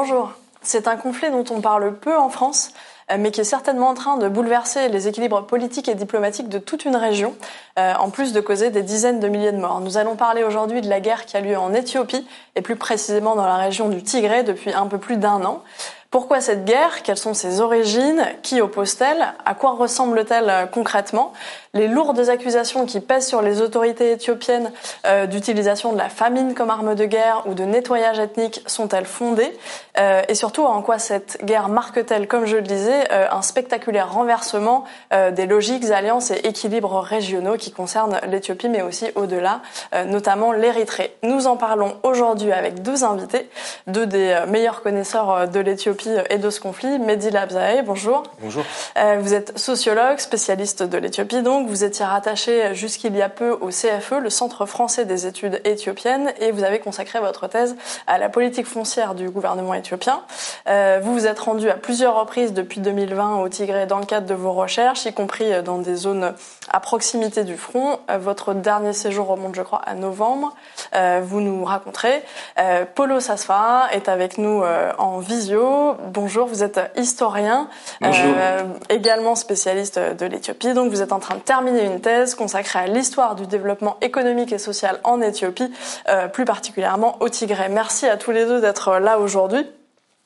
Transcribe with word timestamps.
Bonjour. 0.00 0.30
C'est 0.62 0.86
un 0.86 0.94
conflit 0.94 1.28
dont 1.28 1.44
on 1.50 1.60
parle 1.60 1.92
peu 1.92 2.16
en 2.16 2.28
France, 2.28 2.70
euh, 3.10 3.16
mais 3.18 3.32
qui 3.32 3.40
est 3.40 3.44
certainement 3.44 3.88
en 3.88 3.94
train 3.94 4.16
de 4.16 4.28
bouleverser 4.28 4.88
les 4.90 5.08
équilibres 5.08 5.44
politiques 5.44 5.88
et 5.88 5.96
diplomatiques 5.96 6.48
de 6.48 6.60
toute 6.60 6.84
une 6.84 6.94
région, 6.94 7.34
euh, 7.80 7.94
en 7.98 8.08
plus 8.08 8.32
de 8.32 8.40
causer 8.40 8.70
des 8.70 8.82
dizaines 8.82 9.18
de 9.18 9.26
milliers 9.26 9.50
de 9.50 9.56
morts. 9.56 9.80
Nous 9.80 9.96
allons 9.96 10.14
parler 10.14 10.44
aujourd'hui 10.44 10.82
de 10.82 10.88
la 10.88 11.00
guerre 11.00 11.26
qui 11.26 11.36
a 11.36 11.40
lieu 11.40 11.58
en 11.58 11.74
Éthiopie, 11.74 12.24
et 12.54 12.62
plus 12.62 12.76
précisément 12.76 13.34
dans 13.34 13.44
la 13.44 13.56
région 13.56 13.88
du 13.88 14.00
Tigré 14.04 14.44
depuis 14.44 14.72
un 14.72 14.86
peu 14.86 14.98
plus 14.98 15.16
d'un 15.16 15.44
an. 15.44 15.64
Pourquoi 16.12 16.40
cette 16.40 16.64
guerre? 16.64 17.02
Quelles 17.02 17.18
sont 17.18 17.34
ses 17.34 17.60
origines? 17.60 18.24
Qui 18.42 18.60
oppose-t-elle? 18.60 19.34
À 19.44 19.54
quoi 19.54 19.72
ressemble-t-elle 19.72 20.48
euh, 20.48 20.66
concrètement? 20.66 21.32
Les 21.74 21.88
lourdes 21.88 22.28
accusations 22.28 22.86
qui 22.86 23.00
pèsent 23.00 23.26
sur 23.26 23.42
les 23.42 23.60
autorités 23.60 24.12
éthiopiennes 24.12 24.72
euh, 25.06 25.26
d'utilisation 25.26 25.92
de 25.92 25.98
la 25.98 26.08
famine 26.08 26.54
comme 26.54 26.70
arme 26.70 26.94
de 26.94 27.04
guerre 27.04 27.42
ou 27.46 27.54
de 27.54 27.64
nettoyage 27.64 28.18
ethnique 28.18 28.62
sont-elles 28.66 29.04
fondées? 29.06 29.56
Euh, 29.98 30.22
Et 30.28 30.34
surtout, 30.34 30.64
en 30.64 30.82
quoi 30.82 30.98
cette 30.98 31.44
guerre 31.44 31.68
marque-t-elle, 31.68 32.26
comme 32.28 32.46
je 32.46 32.56
le 32.56 32.62
disais, 32.62 33.08
un 33.10 33.42
spectaculaire 33.42 34.12
renversement 34.12 34.84
des 35.10 35.46
logiques, 35.46 35.90
alliances 35.90 36.30
et 36.30 36.46
équilibres 36.46 37.00
régionaux 37.00 37.56
qui 37.56 37.72
concernent 37.72 38.20
l'Éthiopie, 38.26 38.68
mais 38.68 38.82
aussi 38.82 39.06
au-delà, 39.14 39.60
notamment 40.06 40.52
l'Érythrée? 40.52 41.16
Nous 41.22 41.46
en 41.46 41.56
parlons 41.56 41.96
aujourd'hui 42.02 42.52
avec 42.52 42.82
deux 42.82 43.04
invités, 43.04 43.48
deux 43.86 44.06
des 44.06 44.42
meilleurs 44.48 44.82
connaisseurs 44.82 45.48
de 45.48 45.60
l'Éthiopie 45.60 46.14
et 46.30 46.38
de 46.38 46.50
ce 46.50 46.60
conflit. 46.60 46.98
Mehdi 46.98 47.30
Labzae, 47.30 47.82
bonjour. 47.84 48.22
Bonjour. 48.40 48.64
Euh, 48.96 49.18
vous 49.20 49.34
êtes 49.34 49.58
sociologue, 49.58 50.18
spécialiste 50.18 50.82
de 50.82 50.98
l'Éthiopie, 50.98 51.42
donc 51.42 51.57
vous 51.66 51.84
étiez 51.84 52.04
rattaché 52.04 52.74
jusqu'il 52.74 53.16
y 53.16 53.22
a 53.22 53.28
peu 53.28 53.50
au 53.50 53.68
CFE, 53.68 54.20
le 54.20 54.30
Centre 54.30 54.66
français 54.66 55.04
des 55.04 55.26
études 55.26 55.60
éthiopiennes, 55.64 56.32
et 56.40 56.52
vous 56.52 56.64
avez 56.64 56.78
consacré 56.78 57.20
votre 57.20 57.48
thèse 57.48 57.76
à 58.06 58.18
la 58.18 58.28
politique 58.28 58.66
foncière 58.66 59.14
du 59.14 59.30
gouvernement 59.30 59.74
éthiopien. 59.74 60.22
Euh, 60.68 61.00
vous 61.02 61.12
vous 61.12 61.26
êtes 61.26 61.38
rendu 61.38 61.68
à 61.70 61.74
plusieurs 61.74 62.18
reprises 62.18 62.52
depuis 62.52 62.80
2020 62.80 63.40
au 63.40 63.48
Tigré 63.48 63.86
dans 63.86 63.98
le 63.98 64.06
cadre 64.06 64.26
de 64.26 64.34
vos 64.34 64.52
recherches, 64.52 65.06
y 65.06 65.12
compris 65.12 65.62
dans 65.62 65.78
des 65.78 65.96
zones 65.96 66.34
à 66.70 66.80
proximité 66.80 67.44
du 67.44 67.56
front. 67.56 67.98
Euh, 68.10 68.18
votre 68.18 68.54
dernier 68.54 68.92
séjour 68.92 69.26
remonte, 69.26 69.54
je 69.54 69.62
crois, 69.62 69.80
à 69.84 69.94
novembre. 69.94 70.54
Euh, 70.94 71.20
vous 71.24 71.40
nous 71.40 71.64
raconterez. 71.64 72.22
Euh, 72.58 72.84
Polo 72.94 73.20
Sasfa 73.20 73.88
est 73.92 74.08
avec 74.08 74.38
nous 74.38 74.62
en 74.98 75.18
visio. 75.18 75.96
Bonjour, 76.06 76.46
vous 76.46 76.62
êtes 76.62 76.80
historien, 76.96 77.68
euh, 78.02 78.62
également 78.88 79.34
spécialiste 79.34 79.98
de 79.98 80.26
l'Éthiopie. 80.26 80.74
Donc 80.74 80.90
vous 80.90 81.02
êtes 81.02 81.12
en 81.12 81.18
train 81.18 81.36
de 81.36 81.40
terminer 81.40 81.84
une 81.84 82.00
thèse 82.00 82.34
consacrée 82.34 82.80
à 82.80 82.86
l'histoire 82.86 83.34
du 83.34 83.46
développement 83.46 83.96
économique 84.00 84.52
et 84.52 84.58
social 84.58 85.00
en 85.04 85.20
Éthiopie, 85.20 85.72
euh, 86.08 86.28
plus 86.28 86.44
particulièrement 86.44 87.16
au 87.20 87.28
Tigré. 87.28 87.68
Merci 87.68 88.06
à 88.06 88.16
tous 88.16 88.30
les 88.30 88.46
deux 88.46 88.60
d'être 88.60 88.98
là 88.98 89.18
aujourd'hui. 89.18 89.66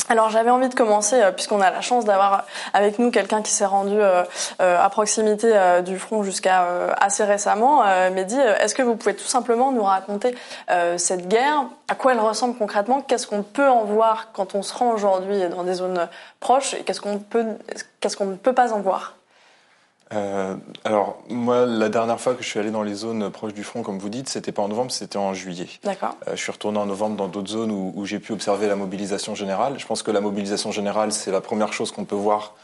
Alors 0.08 0.30
j'avais 0.30 0.50
envie 0.50 0.68
de 0.68 0.74
commencer, 0.74 1.20
euh, 1.20 1.30
puisqu'on 1.30 1.60
a 1.60 1.70
la 1.70 1.80
chance 1.80 2.04
d'avoir 2.04 2.44
avec 2.74 2.98
nous 2.98 3.10
quelqu'un 3.10 3.40
qui 3.40 3.52
s'est 3.52 3.64
rendu 3.64 3.94
euh, 3.94 4.24
euh, 4.60 4.82
à 4.82 4.90
proximité 4.90 5.52
du 5.84 5.98
front 5.98 6.22
jusqu'à 6.22 6.66
assez 7.00 7.24
récemment. 7.24 7.82
Mehdi, 8.10 8.36
est-ce 8.36 8.74
que 8.74 8.82
vous 8.82 8.96
pouvez 8.96 9.14
tout 9.14 9.26
simplement 9.26 9.72
nous 9.72 9.82
raconter 9.82 10.34
cette 10.96 11.28
guerre? 11.28 11.64
À 11.88 11.94
quoi 11.94 12.12
elle 12.12 12.20
ressemble 12.20 12.56
concrètement? 12.56 13.00
Qu'est-ce 13.00 13.26
qu'on 13.26 13.42
peut 13.42 13.68
en 13.68 13.84
voir 13.84 14.28
quand 14.32 14.54
on 14.54 14.62
se 14.62 14.74
rend 14.74 14.90
aujourd'hui 14.90 15.48
dans 15.48 15.62
des 15.62 15.74
zones 15.74 16.08
proches? 16.40 16.74
Et 16.74 16.82
qu'est-ce 16.82 17.00
qu'on 17.00 17.18
peut, 17.18 17.46
qu'est-ce 18.00 18.16
qu'on 18.16 18.26
ne 18.26 18.36
peut 18.36 18.54
pas 18.54 18.72
en 18.72 18.80
voir? 18.80 19.14
Euh, 20.14 20.54
alors 20.84 21.18
moi, 21.28 21.66
la 21.66 21.88
dernière 21.88 22.20
fois 22.20 22.34
que 22.34 22.42
je 22.42 22.48
suis 22.48 22.58
allé 22.58 22.70
dans 22.70 22.82
les 22.82 22.94
zones 22.94 23.30
proches 23.30 23.54
du 23.54 23.64
front, 23.64 23.82
comme 23.82 23.98
vous 23.98 24.08
dites, 24.08 24.28
c'était 24.28 24.52
pas 24.52 24.62
en 24.62 24.68
novembre, 24.68 24.90
c'était 24.90 25.16
en 25.16 25.34
juillet. 25.34 25.68
D'accord. 25.82 26.16
Euh, 26.28 26.32
je 26.34 26.42
suis 26.42 26.52
retourné 26.52 26.78
en 26.78 26.86
novembre 26.86 27.16
dans 27.16 27.28
d'autres 27.28 27.50
zones 27.50 27.70
où, 27.70 27.92
où 27.94 28.04
j'ai 28.04 28.18
pu 28.18 28.32
observer 28.32 28.68
la 28.68 28.76
mobilisation 28.76 29.34
générale. 29.34 29.74
Je 29.78 29.86
pense 29.86 30.02
que 30.02 30.10
la 30.10 30.20
mobilisation 30.20 30.70
générale, 30.72 31.12
c'est 31.12 31.30
la 31.30 31.40
première 31.40 31.72
chose 31.72 31.92
qu'on 31.92 32.04
peut 32.04 32.14
voir 32.14 32.54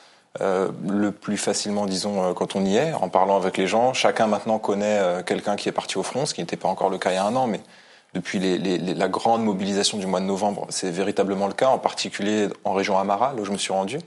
euh, 0.40 0.68
le 0.86 1.10
plus 1.10 1.36
facilement, 1.36 1.86
disons, 1.86 2.34
quand 2.34 2.54
on 2.56 2.64
y 2.64 2.76
est, 2.76 2.92
en 2.92 3.08
parlant 3.08 3.36
avec 3.36 3.56
les 3.56 3.66
gens. 3.66 3.92
Chacun 3.94 4.26
maintenant 4.26 4.58
connaît 4.58 5.22
quelqu'un 5.24 5.56
qui 5.56 5.68
est 5.68 5.72
parti 5.72 5.98
au 5.98 6.02
front, 6.02 6.26
ce 6.26 6.34
qui 6.34 6.40
n'était 6.40 6.56
pas 6.56 6.68
encore 6.68 6.90
le 6.90 6.98
cas 6.98 7.10
il 7.10 7.14
y 7.14 7.18
a 7.18 7.24
un 7.24 7.34
an, 7.34 7.46
mais 7.46 7.60
depuis 8.14 8.38
les, 8.38 8.58
les, 8.58 8.78
la 8.78 9.08
grande 9.08 9.44
mobilisation 9.44 9.98
du 9.98 10.06
mois 10.06 10.20
de 10.20 10.24
novembre, 10.24 10.66
c'est 10.70 10.90
véritablement 10.90 11.46
le 11.46 11.52
cas, 11.52 11.68
en 11.68 11.78
particulier 11.78 12.48
en 12.64 12.72
région 12.72 12.98
Amara, 12.98 13.32
là 13.34 13.42
où 13.42 13.44
je 13.44 13.52
me 13.52 13.58
suis 13.58 13.72
rendu. 13.72 13.98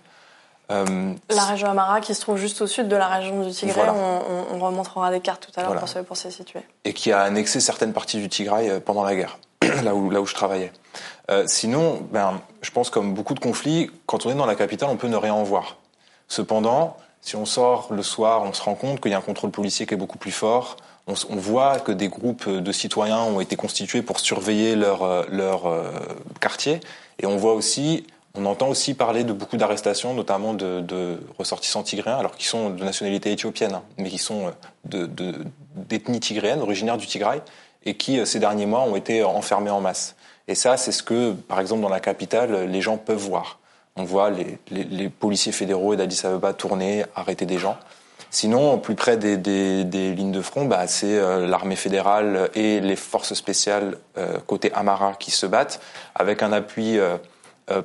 Euh, 0.71 1.13
la 1.29 1.45
région 1.45 1.69
Amara 1.69 1.99
qui 1.99 2.15
se 2.15 2.21
trouve 2.21 2.37
juste 2.37 2.61
au 2.61 2.67
sud 2.67 2.87
de 2.87 2.95
la 2.95 3.07
région 3.07 3.41
du 3.41 3.51
Tigray, 3.51 3.89
on, 3.89 4.59
remontrera 4.59 5.11
des 5.11 5.19
cartes 5.19 5.49
tout 5.51 5.59
à 5.59 5.63
l'heure 5.63 5.75
pour, 5.75 5.89
se, 5.89 5.99
pour 5.99 6.17
situer. 6.17 6.61
Et 6.85 6.93
qui 6.93 7.11
a 7.11 7.21
annexé 7.21 7.59
certaines 7.59 7.93
parties 7.93 8.19
du 8.19 8.29
Tigray 8.29 8.69
euh, 8.69 8.79
pendant 8.79 9.03
la 9.03 9.15
guerre, 9.15 9.39
là 9.83 9.95
où, 9.95 10.09
là 10.09 10.21
où 10.21 10.25
je 10.25 10.33
travaillais. 10.33 10.71
Euh, 11.29 11.43
sinon, 11.47 12.01
ben, 12.11 12.41
je 12.61 12.71
pense 12.71 12.89
comme 12.89 13.13
beaucoup 13.13 13.33
de 13.33 13.39
conflits, 13.39 13.89
quand 14.05 14.25
on 14.25 14.31
est 14.31 14.35
dans 14.35 14.45
la 14.45 14.55
capitale, 14.55 14.89
on 14.91 14.97
peut 14.97 15.07
ne 15.07 15.17
rien 15.17 15.33
en 15.33 15.43
voir. 15.43 15.77
Cependant, 16.27 16.95
si 17.21 17.35
on 17.35 17.45
sort 17.45 17.87
le 17.91 18.03
soir, 18.03 18.43
on 18.43 18.53
se 18.53 18.61
rend 18.61 18.75
compte 18.75 19.01
qu'il 19.01 19.11
y 19.11 19.15
a 19.15 19.17
un 19.17 19.21
contrôle 19.21 19.51
policier 19.51 19.85
qui 19.85 19.93
est 19.93 19.97
beaucoup 19.97 20.17
plus 20.17 20.31
fort. 20.31 20.77
On, 21.07 21.15
on, 21.29 21.35
voit 21.35 21.79
que 21.79 21.91
des 21.91 22.07
groupes 22.07 22.47
de 22.47 22.71
citoyens 22.71 23.19
ont 23.19 23.41
été 23.41 23.55
constitués 23.55 24.01
pour 24.01 24.19
surveiller 24.19 24.75
leur, 24.75 25.29
leur 25.29 25.63
quartier. 26.39 26.79
Et 27.19 27.25
on 27.25 27.37
voit 27.37 27.53
aussi 27.53 28.05
on 28.33 28.45
entend 28.45 28.69
aussi 28.69 28.93
parler 28.93 29.23
de 29.23 29.33
beaucoup 29.33 29.57
d'arrestations, 29.57 30.13
notamment 30.13 30.53
de, 30.53 30.79
de, 30.79 31.19
ressortissants 31.37 31.83
tigréens, 31.83 32.17
alors 32.17 32.35
qu'ils 32.35 32.47
sont 32.47 32.69
de 32.69 32.83
nationalité 32.83 33.31
éthiopienne, 33.31 33.73
hein, 33.73 33.83
mais 33.97 34.09
qui 34.09 34.17
sont 34.17 34.51
euh, 34.93 35.07
d'ethnie 35.75 36.19
de, 36.19 36.23
tigréenne, 36.23 36.61
originaires 36.61 36.97
du 36.97 37.07
Tigray, 37.07 37.41
et 37.83 37.95
qui, 37.95 38.19
euh, 38.19 38.25
ces 38.25 38.39
derniers 38.39 38.65
mois, 38.65 38.81
ont 38.81 38.95
été 38.95 39.23
enfermés 39.23 39.69
en 39.69 39.81
masse. 39.81 40.15
Et 40.47 40.55
ça, 40.55 40.77
c'est 40.77 40.93
ce 40.93 41.03
que, 41.03 41.33
par 41.33 41.59
exemple, 41.59 41.81
dans 41.81 41.89
la 41.89 41.99
capitale, 41.99 42.69
les 42.69 42.81
gens 42.81 42.97
peuvent 42.97 43.17
voir. 43.17 43.59
On 43.97 44.05
voit 44.05 44.29
les, 44.29 44.57
les, 44.69 44.85
les 44.85 45.09
policiers 45.09 45.51
fédéraux 45.51 45.95
d'Addis 45.95 46.21
Abeba 46.25 46.53
tourner, 46.53 47.03
arrêter 47.15 47.45
des 47.45 47.57
gens. 47.57 47.77
Sinon, 48.29 48.77
plus 48.77 48.95
près 48.95 49.17
des, 49.17 49.35
des, 49.35 49.83
des 49.83 50.13
lignes 50.13 50.31
de 50.31 50.41
front, 50.41 50.63
bah, 50.63 50.87
c'est 50.87 51.17
euh, 51.17 51.45
l'armée 51.47 51.75
fédérale 51.75 52.49
et 52.55 52.79
les 52.79 52.95
forces 52.95 53.33
spéciales 53.33 53.97
côté 54.47 54.71
Amara 54.73 55.13
qui 55.19 55.31
se 55.31 55.45
battent, 55.45 55.81
avec 56.15 56.43
un 56.43 56.53
appui 56.53 56.97
euh, 56.97 57.17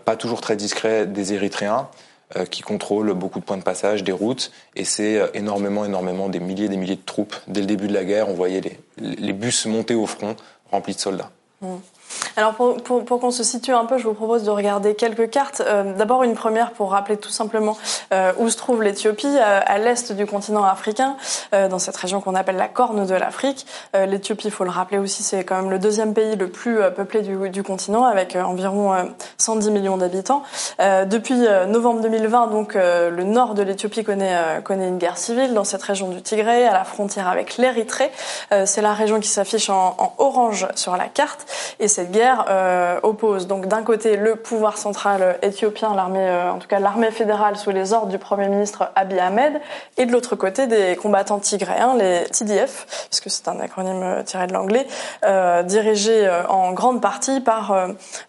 pas 0.05 0.17
toujours 0.17 0.41
très 0.41 0.57
discret 0.57 1.07
des 1.07 1.33
Érythréens 1.33 1.89
euh, 2.35 2.45
qui 2.45 2.61
contrôlent 2.63 3.13
beaucoup 3.13 3.39
de 3.39 3.45
points 3.45 3.57
de 3.57 3.63
passage, 3.63 4.03
des 4.03 4.11
routes, 4.11 4.51
et 4.75 4.83
c'est 4.83 5.17
euh, 5.17 5.29
énormément, 5.35 5.85
énormément 5.85 6.29
des 6.29 6.41
milliers, 6.41 6.69
des 6.69 6.77
milliers 6.77 6.97
de 6.97 7.05
troupes. 7.07 7.37
Dès 7.47 7.61
le 7.61 7.69
début 7.69 7.87
de 7.87 7.95
la 7.95 8.05
guerre, 8.05 8.29
on 8.29 8.35
voyait 8.35 8.61
les, 8.61 8.81
les 8.99 9.33
bus 9.33 9.65
monter 9.67 9.95
au 9.95 10.07
front 10.07 10.35
remplis 10.73 10.97
de 10.97 10.99
soldats. 10.99 11.31
Mmh. 11.61 11.77
Alors 12.37 12.55
pour, 12.55 13.21
qu'on 13.21 13.31
se 13.31 13.43
situe 13.43 13.73
un 13.73 13.87
peu, 13.87 13.97
je 13.97 14.05
vous 14.05 14.13
propose 14.13 14.45
de 14.45 14.51
regarder 14.51 14.95
quelques 14.95 15.31
cartes. 15.31 15.63
Euh, 15.67 15.95
D'abord 15.97 16.23
une 16.23 16.35
première 16.35 16.73
pour 16.73 16.91
rappeler 16.91 17.17
tout 17.17 17.31
simplement 17.31 17.79
euh, 18.13 18.33
où 18.39 18.51
se 18.51 18.57
trouve 18.59 18.83
l'Éthiopie, 18.83 19.27
euh, 19.27 19.61
à 19.65 19.79
l'est 19.79 20.13
du 20.13 20.27
continent 20.27 20.65
africain, 20.65 21.17
dans 21.53 21.79
cette 21.79 21.97
région 21.97 22.21
qu'on 22.21 22.35
appelle 22.35 22.57
la 22.57 22.69
Corne 22.69 23.07
de 23.07 23.15
l'Afrique. 23.15 23.67
L'Éthiopie, 23.95 24.49
il 24.49 24.51
faut 24.51 24.65
le 24.65 24.71
rappeler 24.71 24.99
aussi, 24.99 25.23
c'est 25.23 25.45
quand 25.45 25.57
même 25.57 25.71
le 25.71 25.79
deuxième 25.79 26.13
pays 26.13 26.37
le 26.37 26.49
plus 26.49 26.79
peuplé 26.95 27.23
du, 27.23 27.63
continent, 27.63 28.05
avec 28.05 28.37
environ 28.37 28.95
110 29.39 29.71
millions 29.71 29.97
d'habitants. 29.97 30.43
depuis 30.79 31.39
novembre 31.69 32.01
2020, 32.03 32.49
donc 32.49 32.75
le 32.75 33.23
nord 33.23 33.55
de 33.55 33.63
l'Éthiopie 33.63 34.05
connaît, 34.05 34.61
connaît 34.65 34.89
une 34.89 34.99
guerre 34.99 35.19
civile 35.19 35.55
dans 35.55 35.65
cette 35.65 35.83
région 35.83 36.09
du 36.09 36.21
Tigré, 36.21 36.67
à 36.67 36.73
la 36.73 36.85
frontière 36.85 37.29
avec 37.29 37.57
l'Érythrée. 37.57 38.11
c'est 38.65 38.83
la 38.83 38.93
région 38.93 39.21
qui 39.21 39.29
s'affiche 39.29 39.71
en, 39.71 39.97
orange 40.19 40.67
sur 40.75 40.97
la 40.97 41.07
carte, 41.07 41.47
cette 41.97 42.11
guerre 42.11 42.45
euh, 42.51 43.01
oppose 43.03 43.47
donc 43.47 43.69
d'un 43.69 43.83
côté 43.83 44.19
le 44.19 44.37
pouvoir 44.37 44.77
central 44.77 45.39
éthiopien, 45.41 45.95
l'armée, 45.95 46.29
euh, 46.29 46.53
en 46.53 46.59
tout 46.59 46.69
cas 46.69 46.79
l'armée 46.79 47.11
fédérale 47.11 47.57
sous 47.57 47.71
les 47.71 47.95
ordres 47.95 48.09
du 48.09 48.19
premier 48.19 48.49
ministre 48.49 48.91
Abiy 48.97 49.19
Ahmed, 49.19 49.63
et 49.97 50.05
de 50.05 50.13
l'autre 50.13 50.37
côté 50.37 50.67
des 50.67 50.95
combattants 50.97 51.39
tigréens, 51.39 51.95
les 51.97 52.25
TDF, 52.25 53.07
puisque 53.09 53.31
c'est 53.31 53.49
un 53.49 53.61
acronyme 53.61 54.03
euh, 54.03 54.23
tiré 54.23 54.47
de 54.47 54.53
l'anglais, 54.53 54.87
euh, 55.25 55.63
dirigé 55.63 56.27
euh, 56.27 56.47
en 56.49 56.73
grande 56.73 57.01
partie 57.01 57.41
par 57.41 57.75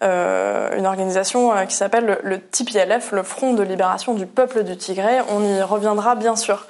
une 0.02 0.86
organisation 0.86 1.54
qui 1.68 1.76
s'appelle 1.76 2.20
le, 2.24 2.40
TPLF, 2.40 3.12
le 3.12 3.24
Front 3.24 3.54
de 3.54 3.64
libération 3.64 4.14
du 4.14 4.26
peuple 4.26 4.64
du 4.64 4.78
Tigré. 4.78 5.20
On 5.30 5.44
y 5.44 5.62
reviendra 5.62 6.16
bien 6.16 6.36
sûr. 6.36 6.68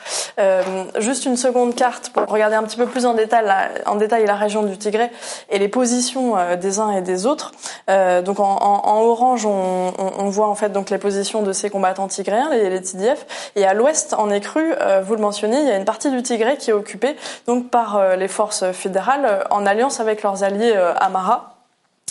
juste 0.99 1.25
une 1.25 1.37
seconde 1.37 1.75
carte 1.75 2.09
pour 2.09 2.25
regarder 2.25 2.55
un 2.55 2.63
petit 2.63 2.77
peu 2.77 2.85
plus 2.85 3.05
en 3.05 3.13
détail 3.13 3.45
la, 3.45 3.69
en 3.85 3.95
détail 3.95 4.25
la 4.25 4.35
région 4.35 4.63
du 4.63 4.77
Tigré 4.77 5.11
et 5.49 5.59
les 5.59 5.67
positions 5.67 6.35
des 6.59 6.79
et 6.91 7.01
des 7.01 7.25
autres. 7.25 7.51
Euh, 7.89 8.21
donc 8.21 8.39
en, 8.39 9.01
orange, 9.01 9.45
on, 9.45 10.29
voit 10.29 10.47
en 10.47 10.55
fait 10.55 10.69
donc 10.69 10.89
les 10.89 10.97
positions 10.97 11.41
de 11.41 11.53
ces 11.53 11.69
combattants 11.69 12.07
tigréens, 12.07 12.49
les, 12.51 12.69
les 12.69 12.81
TDF. 12.81 13.51
Et 13.55 13.65
à 13.65 13.73
l'ouest, 13.73 14.13
en 14.13 14.29
écru, 14.29 14.73
euh, 14.81 15.01
vous 15.01 15.15
le 15.15 15.21
mentionnez, 15.21 15.59
il 15.59 15.67
y 15.67 15.71
a 15.71 15.77
une 15.77 15.85
partie 15.85 16.11
du 16.11 16.21
Tigré 16.21 16.57
qui 16.57 16.69
est 16.69 16.73
occupée 16.73 17.15
donc 17.47 17.69
par 17.69 17.97
euh, 17.97 18.15
les 18.15 18.27
forces 18.27 18.71
fédérales 18.71 19.45
en 19.49 19.65
alliance 19.65 19.99
avec 19.99 20.23
leurs 20.23 20.43
alliés 20.43 20.73
Amara. 20.97 21.56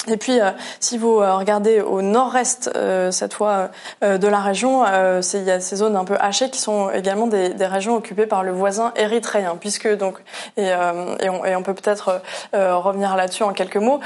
Et 0.08 0.16
puis, 0.16 0.40
euh, 0.40 0.50
si 0.80 0.98
vous 0.98 1.20
euh, 1.20 1.34
regardez 1.34 1.80
au 1.80 2.00
nord-est, 2.02 2.70
euh, 2.76 3.10
cette 3.10 3.34
fois, 3.34 3.70
de 4.02 4.28
la 4.28 4.40
région, 4.40 4.84
il 4.86 5.42
y 5.42 5.50
a 5.50 5.60
ces 5.60 5.76
zones 5.76 5.96
un 5.96 6.04
peu 6.04 6.16
hachées 6.20 6.50
qui 6.50 6.60
sont 6.60 6.90
également 6.90 7.26
des, 7.26 7.50
des 7.50 7.66
régions 7.66 7.96
occupées 7.96 8.26
par 8.26 8.42
le 8.42 8.52
voisin 8.52 8.92
érythréen, 8.96 9.56
puisque 9.58 9.88
donc, 9.96 10.18
et, 10.56 10.66
et, 10.66 11.28
on, 11.28 11.44
et 11.44 11.56
on, 11.56 11.62
peut 11.62 11.74
peut-être 11.74 12.20
revenir 12.52 13.16
là-dessus 13.16 13.42
en 13.42 13.52
quelques 13.52 13.76
mots, 13.76 14.00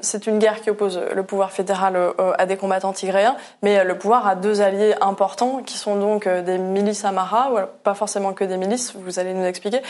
c'est 0.00 0.26
une 0.26 0.38
guerre 0.38 0.60
qui 0.60 0.70
oppose 0.70 1.00
le 1.14 1.22
pouvoir 1.22 1.50
fédéral 1.50 1.98
à 2.38 2.46
des 2.46 2.56
combattants 2.56 2.92
tigréens, 2.92 3.36
mais 3.62 3.84
le 3.84 3.98
pouvoir 3.98 4.26
a 4.26 4.34
deux 4.34 4.60
alliés 4.60 4.94
importants, 5.00 5.62
qui 5.64 5.76
sont 5.76 5.96
donc 5.96 6.28
des 6.28 6.58
milices 6.58 7.04
Amara, 7.04 7.50
pas 7.82 7.94
forcément 7.94 8.32
que 8.32 8.44
des 8.44 8.56
milices, 8.56 8.94
vous 8.96 9.18
allez 9.18 9.34
nous 9.34 9.44
expliquer, 9.44 9.80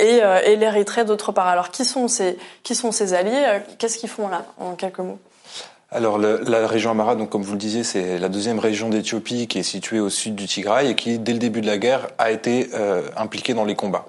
et, 0.00 0.20
et 0.44 0.56
l'Érythrée 0.56 1.04
d'autre 1.04 1.32
part. 1.32 1.48
Alors, 1.48 1.70
qui 1.70 1.84
sont 1.84 2.08
ces, 2.08 2.38
qui 2.62 2.74
sont 2.74 2.92
ces 2.92 3.14
alliés? 3.14 3.60
Qu'est-ce 3.78 3.98
qu'ils 3.98 4.10
font 4.10 4.28
là 4.28 4.42
alors 5.90 6.18
la 6.18 6.66
région 6.66 6.90
Amara, 6.90 7.16
donc 7.16 7.30
comme 7.30 7.42
vous 7.42 7.52
le 7.52 7.58
disiez, 7.58 7.82
c'est 7.82 8.18
la 8.18 8.28
deuxième 8.28 8.58
région 8.58 8.90
d'Éthiopie 8.90 9.46
qui 9.46 9.58
est 9.58 9.62
située 9.62 10.00
au 10.00 10.10
sud 10.10 10.34
du 10.34 10.46
Tigray 10.46 10.90
et 10.90 10.94
qui, 10.94 11.18
dès 11.18 11.32
le 11.32 11.38
début 11.38 11.62
de 11.62 11.66
la 11.66 11.78
guerre, 11.78 12.08
a 12.18 12.30
été 12.30 12.68
euh, 12.74 13.08
impliquée 13.16 13.54
dans 13.54 13.64
les 13.64 13.74
combats. 13.74 14.04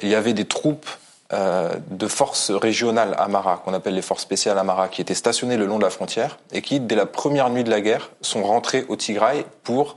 Il 0.00 0.08
y 0.08 0.14
avait 0.14 0.32
des 0.32 0.44
troupes 0.44 0.88
euh, 1.32 1.74
de 1.90 2.06
forces 2.06 2.52
régionales 2.52 3.16
Amara, 3.18 3.60
qu'on 3.64 3.74
appelle 3.74 3.94
les 3.94 4.02
forces 4.02 4.22
spéciales 4.22 4.58
Amara, 4.58 4.88
qui 4.88 5.00
étaient 5.00 5.14
stationnées 5.14 5.56
le 5.56 5.66
long 5.66 5.78
de 5.78 5.82
la 5.82 5.90
frontière 5.90 6.38
et 6.52 6.62
qui, 6.62 6.78
dès 6.78 6.94
la 6.94 7.06
première 7.06 7.50
nuit 7.50 7.64
de 7.64 7.70
la 7.70 7.80
guerre, 7.80 8.10
sont 8.20 8.44
rentrées 8.44 8.84
au 8.88 8.94
Tigray 8.94 9.44
pour 9.64 9.96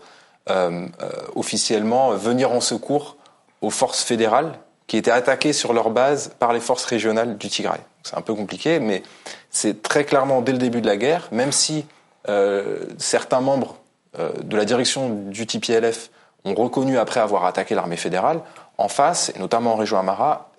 euh, 0.50 0.88
officiellement 1.36 2.12
venir 2.12 2.52
en 2.52 2.62
secours 2.62 3.18
aux 3.62 3.70
forces 3.70 4.04
fédérales 4.04 4.54
qui 4.88 4.98
étaient 4.98 5.12
attaquées 5.12 5.54
sur 5.54 5.74
leur 5.74 5.92
base 5.92 6.32
par 6.40 6.54
les 6.54 6.62
forces 6.62 6.86
régionales 6.86 7.38
du 7.38 7.50
Tigray. 7.50 7.80
C'est 8.08 8.18
un 8.18 8.22
peu 8.22 8.34
compliqué, 8.34 8.80
mais 8.80 9.04
c'est 9.50 9.82
très 9.82 10.06
clairement 10.06 10.42
dès 10.42 10.54
le 10.54 10.58
début 10.58 10.82
de 10.82 10.88
la 10.88 10.98
guerre, 10.98 11.28
même 11.32 11.52
si 11.52 11.86
euh, 12.30 12.86
certains 12.98 13.42
membres 13.42 13.76
euh, 14.18 14.32
de 14.44 14.56
la 14.56 14.66
direction 14.66 15.10
du 15.10 15.46
TPLF 15.46 16.10
ont 16.46 16.54
reconnu 16.54 16.98
après 16.98 17.20
avoir 17.20 17.46
attaqué 17.46 17.76
l'armée 17.76 17.98
fédérale, 17.98 18.40
en 18.78 18.88
face, 18.88 19.32
et 19.36 19.40
notamment 19.40 19.74
en 19.74 19.76
région 19.76 19.98
Amara, 19.98 20.52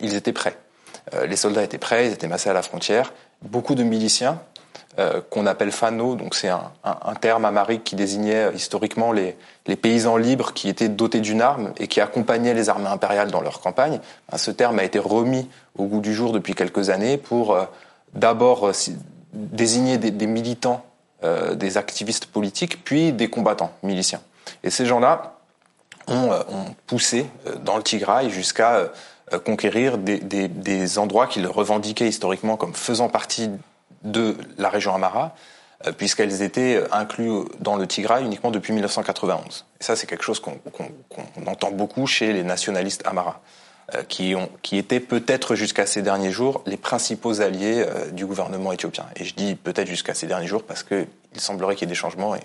ils 0.00 0.14
étaient 0.14 0.32
prêts. 0.32 0.56
Euh, 1.14 1.26
les 1.26 1.36
soldats 1.36 1.62
étaient 1.62 1.78
prêts, 1.78 2.06
ils 2.06 2.12
étaient 2.12 2.26
massés 2.26 2.50
à 2.50 2.52
la 2.52 2.62
frontière. 2.62 3.12
Beaucoup 3.42 3.74
de 3.74 3.84
miliciens, 3.84 4.40
qu'on 5.30 5.46
appelle 5.46 5.72
fano, 5.72 6.14
donc 6.14 6.34
c'est 6.34 6.48
un, 6.48 7.14
terme 7.20 7.44
amarique 7.44 7.84
qui 7.84 7.96
désignait 7.96 8.50
historiquement 8.54 9.12
les, 9.12 9.36
paysans 9.76 10.16
libres 10.16 10.54
qui 10.54 10.68
étaient 10.68 10.88
dotés 10.88 11.20
d'une 11.20 11.42
arme 11.42 11.72
et 11.76 11.86
qui 11.86 12.00
accompagnaient 12.00 12.54
les 12.54 12.70
armées 12.70 12.88
impériales 12.88 13.30
dans 13.30 13.42
leur 13.42 13.60
campagne. 13.60 14.00
Ce 14.34 14.50
terme 14.50 14.78
a 14.78 14.84
été 14.84 14.98
remis 14.98 15.48
au 15.76 15.84
goût 15.84 16.00
du 16.00 16.14
jour 16.14 16.32
depuis 16.32 16.54
quelques 16.54 16.88
années 16.88 17.18
pour 17.18 17.56
d'abord 18.16 18.66
euh, 18.66 18.72
désigner 19.32 19.98
des, 19.98 20.26
militants, 20.26 20.84
euh, 21.22 21.54
des 21.54 21.76
activistes 21.76 22.26
politiques, 22.26 22.84
puis 22.84 23.12
des 23.12 23.28
combattants 23.28 23.72
miliciens. 23.82 24.20
Et 24.64 24.70
ces 24.70 24.86
gens-là 24.86 25.34
ont, 26.08 26.32
euh, 26.32 26.42
poussé 26.86 27.26
dans 27.62 27.76
le 27.76 27.82
Tigray 27.82 28.30
jusqu'à 28.30 28.90
conquérir 29.44 29.98
des, 29.98 30.98
endroits 30.98 31.26
qu'ils 31.26 31.48
revendiquaient 31.48 32.06
historiquement 32.06 32.56
comme 32.56 32.74
faisant 32.74 33.08
partie 33.08 33.50
de 34.06 34.36
la 34.58 34.68
région 34.68 34.94
Amara, 34.94 35.34
puisqu'elles 35.98 36.42
étaient 36.42 36.82
incluses 36.90 37.44
dans 37.60 37.76
le 37.76 37.86
Tigray 37.86 38.24
uniquement 38.24 38.50
depuis 38.50 38.72
1991. 38.72 39.66
Et 39.80 39.84
ça, 39.84 39.94
c'est 39.94 40.06
quelque 40.06 40.24
chose 40.24 40.40
qu'on 40.40 40.58
entend 41.46 41.70
beaucoup 41.70 42.06
chez 42.06 42.32
les 42.32 42.42
nationalistes 42.42 43.02
Amara. 43.06 43.40
Euh, 43.94 44.02
qui, 44.02 44.34
qui 44.62 44.78
étaient 44.78 44.98
peut-être 44.98 45.54
jusqu'à 45.54 45.86
ces 45.86 46.02
derniers 46.02 46.32
jours 46.32 46.60
les 46.66 46.76
principaux 46.76 47.40
alliés 47.40 47.84
euh, 47.86 48.10
du 48.10 48.26
gouvernement 48.26 48.72
éthiopien. 48.72 49.06
Et 49.14 49.24
je 49.24 49.32
dis 49.32 49.54
peut-être 49.54 49.86
jusqu'à 49.86 50.12
ces 50.12 50.26
derniers 50.26 50.48
jours 50.48 50.64
parce 50.64 50.82
qu'il 50.82 51.06
semblerait 51.36 51.76
qu'il 51.76 51.86
y 51.86 51.88
ait 51.88 51.94
des 51.94 51.94
changements 51.94 52.34
et 52.34 52.40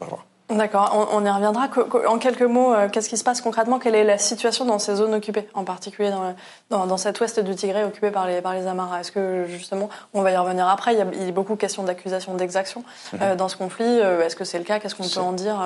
on 0.00 0.04
va 0.06 0.08
voir. 0.08 0.26
D'accord, 0.48 1.08
on, 1.12 1.24
y 1.24 1.30
reviendra. 1.30 1.68
En 2.06 2.18
quelques 2.18 2.42
mots, 2.42 2.72
euh, 2.72 2.88
qu'est-ce 2.88 3.08
qui 3.08 3.16
se 3.16 3.24
passe 3.24 3.40
concrètement? 3.40 3.78
Quelle 3.78 3.96
est 3.96 4.04
la 4.04 4.18
situation 4.18 4.64
dans 4.64 4.78
ces 4.78 4.96
zones 4.96 5.14
occupées, 5.14 5.48
en 5.54 5.64
particulier 5.64 6.10
dans, 6.10 6.34
dans, 6.70 6.86
dans 6.86 6.96
cet 6.96 7.18
ouest 7.20 7.40
du 7.40 7.54
Tigré 7.56 7.82
occupé 7.84 8.10
par 8.10 8.26
les, 8.28 8.40
par 8.40 8.54
les 8.54 8.66
Amaras 8.66 9.00
Est-ce 9.00 9.10
que 9.10 9.46
justement, 9.48 9.88
on 10.14 10.22
va 10.22 10.30
y 10.30 10.36
revenir 10.36 10.68
après, 10.68 10.94
il 10.94 10.98
y 10.98 11.02
a, 11.02 11.06
il 11.12 11.24
y 11.24 11.28
a 11.28 11.32
beaucoup 11.32 11.54
de 11.54 11.60
questions 11.60 11.82
d'accusation, 11.82 12.34
d'exaction 12.34 12.84
mhm. 13.12 13.34
dans 13.36 13.48
ce 13.48 13.56
conflit. 13.56 13.98
Est-ce 13.98 14.36
que 14.36 14.44
c'est 14.44 14.58
le 14.58 14.64
cas? 14.64 14.78
Qu'est-ce 14.78 14.94
qu'on 14.94 15.08
peut 15.08 15.20
en 15.20 15.32
dire 15.32 15.56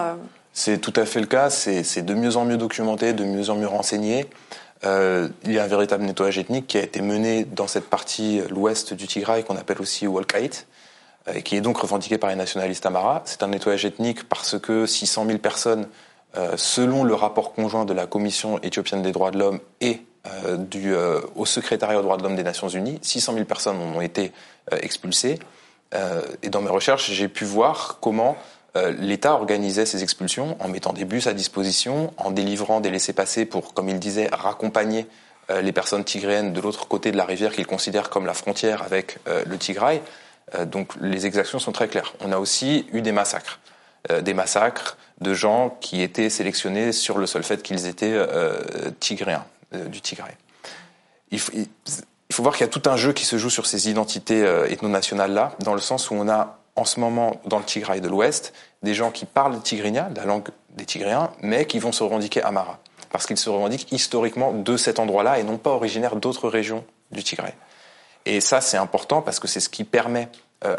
C'est 0.54 0.78
tout 0.78 0.94
à 0.96 1.04
fait 1.04 1.20
le 1.20 1.26
cas. 1.26 1.50
C'est 1.50 2.02
de 2.02 2.14
mieux 2.14 2.36
en 2.36 2.46
mieux 2.46 2.56
documenté, 2.56 3.12
de 3.12 3.24
mieux 3.24 3.50
en 3.50 3.56
mieux 3.56 3.68
renseigné. 3.68 4.28
Euh, 4.84 5.28
il 5.44 5.52
y 5.52 5.58
a 5.58 5.64
un 5.64 5.68
véritable 5.68 6.04
nettoyage 6.04 6.38
ethnique 6.38 6.66
qui 6.66 6.78
a 6.78 6.82
été 6.82 7.02
mené 7.02 7.44
dans 7.44 7.66
cette 7.66 7.90
partie, 7.90 8.40
l'ouest 8.50 8.94
du 8.94 9.06
Tigray, 9.06 9.44
qu'on 9.44 9.56
appelle 9.56 9.80
aussi 9.80 10.06
Walkait, 10.06 10.50
euh, 10.50 10.79
et 11.32 11.42
qui 11.42 11.56
est 11.56 11.60
donc 11.60 11.78
revendiqué 11.78 12.18
par 12.18 12.30
les 12.30 12.36
nationalistes 12.36 12.86
Amara. 12.86 13.22
C'est 13.24 13.42
un 13.42 13.48
nettoyage 13.48 13.84
ethnique 13.84 14.28
parce 14.28 14.58
que 14.58 14.86
600 14.86 15.26
000 15.26 15.38
personnes, 15.38 15.88
euh, 16.36 16.56
selon 16.56 17.04
le 17.04 17.14
rapport 17.14 17.52
conjoint 17.52 17.84
de 17.84 17.92
la 17.92 18.06
Commission 18.06 18.58
éthiopienne 18.62 19.02
des 19.02 19.12
droits 19.12 19.30
de 19.30 19.38
l'homme 19.38 19.60
et 19.80 20.02
du, 20.58 20.94
au 21.34 21.46
secrétariat 21.46 21.98
aux 21.98 22.02
droits 22.02 22.18
de 22.18 22.22
l'homme 22.22 22.36
des 22.36 22.42
Nations 22.42 22.68
Unies, 22.68 22.98
600 23.00 23.32
000 23.32 23.44
personnes 23.46 23.78
ont 23.78 24.02
été 24.02 24.32
expulsées. 24.70 25.38
et 26.42 26.50
dans 26.50 26.60
mes 26.60 26.68
recherches, 26.68 27.10
j'ai 27.10 27.26
pu 27.26 27.46
voir 27.46 27.96
comment 28.02 28.36
euh, 28.76 28.92
l'État 28.98 29.32
organisait 29.32 29.86
ces 29.86 30.02
expulsions 30.02 30.56
en 30.60 30.68
mettant 30.68 30.92
des 30.92 31.04
bus 31.04 31.26
à 31.26 31.32
disposition, 31.32 32.12
en 32.16 32.30
délivrant 32.30 32.80
des 32.80 32.90
laissés-passer 32.90 33.44
pour, 33.44 33.74
comme 33.74 33.88
il 33.88 33.98
disait, 33.98 34.28
raccompagner 34.32 35.06
euh, 35.50 35.60
les 35.60 35.72
personnes 35.72 36.04
tigréennes 36.04 36.52
de 36.52 36.60
l'autre 36.60 36.86
côté 36.86 37.10
de 37.10 37.16
la 37.16 37.24
rivière 37.24 37.52
qu'il 37.52 37.66
considère 37.66 38.10
comme 38.10 38.26
la 38.26 38.34
frontière 38.34 38.82
avec 38.82 39.18
euh, 39.26 39.42
le 39.46 39.58
Tigray. 39.58 40.00
Donc 40.66 40.92
les 41.00 41.26
exactions 41.26 41.58
sont 41.58 41.72
très 41.72 41.88
claires. 41.88 42.14
On 42.20 42.32
a 42.32 42.38
aussi 42.38 42.86
eu 42.92 43.02
des 43.02 43.12
massacres. 43.12 43.60
des 44.22 44.34
massacres 44.34 44.96
de 45.20 45.34
gens 45.34 45.76
qui 45.80 46.02
étaient 46.02 46.30
sélectionnés 46.30 46.92
sur 46.92 47.18
le 47.18 47.26
seul 47.26 47.42
fait 47.42 47.62
qu'ils 47.62 47.86
étaient 47.86 48.18
tigréens, 48.98 49.44
du 49.72 50.00
Tigray. 50.00 50.36
Il 51.30 51.38
faut, 51.38 52.42
voir 52.42 52.56
qu'il 52.56 52.64
y 52.64 52.68
a 52.68 52.72
tout 52.72 52.88
un 52.88 52.96
jeu 52.96 53.12
qui 53.12 53.24
se 53.24 53.36
joue 53.38 53.50
sur 53.50 53.66
ces 53.66 53.90
identités 53.90 54.42
ethno-nationales-là, 54.68 55.56
dans 55.60 55.74
le 55.74 55.80
sens 55.80 56.10
où 56.10 56.14
on 56.14 56.28
a 56.28 56.60
en 56.76 56.84
ce 56.84 56.98
moment 56.98 57.40
dans 57.44 57.58
le 57.58 57.64
Tigray 57.64 58.00
de 58.00 58.08
l'Ouest 58.08 58.52
des 58.82 58.94
gens 58.94 59.10
qui 59.10 59.26
parlent 59.26 59.54
le 59.54 59.60
tigrinya, 59.60 60.10
la 60.14 60.24
langue 60.24 60.48
des 60.76 60.84
Tigréens, 60.84 61.30
mais 61.42 61.66
qui 61.66 61.78
vont 61.78 61.92
se 61.92 62.02
revendiquer 62.02 62.42
Amara. 62.42 62.78
Parce 63.10 63.26
qu'ils 63.26 63.36
se 63.36 63.50
revendiquent 63.50 63.90
historiquement 63.92 64.52
de 64.52 64.76
cet 64.76 64.98
endroit-là 64.98 65.38
et 65.38 65.42
non 65.42 65.58
pas 65.58 65.70
originaires 65.70 66.16
d'autres 66.16 66.48
régions 66.48 66.84
du 67.10 67.22
Tigray. 67.22 67.52
Et 68.26 68.40
ça, 68.40 68.60
c'est 68.60 68.76
important 68.76 69.22
parce 69.22 69.40
que 69.40 69.48
c'est 69.48 69.60
ce 69.60 69.68
qui 69.68 69.84
permet 69.84 70.28
euh, 70.62 70.76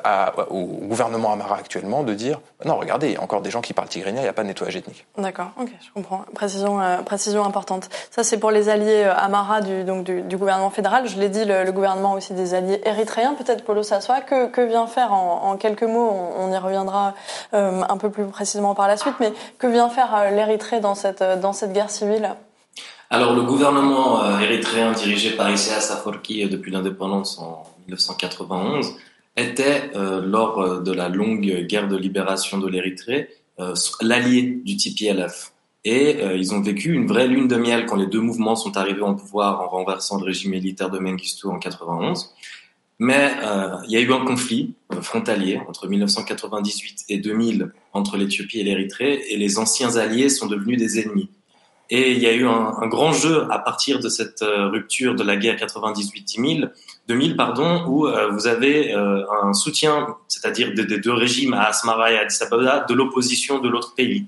au 0.51 0.63
gouvernement 0.63 1.33
Amara 1.33 1.55
actuellement 1.55 2.03
de 2.03 2.13
dire 2.13 2.39
non, 2.65 2.77
regardez, 2.77 3.07
il 3.07 3.13
y 3.13 3.17
a 3.17 3.21
encore 3.21 3.41
des 3.41 3.49
gens 3.49 3.61
qui 3.61 3.73
parlent 3.73 3.87
tigrénien, 3.87 4.21
il 4.21 4.25
n'y 4.25 4.29
a 4.29 4.33
pas 4.33 4.43
de 4.43 4.47
nettoyage 4.47 4.75
ethnique. 4.75 5.07
D'accord, 5.17 5.49
ok, 5.59 5.69
je 5.81 5.91
comprends. 5.95 6.23
Précision, 6.35 6.79
euh, 6.79 6.97
précision 6.97 7.43
importante. 7.43 7.89
Ça, 8.11 8.23
c'est 8.23 8.37
pour 8.37 8.51
les 8.51 8.69
alliés 8.69 9.05
euh, 9.05 9.15
Amara 9.15 9.61
du, 9.61 9.83
donc 9.83 10.03
du, 10.03 10.37
gouvernement 10.37 10.69
fédéral. 10.69 11.07
Je 11.07 11.17
l'ai 11.17 11.29
dit, 11.29 11.45
le, 11.45 11.71
gouvernement 11.71 12.13
aussi 12.13 12.35
des 12.35 12.53
alliés 12.53 12.79
érythréens. 12.85 13.33
Peut-être 13.33 13.65
Polo 13.65 13.81
Sassoa, 13.81 14.21
que, 14.21 14.49
que 14.49 14.61
vient 14.61 14.85
faire 14.85 15.13
en, 15.13 15.57
quelques 15.57 15.81
mots 15.81 16.15
on, 16.37 16.51
y 16.51 16.57
reviendra 16.57 17.15
un 17.51 17.97
peu 17.97 18.11
plus 18.11 18.25
précisément 18.25 18.75
par 18.75 18.87
la 18.87 18.97
suite, 18.97 19.15
mais 19.19 19.33
que 19.57 19.65
vient 19.65 19.89
faire 19.89 20.29
l'Érythrée 20.31 20.79
dans 20.79 20.93
cette, 20.93 21.23
dans 21.23 21.53
cette 21.53 21.73
guerre 21.73 21.89
civile? 21.89 22.35
Alors 23.11 23.35
le 23.35 23.43
gouvernement 23.43 24.39
érythréen 24.39 24.93
dirigé 24.93 25.31
par 25.31 25.51
Isaias 25.51 25.91
Afwerki 25.91 26.47
depuis 26.49 26.71
l'indépendance 26.71 27.37
en 27.37 27.63
1991 27.87 28.95
était, 29.37 29.91
euh, 29.95 30.21
lors 30.21 30.59
euh, 30.59 30.81
de 30.81 30.91
la 30.91 31.09
longue 31.09 31.65
guerre 31.67 31.87
de 31.87 31.97
libération 31.97 32.57
de 32.57 32.67
l'Érythrée, 32.67 33.29
euh, 33.59 33.73
l'allié 34.01 34.61
du 34.63 34.77
TPLF. 34.77 35.53
Et 35.83 36.19
ils 36.35 36.53
ont 36.53 36.61
vécu 36.61 36.93
une 36.93 37.07
vraie 37.07 37.27
lune 37.27 37.47
de 37.47 37.55
miel 37.55 37.87
quand 37.87 37.95
les 37.95 38.05
deux 38.05 38.21
mouvements 38.21 38.55
sont 38.55 38.77
arrivés 38.77 39.01
au 39.01 39.15
pouvoir 39.15 39.61
en 39.61 39.67
renversant 39.67 40.19
le 40.19 40.25
régime 40.25 40.51
militaire 40.51 40.91
de 40.91 40.99
Mengistu 40.99 41.47
en 41.47 41.57
91. 41.57 42.35
Mais 42.99 43.31
il 43.87 43.91
y 43.91 43.97
a 43.97 43.99
eu 43.99 44.13
un 44.13 44.23
conflit 44.23 44.75
frontalier 45.01 45.59
entre 45.67 45.87
1998 45.87 47.05
et 47.09 47.17
2000 47.17 47.71
entre 47.93 48.17
l'Éthiopie 48.17 48.59
et 48.59 48.63
l'Érythrée, 48.63 49.23
et 49.31 49.37
les 49.37 49.57
anciens 49.57 49.95
alliés 49.95 50.29
sont 50.29 50.45
devenus 50.45 50.77
des 50.77 50.99
ennemis. 50.99 51.31
Et 51.93 52.13
il 52.13 52.19
y 52.19 52.25
a 52.25 52.31
eu 52.31 52.47
un, 52.47 52.73
un 52.79 52.87
grand 52.87 53.11
jeu 53.11 53.45
à 53.51 53.59
partir 53.59 53.99
de 53.99 54.07
cette 54.07 54.41
euh, 54.43 54.69
rupture 54.69 55.13
de 55.13 55.23
la 55.23 55.35
guerre 55.35 55.57
98-2000, 55.57 56.71
2000 57.09 57.35
pardon, 57.35 57.83
où 57.85 58.07
euh, 58.07 58.29
vous 58.29 58.47
avez 58.47 58.95
euh, 58.95 59.25
un 59.43 59.51
soutien, 59.51 60.15
c'est-à-dire 60.29 60.73
des, 60.73 60.85
deux 60.85 61.11
régimes 61.11 61.53
à 61.53 61.65
Asmara 61.65 62.13
et 62.13 62.17
à 62.17 62.21
Addis 62.21 62.41
Ababa, 62.41 62.85
de 62.87 62.93
l'opposition 62.93 63.59
de 63.59 63.67
l'autre 63.67 63.93
pays. 63.93 64.25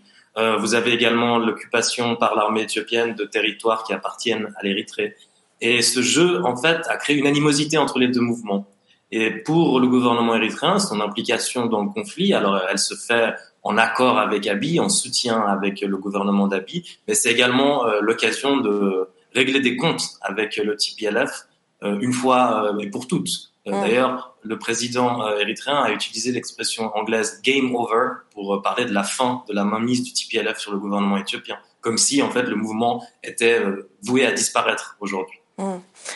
vous 0.59 0.73
avez 0.73 0.91
également 0.91 1.37
l'occupation 1.37 2.15
par 2.15 2.35
l'armée 2.35 2.63
éthiopienne 2.63 3.13
de 3.15 3.23
territoires 3.23 3.83
qui 3.83 3.93
appartiennent 3.93 4.47
à 4.57 4.63
l'Érythrée. 4.63 5.15
Et 5.61 5.81
ce 5.83 6.01
jeu, 6.01 6.43
en 6.43 6.57
fait, 6.57 6.81
a 6.89 6.97
créé 6.97 7.15
une 7.15 7.27
animosité 7.27 7.77
entre 7.77 7.99
les 7.99 8.07
deux 8.07 8.25
mouvements. 8.31 8.65
Et 9.11 9.29
pour 9.29 9.79
le 9.79 9.87
gouvernement 9.87 10.35
érythréen, 10.35 10.79
son 10.79 10.99
implication 10.99 11.67
dans 11.67 11.83
le 11.83 11.91
conflit, 11.91 12.33
alors 12.33 12.59
elle 12.67 12.79
se 12.79 12.95
fait 12.95 13.35
en 13.63 13.77
accord 13.77 14.19
avec 14.19 14.45
Abiy, 14.47 14.79
en 14.79 14.89
soutien 14.89 15.41
avec 15.41 15.81
le 15.81 15.97
gouvernement 15.97 16.47
d'Abiy, 16.47 16.83
mais 17.07 17.15
c'est 17.15 17.31
également 17.31 17.85
euh, 17.85 18.01
l'occasion 18.01 18.57
de 18.57 19.09
régler 19.33 19.61
des 19.61 19.77
comptes 19.77 20.03
avec 20.21 20.57
le 20.57 20.75
TPLF 20.75 21.47
euh, 21.83 21.97
une 21.99 22.13
fois 22.13 22.65
euh, 22.65 22.79
et 22.79 22.89
pour 22.89 23.07
toutes. 23.07 23.51
Mm. 23.65 23.71
D'ailleurs, 23.71 24.35
le 24.41 24.59
président 24.59 25.25
érythréen 25.37 25.81
a 25.81 25.91
utilisé 25.91 26.33
l'expression 26.33 26.95
anglaise 26.95 27.41
game 27.41 27.73
over 27.73 28.09
pour 28.31 28.61
parler 28.61 28.83
de 28.83 28.93
la 28.93 29.03
fin 29.03 29.43
de 29.47 29.53
la 29.53 29.63
mainmise 29.63 30.03
du 30.03 30.11
TPLF 30.11 30.59
sur 30.59 30.73
le 30.73 30.79
gouvernement 30.79 31.15
éthiopien, 31.15 31.57
comme 31.79 31.97
si 31.97 32.21
en 32.21 32.29
fait 32.29 32.43
le 32.43 32.57
mouvement 32.57 33.05
était 33.23 33.61
voué 34.01 34.25
à 34.25 34.33
disparaître 34.33 34.97
aujourd'hui. 34.99 35.39
Mm. 35.57 35.75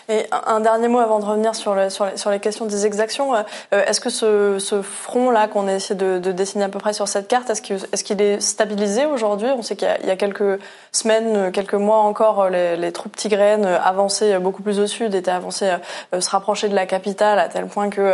Et 0.09 0.25
un 0.31 0.59
dernier 0.59 0.87
mot 0.87 0.99
avant 0.99 1.19
de 1.19 1.25
revenir 1.25 1.55
sur, 1.55 1.75
le, 1.75 1.89
sur, 1.89 2.05
les, 2.05 2.17
sur 2.17 2.29
les 2.29 2.39
questions 2.39 2.65
des 2.65 2.85
exactions. 2.85 3.35
Euh, 3.35 3.43
est-ce 3.71 3.99
que 3.99 4.09
ce, 4.09 4.57
ce 4.59 4.81
front-là 4.81 5.47
qu'on 5.47 5.67
a 5.67 5.73
essayé 5.73 5.95
de, 5.95 6.19
de, 6.19 6.31
dessiner 6.31 6.65
à 6.65 6.69
peu 6.69 6.79
près 6.79 6.93
sur 6.93 7.07
cette 7.07 7.27
carte, 7.27 7.49
est-ce 7.49 7.61
qu'il 7.61 7.75
est, 7.75 8.03
qu'il 8.03 8.21
est, 8.21 8.41
stabilisé 8.41 9.05
aujourd'hui? 9.05 9.49
On 9.49 9.61
sait 9.61 9.75
qu'il 9.75 9.87
y, 10.03 10.07
y, 10.07 10.11
a 10.11 10.15
quelques 10.15 10.59
semaines, 10.91 11.51
quelques 11.51 11.73
mois 11.73 11.99
encore, 11.99 12.43
euh, 12.43 12.49
les, 12.49 12.77
les 12.77 12.91
troupes 12.91 13.15
tigraines 13.15 13.65
avançaient 13.65 14.39
beaucoup 14.39 14.61
plus 14.61 14.79
au 14.79 14.87
sud, 14.87 15.15
étaient 15.15 15.31
avancées, 15.31 15.75
euh, 16.13 16.21
se 16.21 16.29
rapprocher 16.29 16.69
de 16.69 16.75
la 16.75 16.85
capitale 16.85 17.39
à 17.39 17.49
tel 17.49 17.67
point 17.67 17.89
que 17.89 18.13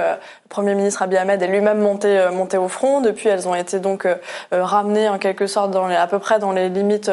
Premier 0.53 0.75
ministre 0.75 1.01
Abiy 1.01 1.17
Ahmed 1.17 1.41
est 1.41 1.48
lui-même 1.48 1.79
monté, 1.79 2.27
monté 2.31 2.57
au 2.57 2.67
front. 2.67 3.01
Depuis, 3.01 3.27
elles 3.27 3.48
ont 3.48 3.55
été 3.55 3.79
donc 3.79 4.07
ramenées 4.51 5.10
en 5.10 5.17
quelque 5.17 5.48
sorte 5.48 5.72
dans 5.72 5.88
les, 5.88 5.95
à 5.95 6.05
peu 6.05 6.19
près 6.19 6.38
dans 6.38 6.51
les 6.51 6.69
limites 6.69 7.10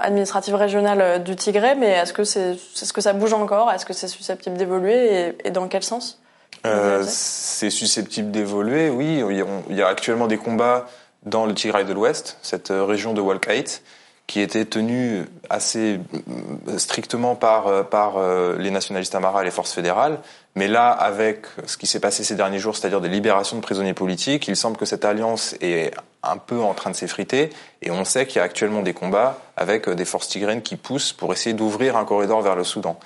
administratives 0.00 0.56
régionales 0.56 1.22
du 1.22 1.36
Tigré. 1.36 1.76
Mais 1.76 1.90
est-ce 1.90 2.12
que, 2.12 2.24
c'est, 2.24 2.50
est-ce 2.50 2.92
que 2.92 3.00
ça 3.00 3.12
bouge 3.12 3.32
encore? 3.32 3.70
Est-ce 3.70 3.86
que 3.86 3.92
c'est 3.92 4.08
susceptible 4.08 4.56
d'évoluer? 4.56 5.36
Et, 5.44 5.50
dans 5.52 5.68
quel 5.68 5.84
sens? 5.84 6.20
Euh, 6.66 7.04
C'est 7.06 7.70
susceptible 7.70 8.32
d'évoluer, 8.32 8.90
oui. 8.90 9.22
Il 9.70 9.76
y 9.76 9.82
a 9.82 9.86
actuellement 9.86 10.26
des 10.26 10.38
combats 10.38 10.86
dans 11.22 11.46
le 11.46 11.54
Tigray 11.54 11.84
de 11.84 11.92
l'Ouest, 11.92 12.38
cette 12.42 12.72
euh, 12.72 12.84
région 12.84 13.14
de 13.14 13.20
Walkait, 13.20 13.64
qui 14.26 14.40
était 14.40 14.64
tenue 14.64 15.26
assez 15.48 16.00
euh, 16.68 16.78
strictement 16.78 17.36
par, 17.36 17.86
par 17.86 18.14
les 18.58 18.70
nationalistes 18.70 19.14
Amara 19.14 19.42
et 19.42 19.44
les 19.44 19.50
forces 19.50 19.72
fédérales. 19.72 20.18
Mais 20.54 20.68
là, 20.68 20.90
avec 20.90 21.46
ce 21.66 21.76
qui 21.76 21.86
s'est 21.86 22.00
passé 22.00 22.24
ces 22.24 22.34
derniers 22.34 22.58
jours, 22.58 22.76
c'est-à-dire 22.76 23.00
des 23.00 23.08
libérations 23.08 23.56
de 23.56 23.62
prisonniers 23.62 23.94
politiques, 23.94 24.48
il 24.48 24.56
semble 24.56 24.76
que 24.76 24.84
cette 24.84 25.04
alliance 25.04 25.54
est 25.62 25.92
un 26.22 26.36
peu 26.36 26.60
en 26.60 26.74
train 26.74 26.90
de 26.90 26.96
s'effriter. 26.96 27.50
Et 27.80 27.90
on 27.90 28.04
sait 28.04 28.26
qu'il 28.26 28.36
y 28.36 28.40
a 28.40 28.44
actuellement 28.44 28.82
des 28.82 28.92
combats 28.92 29.38
avec 29.56 29.88
des 29.88 30.04
forces 30.04 30.28
tigraines 30.28 30.62
qui 30.62 30.76
poussent 30.76 31.12
pour 31.12 31.32
essayer 31.32 31.54
d'ouvrir 31.54 31.96
un 31.96 32.04
corridor 32.04 32.42
vers 32.42 32.54
le 32.54 32.64
Soudan. 32.64 32.98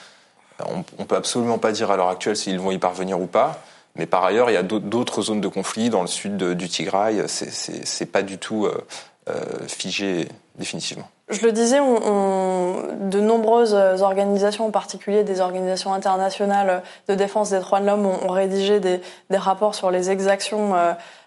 On, 0.65 0.85
ne 0.99 1.05
peut 1.05 1.17
absolument 1.17 1.59
pas 1.59 1.71
dire 1.71 1.91
à 1.91 1.97
l'heure 1.97 2.09
actuelle 2.09 2.37
s'ils 2.37 2.59
vont 2.59 2.73
y 2.73 2.79
parvenir 2.79 3.21
ou 3.21 3.27
pas. 3.27 3.63
Mais 3.95 4.07
par 4.07 4.25
ailleurs, 4.25 4.51
il 4.51 4.55
y 4.55 4.59
a 4.59 4.63
d'autres 4.63 5.23
zones 5.23 5.41
de 5.41 5.49
conflit 5.49 5.89
dans 5.89 6.03
le 6.03 6.09
sud 6.09 6.37
du 6.37 6.69
Tigray. 6.69 7.25
C'est 7.29 8.13
pas 8.13 8.23
du 8.23 8.39
tout 8.39 8.67
euh, 8.67 8.85
euh, 9.29 9.67
figé 9.69 10.29
définitivement. 10.59 11.09
Je 11.29 11.45
le 11.45 11.51
disais, 11.51 11.81
on, 11.81 12.83
de 13.01 13.21
nombreuses 13.21 13.75
organisations, 13.75 14.67
en 14.67 14.71
particulier 14.71 15.25
des 15.25 15.41
organisations 15.41 15.93
internationales 15.93 16.83
de 17.09 17.15
défense 17.15 17.51
des 17.51 17.59
droits 17.59 17.81
de 17.81 17.87
l'homme, 17.87 18.07
ont, 18.07 18.29
rédigé 18.29 18.79
des, 18.79 19.01
rapports 19.33 19.75
sur 19.75 19.91
les 19.91 20.11
exactions 20.11 20.75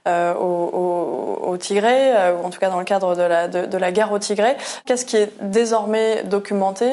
euh, 0.08 0.34
au, 0.36 1.42
au, 1.44 1.58
Tigré, 1.58 2.14
ou 2.32 2.46
en 2.46 2.50
tout 2.50 2.60
cas 2.60 2.70
dans 2.70 2.80
le 2.80 2.86
cadre 2.86 3.16
de 3.16 3.24
la, 3.24 3.48
de, 3.50 3.78
la 3.78 3.92
guerre 3.92 4.14
au 4.14 4.20
Tigré. 4.20 4.56
Qu'est-ce 4.86 5.06
qui 5.06 5.18
est 5.18 5.34
désormais 5.42 6.24
documenté 6.24 6.88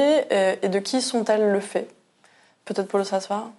et 0.63 0.69
de 0.69 0.79
qui 0.81 1.01
sont-elles 1.01 1.53
le 1.53 1.61
fait? 1.61 1.89
Peut-être 2.67 2.89
Paulo 2.89 3.05
Sassvar 3.05 3.51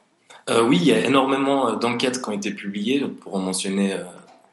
euh, 0.49 0.61
Oui, 0.61 0.77
il 0.81 0.87
y 0.87 0.91
a 0.91 0.99
énormément 0.99 1.69
euh, 1.69 1.75
d'enquêtes 1.77 2.21
qui 2.21 2.29
ont 2.29 2.33
été 2.33 2.51
publiées. 2.51 2.99
Pour 2.99 3.35
en 3.35 3.39
mentionner 3.39 3.93
euh, 3.93 4.03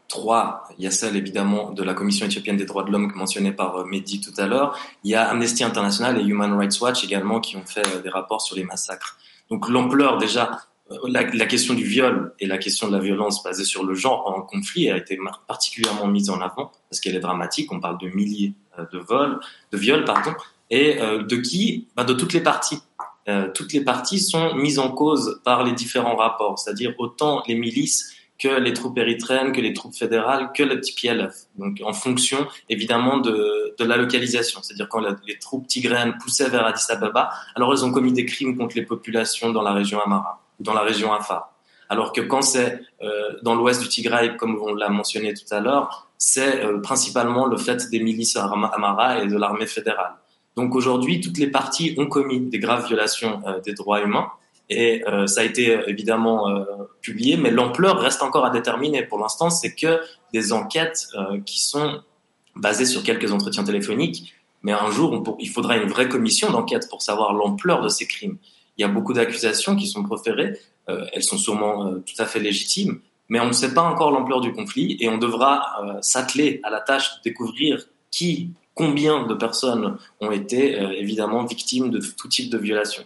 trois, 0.09 0.65
il 0.79 0.85
y 0.85 0.87
a 0.87 0.91
celle 0.91 1.17
évidemment 1.17 1.71
de 1.71 1.83
la 1.83 1.95
Commission 1.95 2.27
éthiopienne 2.27 2.57
des 2.57 2.65
droits 2.65 2.85
de 2.85 2.91
l'homme 2.91 3.13
mentionnée 3.15 3.53
par 3.53 3.77
euh, 3.77 3.85
Mehdi 3.85 4.21
tout 4.21 4.33
à 4.39 4.47
l'heure. 4.47 4.79
Il 5.03 5.11
y 5.11 5.15
a 5.15 5.29
Amnesty 5.29 5.65
International 5.65 6.19
et 6.19 6.25
Human 6.25 6.53
Rights 6.53 6.81
Watch 6.81 7.05
également 7.05 7.41
qui 7.41 7.57
ont 7.57 7.67
fait 7.67 8.03
des 8.03 8.09
rapports 8.09 8.43
sur 8.43 8.57
les 8.57 8.65
massacres. 8.65 9.19
Donc 9.51 9.69
l'ampleur 9.69 10.19
déjà, 10.19 10.59
la, 11.07 11.23
la, 11.23 11.47
question 11.47 11.75
du 11.75 11.85
viol 11.85 12.35
et 12.41 12.47
la 12.47 12.59
question 12.59 12.89
de 12.89 12.93
la 12.93 13.03
violence 13.03 13.43
basée 13.43 13.65
sur 13.65 13.85
le 13.85 13.95
genre 13.95 14.27
en 14.27 14.43
conflit 14.43 14.91
a 14.91 14.97
été 14.97 15.19
particulièrement 15.49 16.07
mise 16.07 16.31
en 16.31 16.41
avant 16.41 16.73
parce 16.91 17.01
qu'elle 17.01 17.17
est 17.17 17.21
dramatique. 17.21 17.73
On 17.73 17.81
parle 17.81 17.99
de 17.99 18.09
milliers 18.09 18.55
de 18.93 18.99
vols, 18.99 19.41
de 19.73 19.79
viols, 19.79 20.05
pardon, 20.05 20.33
et 20.71 20.97
de 20.97 21.37
qui? 21.37 21.89
Bah, 21.97 22.05
De 22.05 22.15
toutes 22.15 22.33
les 22.33 22.41
parties. 22.41 22.81
Euh, 23.27 23.49
toutes 23.55 23.73
les 23.73 23.83
parties 23.83 24.21
sont 24.21 24.55
mises 24.55 24.79
en 24.79 24.91
cause 24.91 25.41
par 25.45 25.65
les 25.65 25.73
différents 25.73 26.17
rapports, 26.17 26.59
c'est-à-dire 26.59 26.95
autant 26.99 27.43
les 27.49 27.55
milices 27.55 28.14
que 28.39 28.49
les 28.49 28.73
troupes 28.73 28.99
érythréennes, 28.99 29.53
que 29.53 29.61
les 29.61 29.73
troupes 29.73 29.95
fédérales, 29.95 30.51
que 30.57 30.63
le 30.63 30.81
TPLF. 30.81 31.35
Donc 31.57 31.81
en 31.85 31.93
fonction 31.93 32.47
évidemment 32.69 33.19
de, 33.19 33.75
de 33.79 33.85
la 33.85 33.97
localisation, 33.97 34.61
c'est-à-dire 34.63 34.89
quand 34.89 35.03
les 35.27 35.39
troupes 35.39 35.67
tigréennes 35.67 36.17
poussaient 36.19 36.49
vers 36.49 36.67
Addis 36.67 36.85
Ababa, 36.89 37.31
alors 37.55 37.73
elles 37.73 37.85
ont 37.85 37.93
commis 37.93 38.13
des 38.13 38.27
crimes 38.27 38.57
contre 38.57 38.77
les 38.77 38.85
populations 38.85 39.51
dans 39.53 39.63
la 39.63 39.73
région 39.73 40.01
Amara, 40.01 40.43
dans 40.61 40.75
la 40.75 40.83
région 40.83 41.13
Afar. 41.13 41.55
Alors 41.89 42.13
que 42.13 42.21
quand 42.21 42.43
c'est 42.43 42.81
euh, 43.03 43.35
dans 43.43 43.55
l'ouest 43.55 43.81
du 43.81 43.89
Tigray, 43.89 44.37
comme 44.37 44.59
on 44.61 44.75
l'a 44.75 44.89
mentionné 44.89 45.35
tout 45.35 45.53
à 45.53 45.61
l'heure, 45.61 46.09
c'est 46.19 46.65
euh, 46.65 46.81
principalement 46.81 47.47
le 47.47 47.57
fait 47.57 47.89
des 47.91 48.01
milices 48.01 48.37
Amara 48.37 49.23
et 49.23 49.27
de 49.27 49.37
l'armée 49.37 49.67
fédérale. 49.67 50.15
Donc 50.57 50.75
aujourd'hui, 50.75 51.21
toutes 51.21 51.39
les 51.39 51.49
parties 51.49 51.95
ont 51.99 52.07
commis 52.07 52.41
des 52.41 52.59
graves 52.59 52.87
violations 52.87 53.43
euh, 53.47 53.61
des 53.61 53.75
droits 53.75 54.01
humains 54.01 54.31
et 54.71 55.05
euh, 55.07 55.27
ça 55.27 55.43
a 55.43 55.45
été 55.45 55.71
euh, 55.71 55.83
évidemment 55.87 56.65
publié, 57.01 57.37
mais 57.37 57.51
l'ampleur 57.51 58.01
reste 58.01 58.23
encore 58.23 58.45
à 58.45 58.51
déterminer. 58.51 59.03
Pour 59.03 59.19
l'instant, 59.19 59.51
c'est 59.51 59.75
que 59.75 60.01
des 60.33 60.53
enquêtes 60.53 61.09
qui 61.45 61.61
sont 61.61 62.01
basées 62.57 62.87
sur 62.87 63.03
quelques 63.03 63.31
entretiens 63.31 63.65
téléphoniques, 63.65 64.35
mais 64.63 64.73
un 64.73 64.91
jour, 64.91 65.37
il 65.39 65.49
faudra 65.49 65.77
une 65.77 65.89
vraie 65.89 66.09
commission 66.09 66.51
d'enquête 66.51 66.89
pour 66.89 67.03
savoir 67.03 67.35
l'ampleur 67.35 67.83
de 67.83 67.89
ces 67.89 68.07
crimes. 68.07 68.39
Il 68.79 68.83
y 68.83 68.85
a 68.85 68.89
beaucoup 68.89 69.13
d'accusations 69.13 69.77
qui 69.77 69.87
sont 69.87 70.03
proférées, 70.03 70.59
elles 70.89 71.23
sont 71.23 71.39
sûrement 71.39 71.95
tout 72.01 72.21
à 72.21 72.27
fait 72.27 72.41
légitimes, 72.41 73.01
mais 73.29 73.39
on 73.41 73.47
ne 73.47 73.53
sait 73.53 73.75
pas 73.75 73.83
encore 73.83 74.11
l'ampleur 74.11 74.41
du 74.41 74.53
conflit 74.53 74.97
et 74.99 75.09
on 75.09 75.19
devra 75.19 75.99
s'atteler 76.01 76.61
à 76.63 76.71
la 76.71 76.81
tâche 76.81 77.17
de 77.17 77.23
découvrir 77.23 77.85
qui 78.11 78.55
combien 78.75 79.27
de 79.27 79.35
personnes 79.35 79.97
ont 80.21 80.31
été 80.31 80.79
euh, 80.79 80.91
évidemment 80.93 81.45
victimes 81.45 81.91
de 81.91 82.01
tout 82.01 82.29
type 82.29 82.51
de 82.51 82.59
violation. 82.59 83.05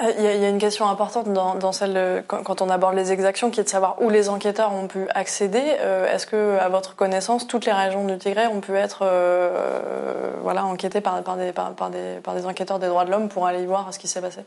Euh, 0.00 0.12
il 0.16 0.24
y, 0.24 0.44
a 0.44 0.48
une 0.48 0.58
question 0.58 0.88
importante 0.88 1.32
dans, 1.32 1.72
celle 1.72 2.22
quand, 2.26 2.62
on 2.62 2.70
aborde 2.70 2.94
les 2.94 3.10
exactions, 3.10 3.50
qui 3.50 3.60
est 3.60 3.64
de 3.64 3.68
savoir 3.68 4.00
où 4.00 4.10
les 4.10 4.28
enquêteurs 4.28 4.72
ont 4.72 4.86
pu 4.86 5.08
accéder. 5.10 5.62
Euh, 5.80 6.12
est-ce 6.12 6.26
que, 6.26 6.56
à 6.58 6.68
votre 6.68 6.94
connaissance, 6.94 7.46
toutes 7.46 7.66
les 7.66 7.72
régions 7.72 8.04
du 8.06 8.16
Tigray 8.16 8.46
ont 8.46 8.60
pu 8.60 8.74
être 8.76 9.04
voilà 10.42 10.64
enquêtées 10.64 11.00
par, 11.00 11.22
par, 11.22 11.36
des, 11.36 11.52
par, 11.52 11.90
des, 11.90 12.20
par 12.22 12.34
des 12.34 12.46
enquêteurs 12.46 12.78
des 12.78 12.86
droits 12.86 13.04
de 13.04 13.10
l'homme 13.10 13.28
pour 13.28 13.46
aller 13.46 13.62
y 13.62 13.66
voir 13.66 13.92
ce 13.92 13.98
qui 13.98 14.08
s'est 14.08 14.20
passé? 14.20 14.40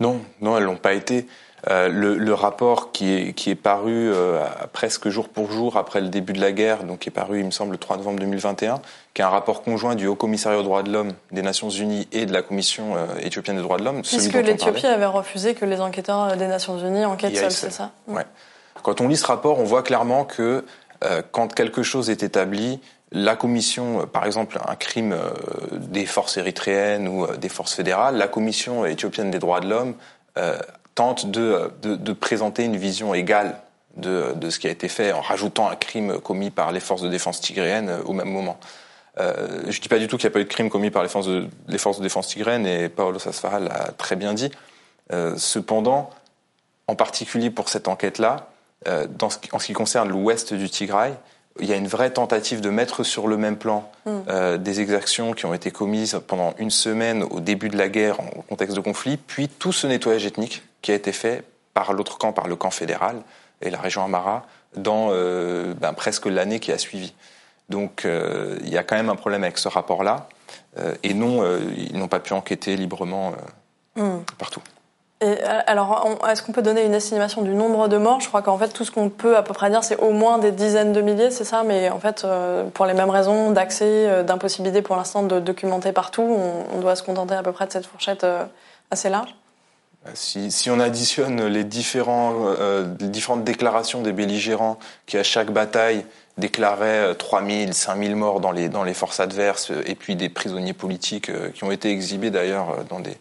Non, 0.00 0.20
non, 0.40 0.56
elles 0.56 0.64
l'ont 0.64 0.76
pas 0.76 0.92
été. 0.92 1.26
Euh, 1.70 1.88
le, 1.88 2.18
le, 2.18 2.34
rapport 2.34 2.90
qui 2.90 3.12
est, 3.12 3.32
qui 3.34 3.50
est 3.50 3.54
paru 3.54 4.10
euh, 4.12 4.44
presque 4.72 5.08
jour 5.08 5.28
pour 5.28 5.52
jour 5.52 5.76
après 5.76 6.00
le 6.00 6.08
début 6.08 6.32
de 6.32 6.40
la 6.40 6.50
guerre, 6.50 6.82
donc 6.82 7.00
qui 7.00 7.08
est 7.08 7.12
paru, 7.12 7.38
il 7.38 7.46
me 7.46 7.52
semble, 7.52 7.70
le 7.70 7.78
3 7.78 7.98
novembre 7.98 8.18
2021, 8.18 8.80
qui 9.14 9.22
est 9.22 9.24
un 9.24 9.28
rapport 9.28 9.62
conjoint 9.62 9.94
du 9.94 10.08
Haut 10.08 10.16
Commissariat 10.16 10.58
aux 10.58 10.64
droits 10.64 10.82
de 10.82 10.90
l'homme 10.90 11.12
des 11.30 11.42
Nations 11.42 11.70
Unies 11.70 12.08
et 12.10 12.26
de 12.26 12.32
la 12.32 12.42
Commission 12.42 12.96
euh, 12.96 13.06
éthiopienne 13.20 13.56
des 13.56 13.62
droits 13.62 13.78
de 13.78 13.84
l'homme. 13.84 14.02
Puisque 14.02 14.34
l'Éthiopie 14.34 14.86
avait 14.86 15.06
refusé 15.06 15.54
que 15.54 15.64
les 15.64 15.80
enquêteurs 15.80 16.36
des 16.36 16.48
Nations 16.48 16.78
Unies 16.78 17.04
enquêtent 17.04 17.36
seuls, 17.36 17.52
c'est 17.52 17.70
ça 17.70 17.92
ouais. 18.08 18.26
Quand 18.82 19.00
on 19.00 19.06
lit 19.06 19.16
ce 19.16 19.26
rapport, 19.26 19.60
on 19.60 19.64
voit 19.64 19.84
clairement 19.84 20.24
que 20.24 20.64
quand 21.30 21.52
quelque 21.52 21.82
chose 21.84 22.10
est 22.10 22.24
établi, 22.24 22.80
la 23.12 23.36
commission, 23.36 24.06
par 24.06 24.24
exemple, 24.24 24.58
un 24.66 24.74
crime 24.74 25.16
des 25.72 26.06
forces 26.06 26.36
érythréennes 26.36 27.06
ou 27.06 27.26
des 27.36 27.48
forces 27.48 27.74
fédérales, 27.74 28.16
la 28.16 28.28
commission 28.28 28.84
éthiopienne 28.84 29.30
des 29.30 29.38
droits 29.38 29.60
de 29.60 29.68
l'homme 29.68 29.94
tente 30.94 31.30
de, 31.30 31.70
de, 31.82 32.12
présenter 32.12 32.64
une 32.64 32.76
vision 32.76 33.14
égale 33.14 33.58
de, 33.96 34.32
de, 34.34 34.50
ce 34.50 34.58
qui 34.58 34.66
a 34.66 34.70
été 34.70 34.88
fait 34.88 35.12
en 35.12 35.20
rajoutant 35.20 35.68
un 35.68 35.76
crime 35.76 36.18
commis 36.20 36.50
par 36.50 36.72
les 36.72 36.80
forces 36.80 37.02
de 37.02 37.08
défense 37.08 37.40
tigréennes 37.40 37.88
euh, 37.88 38.02
au 38.04 38.12
même 38.12 38.30
moment. 38.30 38.58
Euh, 39.20 39.62
je 39.68 39.80
dis 39.80 39.88
pas 39.88 39.98
du 39.98 40.08
tout 40.08 40.16
qu'il 40.16 40.26
n'y 40.26 40.32
a 40.32 40.34
pas 40.34 40.40
eu 40.40 40.44
de 40.44 40.48
crime 40.48 40.70
commis 40.70 40.90
par 40.90 41.02
les 41.02 41.08
forces 41.08 41.26
de, 41.26 41.48
les 41.68 41.78
forces 41.78 41.98
de 41.98 42.02
défense 42.02 42.28
tigréennes 42.28 42.66
et 42.66 42.88
Paolo 42.88 43.18
Sasfara 43.18 43.60
l'a 43.60 43.92
très 43.98 44.16
bien 44.16 44.32
dit. 44.34 44.50
Euh, 45.12 45.34
cependant, 45.36 46.10
en 46.86 46.94
particulier 46.94 47.50
pour 47.50 47.68
cette 47.68 47.88
enquête-là, 47.88 48.48
en 48.86 49.28
ce 49.60 49.66
qui 49.66 49.74
concerne 49.74 50.08
l'ouest 50.08 50.54
du 50.54 50.68
Tigray, 50.68 51.14
il 51.60 51.68
y 51.68 51.72
a 51.72 51.76
une 51.76 51.86
vraie 51.86 52.10
tentative 52.10 52.60
de 52.60 52.70
mettre 52.70 53.04
sur 53.04 53.28
le 53.28 53.36
même 53.36 53.56
plan 53.56 53.90
mm. 54.06 54.10
euh, 54.28 54.58
des 54.58 54.80
exactions 54.80 55.32
qui 55.32 55.46
ont 55.46 55.54
été 55.54 55.70
commises 55.70 56.20
pendant 56.26 56.54
une 56.58 56.70
semaine 56.70 57.22
au 57.24 57.40
début 57.40 57.68
de 57.68 57.76
la 57.76 57.88
guerre 57.88 58.20
en 58.20 58.42
contexte 58.48 58.76
de 58.76 58.80
conflit, 58.80 59.16
puis 59.16 59.48
tout 59.48 59.72
ce 59.72 59.86
nettoyage 59.86 60.26
ethnique 60.26 60.62
qui 60.80 60.92
a 60.92 60.94
été 60.94 61.12
fait 61.12 61.44
par 61.74 61.92
l'autre 61.92 62.18
camp, 62.18 62.32
par 62.32 62.48
le 62.48 62.56
camp 62.56 62.70
fédéral 62.70 63.16
et 63.60 63.70
la 63.70 63.78
région 63.78 64.04
Amara, 64.04 64.46
dans 64.76 65.08
euh, 65.10 65.74
ben, 65.74 65.92
presque 65.92 66.26
l'année 66.26 66.60
qui 66.60 66.72
a 66.72 66.78
suivi. 66.78 67.14
Donc 67.68 68.04
euh, 68.04 68.58
il 68.62 68.70
y 68.70 68.78
a 68.78 68.82
quand 68.82 68.96
même 68.96 69.08
un 69.08 69.16
problème 69.16 69.44
avec 69.44 69.58
ce 69.58 69.68
rapport-là. 69.68 70.28
Euh, 70.78 70.94
et 71.02 71.14
non, 71.14 71.42
euh, 71.42 71.60
ils 71.76 71.98
n'ont 71.98 72.08
pas 72.08 72.20
pu 72.20 72.32
enquêter 72.32 72.76
librement 72.76 73.34
mm. 73.96 74.18
partout. 74.38 74.62
Et 75.22 75.40
alors, 75.42 76.18
est-ce 76.28 76.42
qu'on 76.42 76.50
peut 76.50 76.62
donner 76.62 76.84
une 76.84 76.94
estimation 76.94 77.42
du 77.42 77.54
nombre 77.54 77.86
de 77.86 77.96
morts? 77.96 78.20
Je 78.20 78.26
crois 78.26 78.42
qu'en 78.42 78.58
fait, 78.58 78.68
tout 78.70 78.84
ce 78.84 78.90
qu'on 78.90 79.08
peut 79.08 79.36
à 79.36 79.42
peu 79.42 79.54
près 79.54 79.70
dire, 79.70 79.84
c'est 79.84 79.96
au 79.98 80.10
moins 80.10 80.38
des 80.38 80.50
dizaines 80.50 80.92
de 80.92 81.00
milliers, 81.00 81.30
c'est 81.30 81.44
ça? 81.44 81.62
Mais 81.62 81.90
en 81.90 82.00
fait, 82.00 82.26
pour 82.74 82.86
les 82.86 82.94
mêmes 82.94 83.10
raisons 83.10 83.52
d'accès, 83.52 84.24
d'impossibilité 84.24 84.82
pour 84.82 84.96
l'instant 84.96 85.22
de 85.22 85.38
documenter 85.38 85.92
partout, 85.92 86.22
on, 86.22 86.80
doit 86.80 86.96
se 86.96 87.04
contenter 87.04 87.34
à 87.34 87.44
peu 87.44 87.52
près 87.52 87.68
de 87.68 87.72
cette 87.72 87.86
fourchette 87.86 88.26
assez 88.90 89.10
large. 89.10 89.32
Si, 90.14 90.68
on 90.68 90.80
additionne 90.80 91.40
euh, 91.40 91.48
les 91.48 91.62
différentes 93.08 93.44
déclarations 93.44 94.02
des 94.02 94.12
belligérants 94.12 94.78
qui, 95.06 95.16
à 95.16 95.22
chaque 95.22 95.52
bataille, 95.52 96.04
déclaraient 96.38 97.14
3000, 97.14 97.72
5000 97.74 98.16
morts 98.16 98.40
dans 98.40 98.50
les, 98.50 98.68
dans 98.68 98.82
les 98.82 98.94
forces 98.94 99.20
adverses, 99.20 99.70
et 99.86 99.94
puis 99.94 100.16
des 100.16 100.28
prisonniers 100.28 100.72
politiques 100.72 101.30
qui 101.52 101.62
ont 101.62 101.70
été 101.70 101.90
exhibés 101.90 102.30
d'ailleurs 102.30 102.84
dans 102.88 103.00
des, 103.00 103.16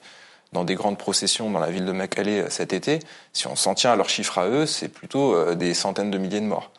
dans 0.52 0.64
des 0.64 0.76
grandes 0.76 0.98
processions 0.98 1.50
dans 1.50 1.60
la 1.60 1.70
ville 1.70 1.86
de 1.86 1.92
Makale 1.92 2.52
cet 2.52 2.74
été, 2.74 3.00
si 3.34 3.48
on 3.48 3.56
s'en 3.56 3.74
tient 3.74 3.92
à 3.92 3.96
leurs 3.96 4.10
chiffres 4.10 4.38
à 4.38 4.48
eux, 4.48 4.66
c'est 4.66 4.90
plutôt 4.90 5.56
des 5.56 5.74
centaines 5.74 6.12
de 6.12 6.18
milliers 6.18 6.42
de 6.42 6.46
morts. 6.46 6.72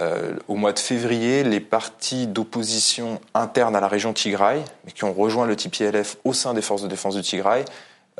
Euh, 0.00 0.36
au 0.46 0.54
mois 0.54 0.72
de 0.72 0.78
février, 0.78 1.42
les 1.42 1.58
partis 1.58 2.28
d'opposition 2.28 3.20
internes 3.34 3.74
à 3.74 3.80
la 3.80 3.88
région 3.88 4.12
Tigray, 4.12 4.62
mais 4.84 4.92
qui 4.92 5.02
ont 5.02 5.12
rejoint 5.12 5.44
le 5.44 5.56
TPLF 5.56 6.18
au 6.24 6.32
sein 6.32 6.54
des 6.54 6.62
forces 6.62 6.82
de 6.82 6.88
défense 6.88 7.16
du 7.16 7.22
Tigray, 7.22 7.64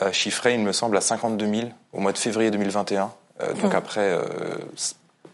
euh, 0.03 0.11
chiffraient, 0.11 0.55
il 0.55 0.61
me 0.61 0.73
semble, 0.73 0.97
à 0.97 1.01
52 1.01 1.47
000 1.47 1.69
au 1.93 2.01
mois 2.01 2.13
de 2.13 2.19
février 2.19 2.51
2021, 2.51 3.13
euh, 3.43 3.53
donc 3.55 3.73
mmh. 3.73 3.77
après 3.77 4.01
euh, 4.01 4.25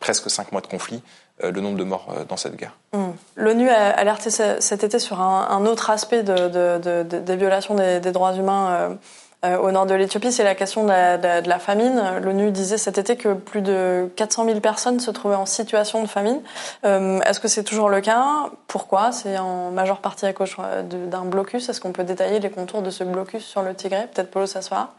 presque 0.00 0.30
cinq 0.30 0.52
mois 0.52 0.60
de 0.60 0.66
conflit, 0.66 1.02
euh, 1.42 1.50
le 1.50 1.60
nombre 1.60 1.76
de 1.76 1.82
morts 1.82 2.14
dans 2.28 2.36
cette 2.36 2.54
guerre. 2.54 2.76
Mmh. 2.92 3.06
L'ONU 3.34 3.68
a 3.68 3.90
alerté 3.90 4.30
cet 4.30 4.84
été 4.84 5.00
sur 5.00 5.20
un, 5.20 5.48
un 5.50 5.66
autre 5.66 5.90
aspect 5.90 6.22
de, 6.22 6.48
de, 6.48 7.02
de, 7.02 7.18
des 7.18 7.36
violations 7.36 7.74
des, 7.74 7.98
des 7.98 8.12
droits 8.12 8.34
humains 8.34 8.68
euh, 8.70 8.94
au 9.62 9.70
nord 9.70 9.86
de 9.86 9.94
l'Éthiopie, 9.94 10.32
c'est 10.32 10.44
la 10.44 10.54
question 10.54 10.84
de 10.84 11.48
la, 11.48 11.58
famine. 11.58 12.02
L'ONU 12.22 12.50
disait 12.50 12.78
cet 12.78 12.98
été 12.98 13.16
que 13.16 13.34
plus 13.34 13.62
de 13.62 14.08
400 14.16 14.46
000 14.46 14.60
personnes 14.60 15.00
se 15.00 15.10
trouvaient 15.10 15.34
en 15.34 15.46
situation 15.46 16.02
de 16.02 16.08
famine. 16.08 16.40
Euh, 16.84 17.20
Est-ce 17.20 17.40
que 17.40 17.48
c'est 17.48 17.64
toujours 17.64 17.88
le 17.88 18.00
cas? 18.00 18.50
Pourquoi? 18.66 19.12
C'est 19.12 19.38
en 19.38 19.70
majeure 19.70 19.98
partie 19.98 20.26
à 20.26 20.32
cause 20.32 20.54
euh, 20.58 20.82
d'un 20.82 21.24
blocus. 21.24 21.68
Est-ce 21.68 21.80
qu'on 21.80 21.92
peut 21.92 22.04
détailler 22.04 22.40
les 22.40 22.50
contours 22.50 22.82
de 22.82 22.90
ce 22.90 23.04
blocus 23.04 23.44
sur 23.44 23.62
le 23.62 23.74
Tigray 23.74 24.08
Peut-être 24.12 24.30
Paulo 24.30 24.46
Sassoa 24.46 24.94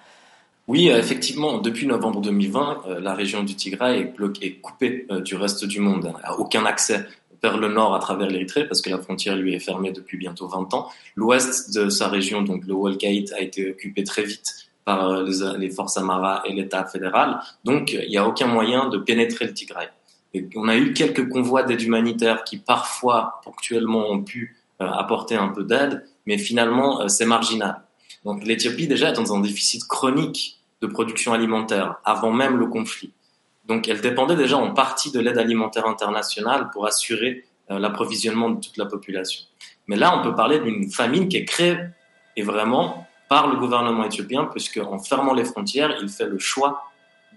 oui, 0.67 0.89
euh, 0.89 0.97
effectivement, 0.97 1.59
depuis 1.59 1.85
novembre 1.85 2.21
2020, 2.21 2.85
la 2.99 3.13
région 3.13 3.43
du 3.43 3.53
Tigray 3.55 3.99
est, 3.99 4.03
bloquée, 4.05 4.55
coupée 4.63 5.05
du 5.23 5.35
reste 5.35 5.63
du 5.63 5.79
monde, 5.79 6.11
n'a 6.23 6.39
aucun 6.39 6.65
accès 6.65 7.05
vers 7.45 7.57
le 7.57 7.67
nord 7.67 7.93
à 7.93 7.99
travers 7.99 8.27
l'Érythrée, 8.27 8.67
parce 8.67 8.81
que 8.81 8.89
la 8.89 8.97
frontière 8.97 9.35
lui 9.35 9.53
est 9.53 9.59
fermée 9.59 9.91
depuis 9.91 10.17
bientôt 10.17 10.47
20 10.47 10.73
ans. 10.73 10.89
L'ouest 11.15 11.75
de 11.75 11.89
sa 11.89 12.07
région, 12.07 12.41
donc 12.41 12.65
le 12.65 12.73
Wolkaït, 12.73 13.31
a 13.33 13.41
été 13.41 13.69
occupé 13.69 14.03
très 14.03 14.23
vite 14.23 14.49
par 14.83 15.23
les, 15.23 15.69
forces 15.69 15.97
Amara 15.97 16.43
et 16.45 16.53
l'État 16.53 16.85
fédéral. 16.85 17.39
Donc, 17.63 17.93
il 17.93 18.09
n'y 18.09 18.17
a 18.17 18.27
aucun 18.27 18.47
moyen 18.47 18.89
de 18.89 18.97
pénétrer 18.97 19.45
le 19.45 19.53
Tigray. 19.53 19.89
Et 20.33 20.47
on 20.55 20.67
a 20.67 20.75
eu 20.75 20.93
quelques 20.93 21.29
convois 21.29 21.63
d'aide 21.63 21.81
humanitaire 21.81 22.43
qui 22.43 22.57
parfois, 22.57 23.41
ponctuellement, 23.43 24.09
ont 24.09 24.23
pu 24.23 24.57
euh, 24.81 24.87
apporter 24.87 25.35
un 25.35 25.49
peu 25.49 25.63
d'aide, 25.63 26.03
mais 26.25 26.37
finalement, 26.37 27.01
euh, 27.01 27.07
c'est 27.07 27.25
marginal. 27.25 27.81
Donc, 28.23 28.43
l'Éthiopie 28.43 28.87
déjà 28.87 29.09
est 29.09 29.13
dans 29.13 29.35
un 29.35 29.39
déficit 29.39 29.83
chronique 29.87 30.59
de 30.81 30.87
production 30.87 31.33
alimentaire 31.33 31.95
avant 32.03 32.31
même 32.31 32.57
le 32.57 32.65
conflit. 32.65 33.11
Donc 33.67 33.88
elle 33.88 34.01
dépendait 34.01 34.36
déjà 34.36 34.57
en 34.57 34.74
partie 34.74 35.12
de 35.12 35.19
l'aide 35.19 35.38
alimentaire 35.38 35.88
internationale 35.88 36.69
pour 36.72 36.86
assurer 36.86 37.45
euh, 37.72 37.79
l'approvisionnement 37.79 38.50
de 38.50 38.60
toute 38.60 38.77
la 38.77 38.86
population. 38.86 39.43
Mais 39.88 39.95
là, 39.95 40.17
on 40.17 40.24
peut 40.24 40.36
parler 40.36 40.60
d'une 40.60 40.89
famine 40.91 41.27
qui 41.27 41.38
est 41.38 41.45
créée 41.45 41.77
et 42.36 42.43
vraiment 42.43 43.07
par 43.27 43.48
le 43.48 43.57
gouvernement 43.57 44.03
éthiopien, 44.03 44.45
puisque 44.45 44.77
en 44.77 45.00
fermant 45.00 45.34
les 45.34 45.45
frontières, 45.45 45.98
il 46.01 46.10
fait 46.10 46.27
le 46.27 46.38
choix 46.38 46.84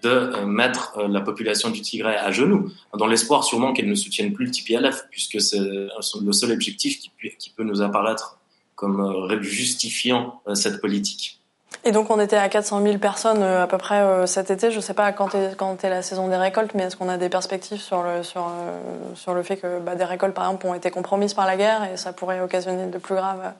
de 0.03 0.11
euh, 0.11 0.47
mettre 0.47 0.99
euh, 0.99 1.09
la 1.09 1.23
population 1.23 1.71
du 1.71 1.81
Tigray 1.81 2.17
à 2.17 2.31
genoux, 2.31 2.71
dans 2.95 3.07
l'espoir 3.07 3.43
sûrement 3.43 3.73
qu'elle 3.73 3.89
ne 3.89 3.95
soutienne 3.95 4.33
plus 4.33 4.47
le 4.47 4.51
TPLF, 4.51 5.07
puisque 5.11 5.41
c'est 5.41 5.59
le 5.59 6.33
seul 6.33 6.53
objectif 6.53 7.01
qui, 7.01 7.11
qui 7.39 7.51
peut 7.51 7.65
nous 7.65 7.81
apparaître 7.83 8.39
comme 8.75 9.43
justifiant 9.43 10.41
cette 10.55 10.81
politique. 10.81 11.39
Et 11.85 11.93
donc 11.93 12.11
on 12.11 12.21
était 12.21 12.37
à 12.37 12.49
400 12.49 12.83
000 12.83 12.99
personnes 12.99 13.43
euh, 13.43 13.63
à 13.63 13.67
peu 13.67 13.79
près 13.79 14.01
euh, 14.01 14.27
cet 14.27 14.51
été. 14.51 14.71
Je 14.71 14.77
ne 14.77 14.81
sais 14.81 14.95
pas 14.95 15.13
quand 15.13 15.35
est, 15.35 15.89
la 15.89 16.03
saison 16.03 16.29
des 16.29 16.37
récoltes, 16.37 16.73
mais 16.75 16.85
est-ce 16.85 16.97
qu'on 16.97 17.09
a 17.09 17.17
des 17.17 17.29
perspectives 17.29 17.81
sur 17.81 18.03
le, 18.03 18.21
euh, 18.37 19.43
fait 19.43 19.57
que 19.57 19.79
bah, 19.79 19.95
des 19.95 20.05
récoltes, 20.05 20.35
par 20.35 20.45
exemple, 20.45 20.67
ont 20.67 20.75
été 20.75 20.91
compromises 20.91 21.35
par 21.35 21.47
la 21.47 21.57
guerre 21.57 21.89
et 21.93 21.97
ça 21.97 22.13
pourrait 22.13 22.41
occasionner 22.41 22.87
de 22.87 22.99
plus 22.99 23.15
graves. 23.15 23.53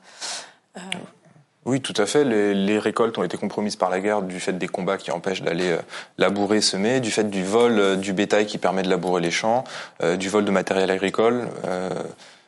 Oui, 1.65 1.81
tout 1.81 1.93
à 1.97 2.05
fait. 2.05 2.23
Les, 2.23 2.79
récoltes 2.79 3.17
ont 3.17 3.23
été 3.23 3.37
compromises 3.37 3.75
par 3.75 3.89
la 3.89 3.99
guerre 3.99 4.21
du 4.21 4.39
fait 4.39 4.53
des 4.53 4.67
combats 4.67 4.97
qui 4.97 5.11
empêchent 5.11 5.41
d'aller 5.41 5.77
labourer, 6.17 6.61
semer, 6.61 6.99
du 6.99 7.11
fait 7.11 7.29
du 7.29 7.43
vol 7.43 7.99
du 7.99 8.13
bétail 8.13 8.45
qui 8.45 8.57
permet 8.57 8.81
de 8.81 8.89
labourer 8.89 9.21
les 9.21 9.31
champs, 9.31 9.63
du 10.17 10.29
vol 10.29 10.45
de 10.45 10.51
matériel 10.51 10.89
agricole, 10.89 11.47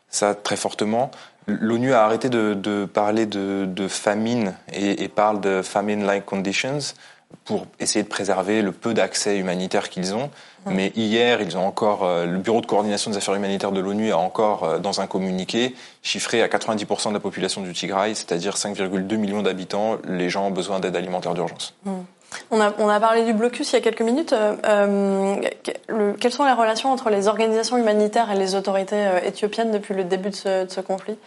ça 0.09 0.33
très 0.33 0.55
fortement. 0.55 1.11
L'ONU 1.47 1.93
a 1.93 2.03
arrêté 2.03 2.29
de, 2.29 2.53
de 2.53 2.85
parler 2.85 3.25
de, 3.25 3.65
de 3.65 3.87
famine 3.87 4.53
et, 4.73 5.03
et, 5.03 5.07
parle 5.07 5.41
de 5.41 5.61
famine-like 5.61 6.25
conditions 6.25 6.79
pour 7.45 7.65
essayer 7.79 8.03
de 8.03 8.09
préserver 8.09 8.61
le 8.61 8.71
peu 8.71 8.93
d'accès 8.93 9.37
humanitaire 9.37 9.89
qu'ils 9.89 10.13
ont. 10.13 10.29
Mmh. 10.65 10.73
Mais 10.73 10.91
hier, 10.95 11.41
ils 11.41 11.57
ont 11.57 11.65
encore, 11.65 12.03
euh, 12.03 12.25
le 12.25 12.37
Bureau 12.37 12.61
de 12.61 12.65
coordination 12.65 13.09
des 13.11 13.17
affaires 13.17 13.33
humanitaires 13.33 13.71
de 13.71 13.79
l'ONU 13.79 14.11
a 14.11 14.17
encore, 14.17 14.63
euh, 14.63 14.79
dans 14.79 15.01
un 15.01 15.07
communiqué, 15.07 15.75
chiffré 16.03 16.41
à 16.41 16.47
90% 16.47 17.09
de 17.09 17.13
la 17.13 17.19
population 17.19 17.61
du 17.61 17.73
Tigray, 17.73 18.13
c'est-à-dire 18.13 18.55
5,2 18.55 19.15
millions 19.17 19.41
d'habitants, 19.41 19.97
les 20.07 20.29
gens 20.29 20.47
ont 20.47 20.51
besoin 20.51 20.79
d'aide 20.79 20.95
alimentaire 20.95 21.33
d'urgence. 21.33 21.73
Mmh. 21.85 21.91
On 22.49 22.59
a, 22.59 22.99
parlé 22.99 23.23
du 23.23 23.33
blocus 23.33 23.71
il 23.71 23.75
y 23.75 23.77
a 23.77 23.81
quelques 23.81 24.01
minutes. 24.01 24.33
Euh, 24.33 24.55
euh, 24.65 25.35
le, 25.87 26.13
quelles 26.13 26.31
sont 26.31 26.45
les 26.45 26.51
relations 26.51 26.91
entre 26.91 27.09
les 27.09 27.27
organisations 27.27 27.77
humanitaires 27.77 28.31
et 28.31 28.37
les 28.37 28.55
autorités 28.55 28.95
euh, 28.95 29.19
éthiopiennes 29.23 29.71
depuis 29.71 29.93
le 29.93 30.03
début 30.03 30.29
de 30.29 30.35
ce, 30.35 30.81
conflit? 30.81 31.17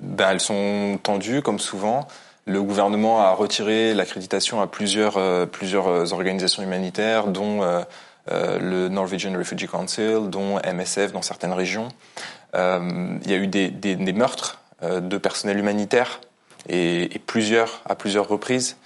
Ben, 0.00 0.30
Elles 0.30 0.40
sont 0.40 0.98
tendues, 1.02 1.42
comme 1.42 1.58
souvent. 1.58 2.06
Le 2.46 2.62
gouvernement 2.62 3.20
a 3.20 3.32
retiré 3.32 3.94
l'accréditation 3.94 4.60
à 4.60 4.66
plusieurs, 4.66 5.16
organisations 5.16 6.62
humanitaires, 6.62 7.28
dont 7.28 7.60
le 8.28 8.88
Norwegian 8.88 9.32
Refugee 9.38 9.68
Council, 9.68 10.28
dont 10.28 10.58
MSF 10.58 11.12
dans 11.12 11.22
certaines 11.22 11.52
régions. 11.52 11.86
il 12.54 13.30
y 13.30 13.32
a 13.32 13.36
eu 13.36 13.46
des 13.46 14.12
meurtres 14.12 14.58
de 14.82 15.18
personnel 15.18 15.56
humanitaire 15.56 16.20
et, 16.68 17.14
et 17.14 17.18
plusieurs, 17.20 17.80
à 17.88 17.94
plusieurs 17.94 18.26
reprises. 18.26 18.76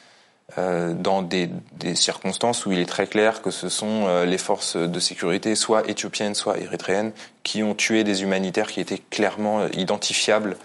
Euh, 0.58 0.94
dans 0.94 1.20
des, 1.20 1.50
des, 1.78 1.94
circonstances 1.94 2.64
où 2.64 2.72
il 2.72 2.78
est 2.78 2.88
très 2.88 3.06
clair 3.06 3.42
que 3.42 3.50
ce 3.50 3.68
sont 3.68 4.06
euh, 4.06 4.24
les 4.24 4.38
forces 4.38 4.76
de 4.76 5.00
sécurité, 5.00 5.54
soit 5.54 5.86
éthiopiennes, 5.86 6.34
soit 6.34 6.58
érythréennes, 6.58 7.12
qui 7.42 7.62
ont 7.62 7.74
tué 7.74 8.04
des 8.04 8.22
humanitaires 8.22 8.68
qui 8.68 8.80
étaient 8.80 9.02
clairement 9.10 9.60
euh, 9.60 9.68
identifiables 9.74 10.56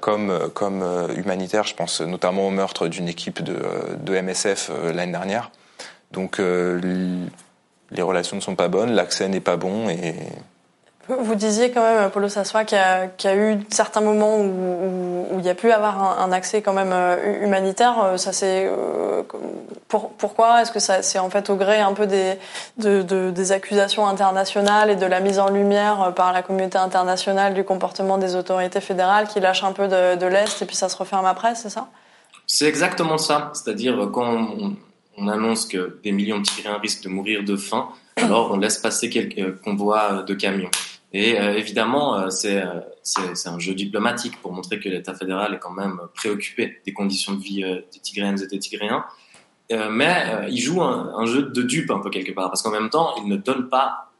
comme, 0.00 0.50
comme 0.54 0.82
humanitaires. 1.16 1.62
Je 1.62 1.74
pense 1.76 2.00
notamment 2.00 2.48
au 2.48 2.50
meurtre 2.50 2.88
d'une 2.88 3.06
équipe 3.06 3.44
de, 3.44 3.62
de 4.02 4.20
MSF 4.20 4.72
l'année 4.92 5.12
dernière. 5.12 5.52
Donc 6.10 6.40
les 6.40 8.02
relations 8.02 8.34
ne 8.34 8.40
sont 8.40 8.56
pas 8.56 8.66
bonnes, 8.66 8.90
l'accès 8.90 9.28
n'est 9.28 9.38
pas 9.38 9.56
bon 9.56 9.88
et 9.88 10.16
vous 11.08 11.34
disiez 11.34 11.70
quand 11.70 11.82
même, 11.82 12.10
Paulo 12.10 12.28
Sassoa, 12.28 12.64
qu'il 12.64 12.76
y, 12.76 13.26
a 13.26 13.36
eu 13.36 13.58
certains 13.70 14.02
moments 14.02 14.38
où, 14.38 15.38
il 15.38 15.44
y 15.44 15.48
a 15.48 15.54
pu 15.54 15.70
avoir 15.72 16.20
un, 16.20 16.32
accès 16.32 16.60
quand 16.60 16.74
même 16.74 16.92
euh, 16.92 17.42
humanitaire. 17.42 18.02
Euh, 18.02 18.16
ça 18.16 18.32
c'est 18.32 18.66
euh, 18.66 19.22
pour, 19.88 20.10
pourquoi? 20.10 20.60
Est-ce 20.60 20.72
que 20.72 20.80
c'est 20.80 21.18
en 21.18 21.30
fait 21.30 21.48
au 21.48 21.56
gré 21.56 21.80
un 21.80 21.94
peu 21.94 22.06
des, 22.06 22.34
de, 22.76 23.02
de, 23.02 23.30
des 23.30 23.52
accusations 23.52 24.06
internationales 24.06 24.90
et 24.90 24.96
de 24.96 25.06
la 25.06 25.20
mise 25.20 25.38
en 25.38 25.48
lumière 25.48 26.12
par 26.14 26.32
la 26.32 26.42
communauté 26.42 26.76
internationale 26.76 27.54
du 27.54 27.64
comportement 27.64 28.18
des 28.18 28.36
autorités 28.36 28.80
fédérales 28.80 29.28
qui 29.28 29.40
lâchent 29.40 29.64
un 29.64 29.72
peu 29.72 29.88
de, 29.88 30.16
de 30.16 30.26
l'est 30.26 30.60
et 30.60 30.66
puis 30.66 30.76
ça 30.76 30.88
se 30.88 30.96
referme 30.96 31.24
après, 31.24 31.54
c'est 31.54 31.70
ça? 31.70 31.88
C'est 32.46 32.66
exactement 32.66 33.18
ça. 33.18 33.50
C'est-à-dire 33.54 34.10
quand 34.12 34.26
on, 34.26 34.76
on, 35.16 35.28
annonce 35.28 35.66
que 35.66 35.98
des 36.02 36.12
millions 36.12 36.40
de 36.40 36.46
Syriens 36.46 36.78
risquent 36.78 37.04
de 37.04 37.08
mourir 37.08 37.44
de 37.44 37.56
faim, 37.56 37.88
alors 38.16 38.50
on 38.52 38.58
laisse 38.58 38.78
passer 38.78 39.08
quelques 39.08 39.60
convois 39.62 40.22
de 40.22 40.34
camions. 40.34 40.70
Et 41.12 41.38
euh, 41.38 41.56
évidemment, 41.56 42.18
euh, 42.18 42.28
c'est 42.30 43.48
un 43.48 43.58
jeu 43.58 43.74
diplomatique 43.74 44.40
pour 44.42 44.52
montrer 44.52 44.78
que 44.78 44.88
l'État 44.88 45.14
fédéral 45.14 45.54
est 45.54 45.58
quand 45.58 45.72
même 45.72 46.00
préoccupé 46.14 46.80
des 46.84 46.92
conditions 46.92 47.34
de 47.34 47.40
vie 47.40 47.64
euh, 47.64 47.80
des 47.92 48.00
Tigréennes 48.00 48.42
et 48.42 48.46
des 48.46 48.58
Tigréens. 48.58 49.04
Euh, 49.72 49.88
mais 49.90 50.48
il 50.50 50.58
joue 50.58 50.82
un, 50.82 51.14
un, 51.16 51.26
jeu 51.26 51.42
de 51.42 51.62
dupe 51.62 51.90
un 51.90 52.00
peu 52.00 52.10
quelque 52.10 52.32
part, 52.32 52.48
parce 52.48 52.62
qu'en 52.62 52.70
même 52.70 52.90
temps, 52.90 53.14
il 53.18 53.28
ne 53.28 53.36
donne 53.36 53.68
pas 53.68 54.12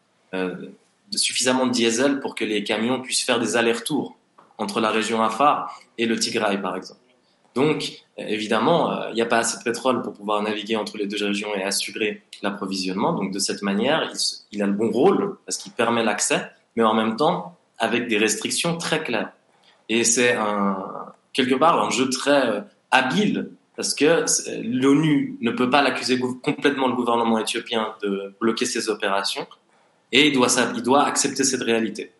suffisamment 1.15 1.67
de 1.67 1.73
diesel 1.73 2.21
pour 2.21 2.35
que 2.35 2.45
les 2.45 2.63
camions 2.65 3.01
puissent 3.01 3.25
faire 3.25 3.41
des 3.41 3.57
allers-retours 3.57 4.19
entre 4.59 4.81
la 4.81 4.91
région 4.91 5.23
Afar 5.23 5.81
et 5.97 6.05
le 6.05 6.19
Tigray, 6.19 6.61
par 6.61 6.77
exemple. 6.77 7.01
Donc, 7.55 8.03
évidemment, 8.19 9.09
il 9.09 9.15
n'y 9.15 9.23
a 9.23 9.27
pas 9.27 9.39
assez 9.39 9.57
de 9.57 9.63
pétrole 9.63 10.03
pour 10.03 10.13
pouvoir 10.13 10.43
naviguer 10.43 10.77
entre 10.77 10.99
les 10.99 11.07
deux 11.07 11.25
régions 11.25 11.55
et 11.55 11.63
assurer 11.63 12.23
l'approvisionnement. 12.43 13.15
Donc, 13.15 13.33
de 13.33 13.39
cette 13.39 13.63
manière, 13.63 14.13
il 14.53 14.63
a 14.63 14.67
le 14.67 14.75
bon 14.75 14.91
rôle 14.91 15.39
parce 15.47 15.57
qu'il 15.57 15.73
permet 15.73 16.05
l'accès, 16.05 16.51
mais 16.79 16.85
en 16.85 16.95
même 16.95 17.17
temps 17.17 17.59
avec 17.77 18.07
des 18.07 18.19
restrictions 18.19 18.79
très 18.79 19.03
claires. 19.03 19.33
Et 19.89 20.05
c'est 20.05 20.37
quelque 21.33 21.57
part 21.57 21.83
un 21.83 21.91
jeu 21.91 22.09
très 22.09 22.47
euh, 22.47 22.61
habile 22.93 23.51
parce 23.77 23.95
que 23.95 24.25
l'ONU 24.63 25.37
ne 25.41 25.51
peut 25.51 25.71
pas 25.71 25.83
l'accuser 25.83 26.21
complètement 26.21 26.87
le 26.87 26.95
gouvernement 26.95 27.39
éthiopien 27.39 27.95
de 28.03 28.33
bloquer 28.41 28.65
ses 28.65 28.89
opérations 28.89 29.47
et 30.13 30.29
il 30.29 30.35
doit, 30.35 30.49
il 30.77 30.83
doit 30.83 31.05
accepter 31.05 31.43
cette 31.43 31.63
réalité. 31.63 32.13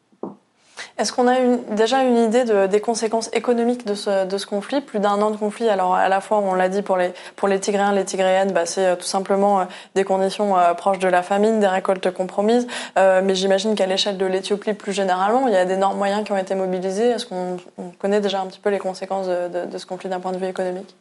Est-ce 0.99 1.13
qu'on 1.13 1.29
a 1.29 1.39
déjà 1.77 2.03
une 2.03 2.17
idée 2.17 2.43
de, 2.43 2.67
des 2.67 2.81
conséquences 2.81 3.31
économiques 3.33 3.87
de 3.87 3.95
ce, 3.95 4.47
conflit? 4.47 4.81
Plus 4.81 4.99
d'un 4.99 5.23
an 5.23 5.31
de 5.31 5.37
conflit, 5.37 5.69
alors 5.69 5.95
à 5.95 6.09
la 6.09 6.21
fois, 6.21 6.39
on 6.39 6.55
l'a 6.55 6.69
dit 6.69 6.83
pour 6.83 6.97
les, 6.97 7.13
pour 7.37 7.47
les 7.47 7.61
Tigréens, 7.61 7.93
les 7.93 8.05
Tigréennes, 8.05 8.51
bah, 8.51 8.67
c'est 8.67 8.85
euh, 8.85 8.97
tout 8.97 9.07
simplement 9.07 9.61
euh, 9.61 9.65
des 9.95 10.03
conditions 10.03 10.59
euh, 10.59 10.75
proches 10.75 10.99
de 10.99 11.07
la 11.07 11.23
famine, 11.23 11.61
des 11.61 11.69
récoltes 11.69 12.11
compromises. 12.11 12.67
Mais 12.97 13.35
j'imagine 13.35 13.77
qu'à 13.77 13.87
l'échelle 13.87 14.17
de 14.17 14.27
l'Éthiopie, 14.27 14.73
plus 14.73 14.93
généralement, 14.93 15.47
il 15.47 15.55
y 15.55 15.57
a 15.57 15.65
d'énormes 15.65 15.97
moyens 15.97 16.25
qui 16.25 16.33
ont 16.33 16.37
été 16.37 16.57
mobilisés. 16.57 17.11
Est-ce 17.11 17.27
qu'on 17.27 17.59
connaît 17.99 18.21
déjà 18.21 18.41
un 18.41 18.47
petit 18.47 18.59
peu 18.59 18.71
les 18.71 18.79
conséquences 18.79 19.29
de 19.29 19.79
ce 19.79 19.87
conflit 19.87 20.09
d'un 20.09 20.19
point 20.19 20.33
de 20.33 20.39
vue 20.39 20.47
économique? 20.47 20.97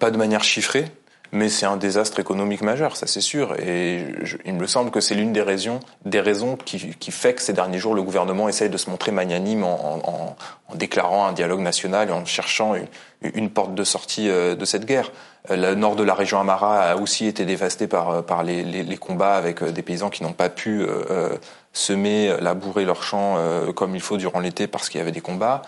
Pas 0.00 0.10
de 0.10 0.16
manière 0.16 0.42
chiffrée, 0.42 0.86
mais 1.32 1.48
c'est 1.48 1.66
un 1.66 1.76
désastre 1.76 2.20
économique 2.20 2.62
majeur, 2.62 2.96
ça 2.96 3.06
c'est 3.06 3.20
sûr. 3.20 3.54
Et 3.60 4.04
il 4.44 4.54
me 4.54 4.66
semble 4.66 4.90
que 4.90 5.00
c'est 5.00 5.14
l'une 5.14 5.32
des 5.32 5.42
raisons, 5.42 5.80
des 6.04 6.20
raisons 6.20 6.56
qui, 6.56 6.94
qui, 6.98 7.10
fait 7.10 7.34
que 7.34 7.42
ces 7.42 7.52
derniers 7.52 7.78
jours, 7.78 7.94
le 7.94 8.02
gouvernement 8.02 8.48
essaye 8.48 8.70
de 8.70 8.76
se 8.76 8.90
montrer 8.90 9.12
magnanime 9.12 9.64
en, 9.64 10.00
en, 10.04 10.36
en 10.68 10.74
déclarant 10.74 11.26
un 11.26 11.32
dialogue 11.32 11.60
national 11.60 12.08
et 12.08 12.12
en 12.12 12.24
cherchant 12.24 12.74
une, 13.22 13.50
porte 13.50 13.74
de 13.74 13.84
sortie 13.84 14.28
euh, 14.28 14.54
de 14.54 14.64
cette 14.64 14.84
guerre. 14.84 15.10
Euh, 15.50 15.56
le 15.56 15.74
nord 15.74 15.96
de 15.96 16.02
la 16.02 16.14
région 16.14 16.40
Amara 16.40 16.80
a 16.82 16.96
aussi 16.96 17.26
été 17.26 17.44
dévasté 17.44 17.86
par, 17.86 18.10
euh, 18.10 18.22
par 18.22 18.42
les, 18.42 18.62
les, 18.64 18.96
combats 18.96 19.36
avec 19.36 19.62
des 19.62 19.82
paysans 19.82 20.10
qui 20.10 20.22
n'ont 20.22 20.32
pas 20.32 20.48
pu 20.48 20.82
euh, 20.82 21.36
semer, 21.72 22.36
labourer 22.40 22.84
leurs 22.84 23.02
champs 23.02 23.34
euh, 23.36 23.72
comme 23.72 23.94
il 23.94 24.00
faut 24.00 24.16
durant 24.16 24.40
l'été 24.40 24.66
parce 24.66 24.88
qu'il 24.88 24.98
y 24.98 25.02
avait 25.02 25.12
des 25.12 25.20
combats. 25.20 25.62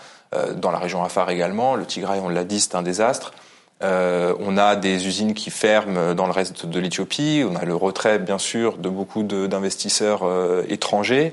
Dans 0.57 0.69
la 0.69 0.77
région 0.77 1.03
Afar 1.03 1.31
également, 1.31 1.75
le 1.75 1.87
Tigray, 1.87 2.19
on 2.19 2.29
l'a 2.29 2.43
dit, 2.43 2.59
c'est 2.59 2.75
un 2.75 2.83
désastre. 2.83 3.33
Euh, 3.81 4.33
on 4.39 4.57
a 4.57 4.75
des 4.75 5.07
usines 5.07 5.33
qui 5.33 5.51
ferment 5.51 6.13
dans 6.13 6.25
le 6.25 6.33
reste 6.33 6.65
de 6.65 6.79
l'Éthiopie. 6.79 7.43
On 7.49 7.55
a 7.55 7.63
le 7.63 7.75
retrait, 7.75 8.19
bien 8.19 8.37
sûr, 8.37 8.77
de 8.77 8.89
beaucoup 8.89 9.23
d'investisseurs 9.23 10.23
euh, 10.23 10.63
étrangers. 10.67 11.31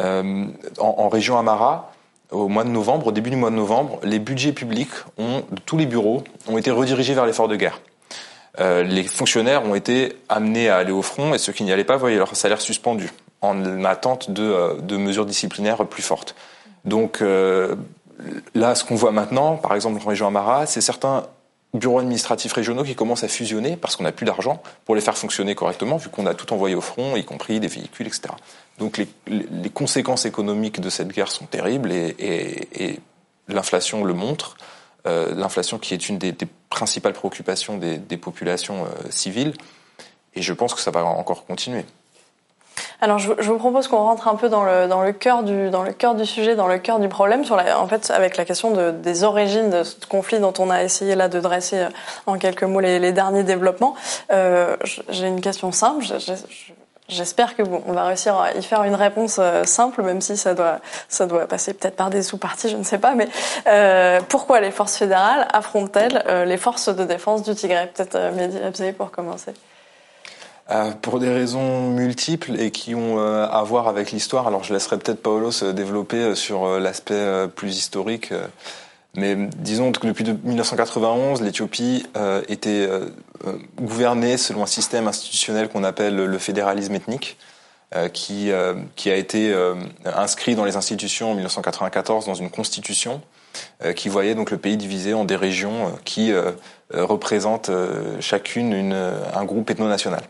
Euh, 0.00 0.46
en, 0.78 0.94
en, 0.98 1.08
région 1.08 1.38
Amara, 1.38 1.92
au 2.30 2.48
mois 2.48 2.64
de 2.64 2.70
novembre, 2.70 3.08
au 3.08 3.12
début 3.12 3.30
du 3.30 3.36
mois 3.36 3.50
de 3.50 3.56
novembre, 3.56 3.98
les 4.02 4.18
budgets 4.18 4.52
publics 4.52 4.90
ont, 5.18 5.42
de 5.50 5.60
tous 5.64 5.76
les 5.76 5.86
bureaux 5.86 6.22
ont 6.48 6.56
été 6.56 6.70
redirigés 6.70 7.14
vers 7.14 7.26
l'effort 7.26 7.48
de 7.48 7.56
guerre. 7.56 7.80
Euh, 8.58 8.82
les 8.82 9.04
fonctionnaires 9.04 9.64
ont 9.64 9.74
été 9.74 10.16
amenés 10.28 10.68
à 10.68 10.76
aller 10.76 10.92
au 10.92 11.02
front 11.02 11.34
et 11.34 11.38
ceux 11.38 11.52
qui 11.52 11.64
n'y 11.64 11.72
allaient 11.72 11.84
pas 11.84 11.96
voyaient 11.96 12.16
leur 12.16 12.34
salaire 12.34 12.60
suspendu 12.60 13.10
en 13.42 13.84
attente 13.84 14.30
de, 14.30 14.42
euh, 14.42 14.74
de 14.80 14.96
mesures 14.96 15.26
disciplinaires 15.26 15.84
plus 15.86 16.02
fortes. 16.02 16.34
Donc 16.84 17.22
là, 18.54 18.74
ce 18.74 18.84
qu'on 18.84 18.94
voit 18.94 19.12
maintenant, 19.12 19.56
par 19.56 19.74
exemple 19.74 20.00
en 20.02 20.08
région 20.08 20.26
Amara, 20.26 20.64
c'est 20.64 20.80
certains 20.80 21.24
bureaux 21.74 22.00
administratifs 22.00 22.52
régionaux 22.52 22.82
qui 22.82 22.94
commencent 22.94 23.24
à 23.24 23.28
fusionner 23.28 23.76
parce 23.76 23.96
qu'on 23.96 24.02
n'a 24.02 24.12
plus 24.12 24.26
d'argent 24.26 24.62
pour 24.84 24.94
les 24.94 25.00
faire 25.00 25.16
fonctionner 25.16 25.54
correctement, 25.54 25.96
vu 25.96 26.08
qu'on 26.08 26.26
a 26.26 26.34
tout 26.34 26.52
envoyé 26.52 26.74
au 26.74 26.80
front, 26.80 27.16
y 27.16 27.24
compris 27.24 27.60
des 27.60 27.68
véhicules, 27.68 28.06
etc. 28.06 28.34
Donc 28.78 28.98
les, 28.98 29.70
conséquences 29.70 30.24
économiques 30.24 30.80
de 30.80 30.90
cette 30.90 31.08
guerre 31.08 31.30
sont 31.30 31.46
terribles 31.46 31.92
et, 31.92 33.00
l'inflation 33.48 34.04
le 34.04 34.14
montre. 34.14 34.56
Euh, 35.06 35.34
l'inflation 35.34 35.78
qui 35.78 35.94
est 35.94 36.08
une 36.08 36.18
des, 36.18 36.34
principales 36.68 37.14
préoccupations 37.14 37.78
des, 37.78 37.98
des 37.98 38.16
populations 38.16 38.84
euh, 38.84 38.88
civiles. 39.10 39.54
Et 40.34 40.42
je 40.42 40.52
pense 40.52 40.74
que 40.74 40.80
ça 40.80 40.90
va 40.90 41.04
encore 41.04 41.46
continuer. 41.46 41.84
Alors, 43.00 43.18
je, 43.18 43.32
je, 43.38 43.50
vous 43.50 43.58
propose 43.58 43.88
qu'on 43.88 43.98
rentre 43.98 44.28
un 44.28 44.36
peu 44.36 44.48
dans 44.48 44.64
le 44.64 44.86
dans 44.86 45.02
le 45.02 45.12
cœur 45.12 45.42
du 45.42 45.70
dans 45.70 45.82
le 45.82 45.92
cœur 45.92 46.14
du 46.14 46.26
sujet, 46.26 46.54
dans 46.56 46.66
le 46.66 46.78
cœur 46.78 46.98
du 46.98 47.08
problème, 47.08 47.44
sur 47.44 47.56
la, 47.56 47.80
en 47.80 47.86
fait, 47.86 48.10
avec 48.10 48.36
la 48.36 48.44
question 48.44 48.70
de, 48.70 48.90
des 48.90 49.24
origines 49.24 49.70
de 49.70 49.82
ce 49.82 49.94
conflit 50.06 50.38
dont 50.38 50.54
on 50.58 50.70
a 50.70 50.82
essayé 50.82 51.14
là 51.14 51.28
de 51.28 51.40
dresser 51.40 51.78
euh, 51.78 51.88
en 52.26 52.38
quelques 52.38 52.64
mots 52.64 52.80
les, 52.80 52.98
les 52.98 53.12
derniers 53.12 53.44
développements. 53.44 53.94
Euh, 54.32 54.76
J'ai 55.08 55.26
une 55.26 55.40
question 55.40 55.72
simple. 55.72 56.04
J'espère 57.10 57.56
que 57.56 57.62
bon, 57.62 57.82
on 57.86 57.92
va 57.92 58.04
réussir 58.04 58.36
à 58.36 58.52
y 58.52 58.62
faire 58.62 58.84
une 58.84 58.94
réponse 58.94 59.38
euh, 59.40 59.64
simple, 59.64 60.02
même 60.02 60.20
si 60.20 60.36
ça 60.36 60.54
doit, 60.54 60.78
ça 61.08 61.26
doit 61.26 61.46
passer 61.48 61.74
peut-être 61.74 61.96
par 61.96 62.08
des 62.08 62.22
sous-parties, 62.22 62.68
je 62.68 62.76
ne 62.76 62.84
sais 62.84 62.98
pas. 62.98 63.14
Mais 63.14 63.28
euh, 63.66 64.20
pourquoi 64.28 64.60
les 64.60 64.70
forces 64.70 64.96
fédérales 64.96 65.48
affrontent-elles 65.52 66.22
euh, 66.28 66.44
les 66.44 66.56
forces 66.56 66.88
de 66.88 67.04
défense 67.04 67.42
du 67.42 67.54
Tigray 67.54 67.88
Peut-être 67.88 68.32
Mehdi 68.36 68.58
Abzaï 68.58 68.92
pour 68.92 69.10
commencer. 69.10 69.52
Euh, 70.70 70.92
pour 70.92 71.18
des 71.18 71.32
raisons 71.32 71.90
multiples 71.90 72.60
et 72.60 72.70
qui 72.70 72.94
ont 72.94 73.18
euh, 73.18 73.48
à 73.50 73.64
voir 73.64 73.88
avec 73.88 74.12
l'histoire. 74.12 74.46
Alors 74.46 74.62
je 74.62 74.72
laisserai 74.72 74.98
peut-être 74.98 75.20
Paolo 75.20 75.50
se 75.50 75.64
développer 75.64 76.18
euh, 76.18 76.34
sur 76.36 76.64
euh, 76.64 76.78
l'aspect 76.78 77.48
plus 77.56 77.76
historique. 77.76 78.32
mais 79.16 79.36
disons 79.56 79.90
que 79.90 80.06
depuis 80.06 80.24
1991, 80.24 81.42
l'Éthiopie 81.42 82.06
était 82.48 82.88
gouvernée 83.76 84.36
selon 84.36 84.62
un 84.62 84.66
système 84.66 85.08
institutionnel 85.08 85.68
qu'on 85.68 85.82
appelle 85.82 86.16
le 86.16 86.38
fédéralisme 86.38 86.94
ethnique. 86.94 87.36
Qui, 88.12 88.52
a 88.52 89.16
été 89.16 89.52
inscrit 90.04 90.54
dans 90.54 90.64
les 90.64 90.76
institutions 90.76 91.32
en 91.32 91.34
1994 91.34 92.26
dans 92.26 92.34
une 92.34 92.50
constitution 92.50 93.20
qui 93.96 94.08
voyait 94.08 94.36
donc 94.36 94.52
le 94.52 94.58
pays 94.58 94.76
divisé 94.76 95.12
en 95.12 95.24
des 95.24 95.34
régions 95.34 95.92
qui 96.04 96.32
représentent 96.92 97.72
chacune 98.20 98.72
une, 98.72 98.92
un 99.34 99.44
groupe 99.44 99.68
ethno-national. 99.70 100.22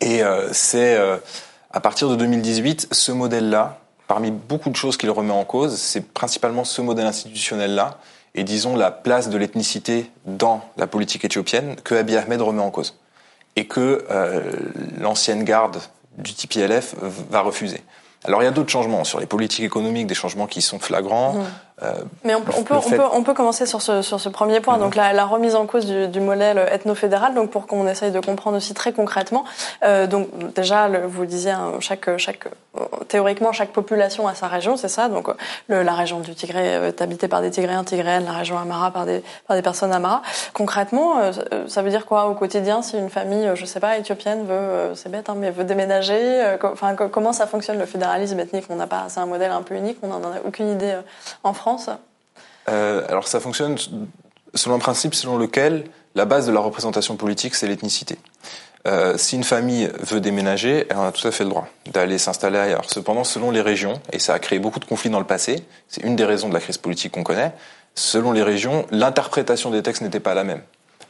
Et 0.00 0.22
euh, 0.22 0.52
c'est 0.52 0.96
euh, 0.96 1.16
à 1.70 1.80
partir 1.80 2.08
de 2.08 2.16
2018, 2.16 2.88
ce 2.90 3.12
modèle-là, 3.12 3.80
parmi 4.08 4.30
beaucoup 4.30 4.70
de 4.70 4.76
choses 4.76 4.96
qu'il 4.96 5.10
remet 5.10 5.32
en 5.32 5.44
cause, 5.44 5.76
c'est 5.76 6.12
principalement 6.12 6.64
ce 6.64 6.80
modèle 6.80 7.06
institutionnel-là 7.06 7.98
et 8.34 8.44
disons 8.44 8.76
la 8.76 8.90
place 8.90 9.28
de 9.30 9.38
l'ethnicité 9.38 10.10
dans 10.26 10.62
la 10.76 10.86
politique 10.86 11.24
éthiopienne 11.24 11.76
que 11.82 11.94
Abiy 11.94 12.16
Ahmed 12.16 12.40
remet 12.42 12.62
en 12.62 12.70
cause 12.70 12.98
et 13.56 13.66
que 13.66 14.04
euh, 14.10 14.52
l'ancienne 15.00 15.44
garde 15.44 15.78
du 16.18 16.34
TPLF 16.34 16.94
va 17.30 17.40
refuser. 17.40 17.82
Alors 18.24 18.42
il 18.42 18.44
y 18.44 18.48
a 18.48 18.52
d'autres 18.52 18.70
changements 18.70 19.04
sur 19.04 19.20
les 19.20 19.26
politiques 19.26 19.64
économiques, 19.64 20.06
des 20.06 20.14
changements 20.14 20.46
qui 20.46 20.62
sont 20.62 20.78
flagrants. 20.78 21.34
Mmh. 21.34 21.44
Euh, 21.82 21.92
Mais 22.24 22.34
on, 22.34 22.38
on, 22.38 22.62
peut, 22.62 22.74
on, 22.74 22.90
peut, 22.90 23.02
on 23.12 23.22
peut 23.22 23.34
commencer 23.34 23.66
sur 23.66 23.82
ce, 23.82 24.00
sur 24.00 24.18
ce 24.18 24.30
premier 24.30 24.60
point, 24.60 24.78
mmh. 24.78 24.80
donc 24.80 24.96
la, 24.96 25.12
la, 25.12 25.26
remise 25.26 25.54
en 25.54 25.66
cause 25.66 25.84
du, 25.84 26.08
du 26.08 26.20
modèle 26.20 26.58
ethno-fédéral, 26.72 27.34
donc 27.34 27.50
pour 27.50 27.66
qu'on 27.66 27.86
essaye 27.86 28.12
de 28.12 28.20
comprendre 28.20 28.56
aussi 28.56 28.72
très 28.72 28.94
concrètement. 28.94 29.44
Euh, 29.82 30.06
donc 30.06 30.28
déjà, 30.54 30.88
le, 30.88 31.06
vous 31.06 31.26
disiez, 31.26 31.50
hein, 31.50 31.72
chaque, 31.80 32.16
chaque, 32.16 32.48
théoriquement, 33.08 33.52
chaque 33.52 33.72
population 33.72 34.26
a 34.26 34.34
sa 34.34 34.46
région, 34.46 34.78
c'est 34.78 34.88
ça. 34.88 35.10
Donc 35.10 35.28
le, 35.68 35.82
la 35.82 35.92
région 35.92 36.20
du 36.20 36.34
Tigré 36.34 36.66
est 36.66 37.02
habitée 37.02 37.28
par 37.28 37.42
des 37.42 37.50
Tigréens, 37.50 37.84
Tigréennes, 37.84 38.24
la 38.24 38.32
région 38.32 38.56
Amara 38.56 38.90
par 38.90 39.04
des, 39.04 39.22
par 39.46 39.54
des 39.54 39.62
personnes 39.62 39.92
Amara. 39.92 40.22
Concrètement, 40.54 41.18
euh, 41.18 41.32
ça 41.68 41.82
veut 41.82 41.90
dire 41.90 42.06
quoi 42.06 42.26
au 42.28 42.34
quotidien 42.34 42.80
si 42.80 42.96
une 42.96 43.10
famille, 43.10 43.50
je 43.54 43.66
sais 43.66 43.80
pas, 43.80 43.98
éthiopienne 43.98 44.46
veut, 44.46 44.52
euh, 44.52 44.94
c'est 44.94 45.10
bête, 45.10 45.28
hein, 45.28 45.34
mais 45.36 45.50
veut 45.50 45.64
déménager 45.64 46.14
euh, 46.16 46.56
Enfin, 46.72 46.94
comment 46.94 47.34
ça 47.34 47.46
fonctionne 47.46 47.78
le 47.78 47.84
fédéralisme 47.86 48.40
ethnique? 48.40 48.64
On 48.70 48.76
n'a 48.76 48.86
pas, 48.86 49.04
c'est 49.08 49.20
un 49.20 49.26
modèle 49.26 49.50
un 49.50 49.62
peu 49.62 49.74
unique, 49.74 49.98
on 50.02 50.06
n'en 50.08 50.22
a 50.22 50.40
aucune 50.46 50.70
idée 50.70 50.94
en 51.44 51.52
France. 51.52 51.65
France 51.66 51.90
euh, 52.68 53.04
Alors 53.08 53.26
ça 53.26 53.40
fonctionne 53.40 53.76
selon 54.54 54.76
un 54.76 54.78
principe 54.78 55.16
selon 55.16 55.36
lequel 55.36 55.86
la 56.14 56.24
base 56.24 56.46
de 56.46 56.52
la 56.52 56.60
représentation 56.60 57.16
politique, 57.16 57.56
c'est 57.56 57.66
l'ethnicité. 57.66 58.18
Euh, 58.86 59.18
si 59.18 59.34
une 59.34 59.42
famille 59.42 59.90
veut 59.98 60.20
déménager, 60.20 60.86
elle 60.88 60.96
en 60.96 61.06
a 61.06 61.10
tout 61.10 61.26
à 61.26 61.32
fait 61.32 61.42
le 61.42 61.50
droit 61.50 61.66
d'aller 61.92 62.18
s'installer 62.18 62.56
ailleurs. 62.56 62.88
Cependant, 62.88 63.24
selon 63.24 63.50
les 63.50 63.62
régions, 63.62 64.00
et 64.12 64.20
ça 64.20 64.32
a 64.32 64.38
créé 64.38 64.60
beaucoup 64.60 64.78
de 64.78 64.84
conflits 64.84 65.10
dans 65.10 65.18
le 65.18 65.26
passé, 65.26 65.64
c'est 65.88 66.04
une 66.04 66.14
des 66.14 66.24
raisons 66.24 66.48
de 66.48 66.54
la 66.54 66.60
crise 66.60 66.78
politique 66.78 67.10
qu'on 67.10 67.24
connaît, 67.24 67.52
selon 67.96 68.30
les 68.30 68.44
régions, 68.44 68.86
l'interprétation 68.92 69.72
des 69.72 69.82
textes 69.82 70.02
n'était 70.02 70.20
pas 70.20 70.34
la 70.34 70.44
même. 70.44 70.62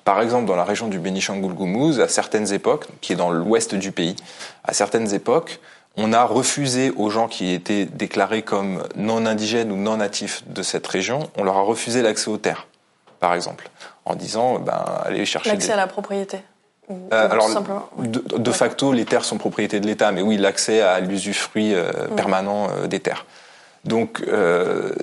Par 0.05 0.23
exemple, 0.23 0.47
dans 0.47 0.57
la 0.57 0.65
région 0.65 0.89
du 0.89 0.99
Bénichangul-Goumouz, 1.01 2.01
à 2.01 2.09
certaines 2.09 2.55
époques, 2.55 2.87
qui 3.03 3.13
est 3.13 3.17
dans 3.17 3.31
l'ouest 3.31 3.75
du 3.75 3.93
pays, 3.93 4.17
à 4.65 4.73
certaines 4.73 5.13
époques, 5.13 5.61
on 5.97 6.13
a 6.13 6.25
refusé 6.25 6.91
aux 6.91 7.11
gens 7.11 7.29
qui 7.29 7.53
étaient 7.53 7.87
déclarés 7.87 8.43
comme 8.43 8.83
non 8.97 9.25
indigènes 9.27 9.73
ou 9.73 9.77
non 9.77 9.97
natifs 9.97 10.45
de 10.47 10.63
cette 10.63 10.87
région, 10.87 11.31
on 11.37 11.45
leur 11.45 11.57
a 11.57 11.63
refusé 11.63 12.03
l'accès 12.03 12.29
aux 12.29 12.37
terres, 12.37 12.67
par 13.19 13.35
exemple, 13.35 13.71
en 14.05 14.15
disant, 14.15 14.59
ben, 14.59 14.85
allez 15.05 15.25
chercher 15.25 15.51
l'accès 15.51 15.69
des... 15.69 15.73
à 15.73 15.77
la 15.77 15.87
propriété. 15.87 16.39
Ou, 16.89 17.09
euh, 17.13 17.29
alors, 17.31 17.49
de, 17.99 18.39
de, 18.39 18.51
facto, 18.53 18.91
ouais. 18.91 18.97
les 18.97 19.05
terres 19.05 19.25
sont 19.25 19.39
propriété 19.39 19.81
de 19.81 19.87
l'État, 19.87 20.13
mais 20.13 20.23
oui, 20.23 20.37
l'accès 20.37 20.83
à 20.83 21.01
l'usufruit 21.01 21.75
euh, 21.75 21.91
mmh. 21.91 22.15
permanent 22.15 22.69
euh, 22.71 22.87
des 22.87 23.01
terres. 23.01 23.27
Donc 23.85 24.21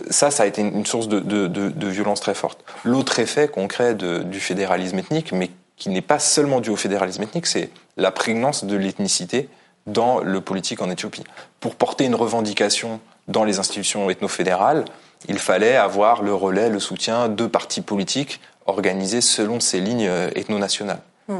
ça, 0.10 0.30
ça 0.30 0.44
a 0.44 0.46
été 0.46 0.62
une 0.62 0.86
source 0.86 1.08
de, 1.08 1.22
de, 1.22 1.48
de 1.48 1.88
violence 1.88 2.20
très 2.20 2.34
forte. 2.34 2.60
L'autre 2.84 3.18
effet 3.20 3.48
concret 3.48 3.96
du 3.96 4.42
fédéralisme 4.42 5.00
ethnique, 5.00 5.32
mais 5.32 5.52
qui 5.78 5.88
n'est 5.88 6.02
pas 6.02 6.20
seulement 6.20 6.60
dû 6.60 6.70
au 6.70 6.76
fédéralisme 6.76 7.24
ethnique, 7.24 7.46
c'est 7.46 7.70
la 7.96 8.12
prégnance 8.12 8.66
de 8.66 8.76
l'ethnicité 8.76 9.48
dans 9.88 10.20
le 10.20 10.42
politique 10.42 10.82
en 10.82 10.90
Éthiopie. 10.90 11.24
Pour 11.60 11.76
porter 11.76 12.06
une 12.06 12.16
revendication 12.16 13.00
dans 13.28 13.44
les 13.44 13.60
institutions 13.60 14.10
ethno-fédérales, 14.10 14.86
il 15.28 15.40
fallait 15.40 15.76
avoir 15.76 16.22
le 16.22 16.34
relais, 16.34 16.70
le 16.70 16.80
soutien 16.80 17.30
de 17.30 17.48
partis 17.48 17.82
politiques 17.82 18.40
organisés 18.66 19.22
selon 19.22 19.60
ces 19.60 19.80
lignes 19.80 20.10
ethno-nationales. 20.36 21.02
Hmm. 21.28 21.40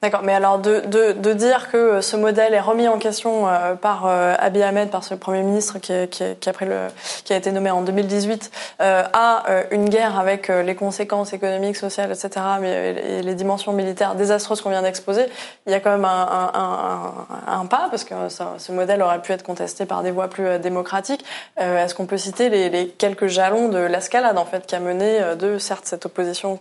D'accord, 0.00 0.22
mais 0.22 0.32
alors 0.32 0.60
de, 0.60 0.78
de, 0.86 1.10
de, 1.10 1.32
dire 1.32 1.72
que 1.72 2.00
ce 2.02 2.14
modèle 2.14 2.54
est 2.54 2.60
remis 2.60 2.86
en 2.86 2.98
question 2.98 3.48
euh, 3.48 3.74
par 3.74 4.06
euh, 4.06 4.36
Abiy 4.38 4.62
Ahmed, 4.62 4.90
par 4.90 5.02
ce 5.02 5.14
Premier 5.14 5.42
ministre 5.42 5.80
qui, 5.80 5.92
qui, 6.06 6.22
qui, 6.36 6.48
a, 6.48 6.52
pris 6.52 6.66
le, 6.66 6.86
qui 7.24 7.32
a 7.32 7.36
été 7.36 7.50
nommé 7.50 7.72
en 7.72 7.82
2018, 7.82 8.52
euh, 8.80 9.02
à 9.12 9.50
euh, 9.50 9.64
une 9.72 9.88
guerre 9.88 10.16
avec 10.16 10.50
euh, 10.50 10.62
les 10.62 10.76
conséquences 10.76 11.32
économiques, 11.32 11.74
sociales, 11.74 12.12
etc., 12.12 12.30
mais 12.60 12.94
et 13.18 13.22
les 13.22 13.34
dimensions 13.34 13.72
militaires 13.72 14.14
désastreuses 14.14 14.60
qu'on 14.60 14.70
vient 14.70 14.82
d'exposer, 14.82 15.26
il 15.66 15.72
y 15.72 15.74
a 15.74 15.80
quand 15.80 15.90
même 15.90 16.04
un, 16.04 16.52
un, 16.54 17.60
un, 17.60 17.66
pas, 17.66 17.88
parce 17.90 18.04
que 18.04 18.14
ce 18.28 18.70
modèle 18.70 19.02
aurait 19.02 19.20
pu 19.20 19.32
être 19.32 19.42
contesté 19.42 19.84
par 19.84 20.04
des 20.04 20.12
voies 20.12 20.28
plus 20.28 20.60
démocratiques. 20.60 21.24
Est-ce 21.56 21.96
qu'on 21.96 22.06
peut 22.06 22.18
citer 22.18 22.50
les, 22.50 22.70
les, 22.70 22.86
quelques 22.86 23.26
jalons 23.26 23.68
de 23.68 23.78
l'escalade, 23.78 24.38
en 24.38 24.44
fait, 24.44 24.64
qui 24.64 24.76
a 24.76 24.80
mené 24.80 25.34
de, 25.36 25.58
certes, 25.58 25.86
cette 25.86 26.06
opposition 26.06 26.56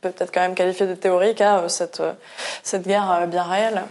peut 0.00 0.12
être 0.18 0.32
quand 0.32 0.40
même 0.40 0.54
qualifié 0.54 0.86
de 0.86 0.94
théorique 0.94 1.40
à 1.40 1.58
euh, 1.58 1.68
cette, 1.68 2.00
euh, 2.00 2.12
cette 2.62 2.86
guerre 2.86 3.10
euh, 3.10 3.26
bien 3.26 3.42
réelle 3.42 3.82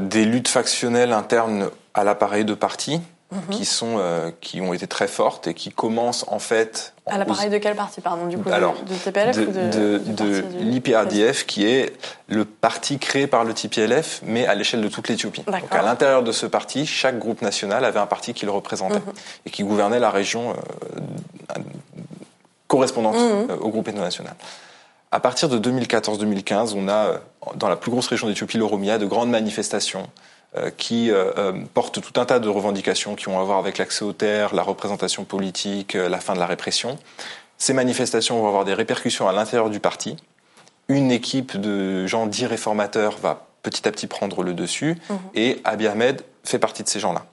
Des 0.00 0.24
luttes 0.24 0.48
factionnelles 0.48 1.12
internes 1.12 1.70
à 1.94 2.04
l'appareil 2.04 2.44
de 2.44 2.54
parti. 2.54 3.00
Mhm. 3.32 3.56
qui 3.56 3.64
sont 3.64 3.98
qui 4.42 4.60
ont 4.60 4.74
été 4.74 4.86
très 4.86 5.08
fortes 5.08 5.46
et 5.46 5.54
qui 5.54 5.70
commencent 5.70 6.26
en 6.28 6.38
fait 6.38 6.92
à 7.06 7.16
l'appareil 7.16 7.48
de 7.48 7.56
quel 7.56 7.74
parti 7.74 8.02
pardon 8.02 8.26
du 8.26 8.36
coup 8.36 8.50
Alors, 8.52 8.74
du, 8.82 8.94
TPLF 8.94 9.38
de, 9.38 10.02
ou 10.06 10.12
de, 10.12 10.22
de, 10.22 10.44
l'IPRDF 10.58 11.46
qui 11.46 11.64
est 11.64 11.96
le 12.28 12.44
parti 12.44 12.98
créé 12.98 13.26
par 13.26 13.44
le 13.44 13.54
TPLF 13.54 14.20
mais 14.26 14.46
à 14.46 14.54
l'échelle 14.54 14.82
de 14.82 14.88
toute 14.88 15.08
l'Éthiopie. 15.08 15.44
Donc 15.46 15.62
à 15.70 15.80
l'intérieur 15.80 16.22
de 16.22 16.30
ce 16.30 16.44
parti, 16.44 16.84
chaque 16.84 17.18
groupe 17.18 17.40
national 17.40 17.86
avait 17.86 18.00
un 18.00 18.06
parti 18.06 18.34
qui 18.34 18.44
le 18.44 18.52
représentait 18.52 18.96
mhm. 18.96 19.14
et 19.46 19.50
qui 19.50 19.62
gouvernait 19.62 19.98
la 19.98 20.10
région 20.10 20.50
euh, 20.50 21.60
correspondante 22.66 23.16
mhm. 23.16 23.56
au 23.62 23.70
groupe 23.70 23.88
international. 23.88 24.34
À 25.12 25.20
partir 25.20 25.48
de 25.48 25.58
2014-2015, 25.58 26.74
on 26.74 26.88
a, 26.88 26.92
euh, 26.92 27.18
dans 27.54 27.68
la 27.68 27.76
plus 27.76 27.90
grosse 27.90 28.08
région 28.08 28.26
d'Éthiopie, 28.26 28.58
l'Oromia, 28.58 28.98
de 28.98 29.06
grandes 29.06 29.30
manifestations 29.30 30.08
euh, 30.56 30.70
qui 30.76 31.10
euh, 31.10 31.52
portent 31.74 32.00
tout 32.00 32.20
un 32.20 32.24
tas 32.24 32.40
de 32.40 32.48
revendications 32.48 33.14
qui 33.14 33.28
ont 33.28 33.38
à 33.38 33.44
voir 33.44 33.58
avec 33.58 33.78
l'accès 33.78 34.04
aux 34.04 34.12
terres, 34.12 34.54
la 34.54 34.62
représentation 34.62 35.24
politique, 35.24 35.94
la 35.94 36.18
fin 36.18 36.34
de 36.34 36.38
la 36.38 36.46
répression. 36.46 36.98
Ces 37.58 37.74
manifestations 37.74 38.40
vont 38.40 38.48
avoir 38.48 38.64
des 38.64 38.74
répercussions 38.74 39.28
à 39.28 39.32
l'intérieur 39.32 39.70
du 39.70 39.78
parti. 39.78 40.16
Une 40.88 41.12
équipe 41.12 41.60
de 41.60 42.06
gens 42.06 42.26
dits 42.26 42.46
réformateurs 42.46 43.16
va 43.18 43.46
petit 43.62 43.86
à 43.86 43.92
petit 43.92 44.06
prendre 44.06 44.42
le 44.42 44.54
dessus 44.54 44.96
mmh. 45.08 45.14
et 45.34 45.60
Abiy 45.64 45.86
Ahmed 45.86 46.22
fait 46.42 46.58
partie 46.58 46.82
de 46.82 46.88
ces 46.88 46.98
gens-là. 46.98 47.26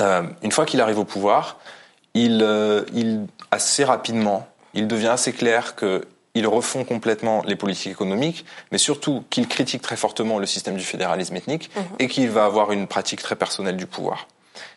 Euh, 0.00 0.22
une 0.42 0.52
fois 0.52 0.66
qu'il 0.66 0.80
arrive 0.80 0.98
au 0.98 1.04
pouvoir, 1.04 1.58
il, 2.14 2.40
euh, 2.42 2.84
il 2.94 3.26
assez 3.50 3.84
rapidement, 3.84 4.46
il 4.74 4.86
devient 4.86 5.08
assez 5.08 5.32
clair 5.32 5.74
que 5.74 6.06
ils 6.34 6.46
refont 6.46 6.84
complètement 6.84 7.42
les 7.46 7.56
politiques 7.56 7.92
économiques, 7.92 8.44
mais 8.70 8.78
surtout 8.78 9.24
qu'il 9.30 9.48
critique 9.48 9.82
très 9.82 9.96
fortement 9.96 10.38
le 10.38 10.46
système 10.46 10.76
du 10.76 10.84
fédéralisme 10.84 11.34
ethnique 11.36 11.70
mhm. 11.74 11.82
et 11.98 12.08
qu'il 12.08 12.30
va 12.30 12.44
avoir 12.44 12.72
une 12.72 12.86
pratique 12.86 13.22
très 13.22 13.36
personnelle 13.36 13.76
du 13.76 13.86
pouvoir. 13.86 14.26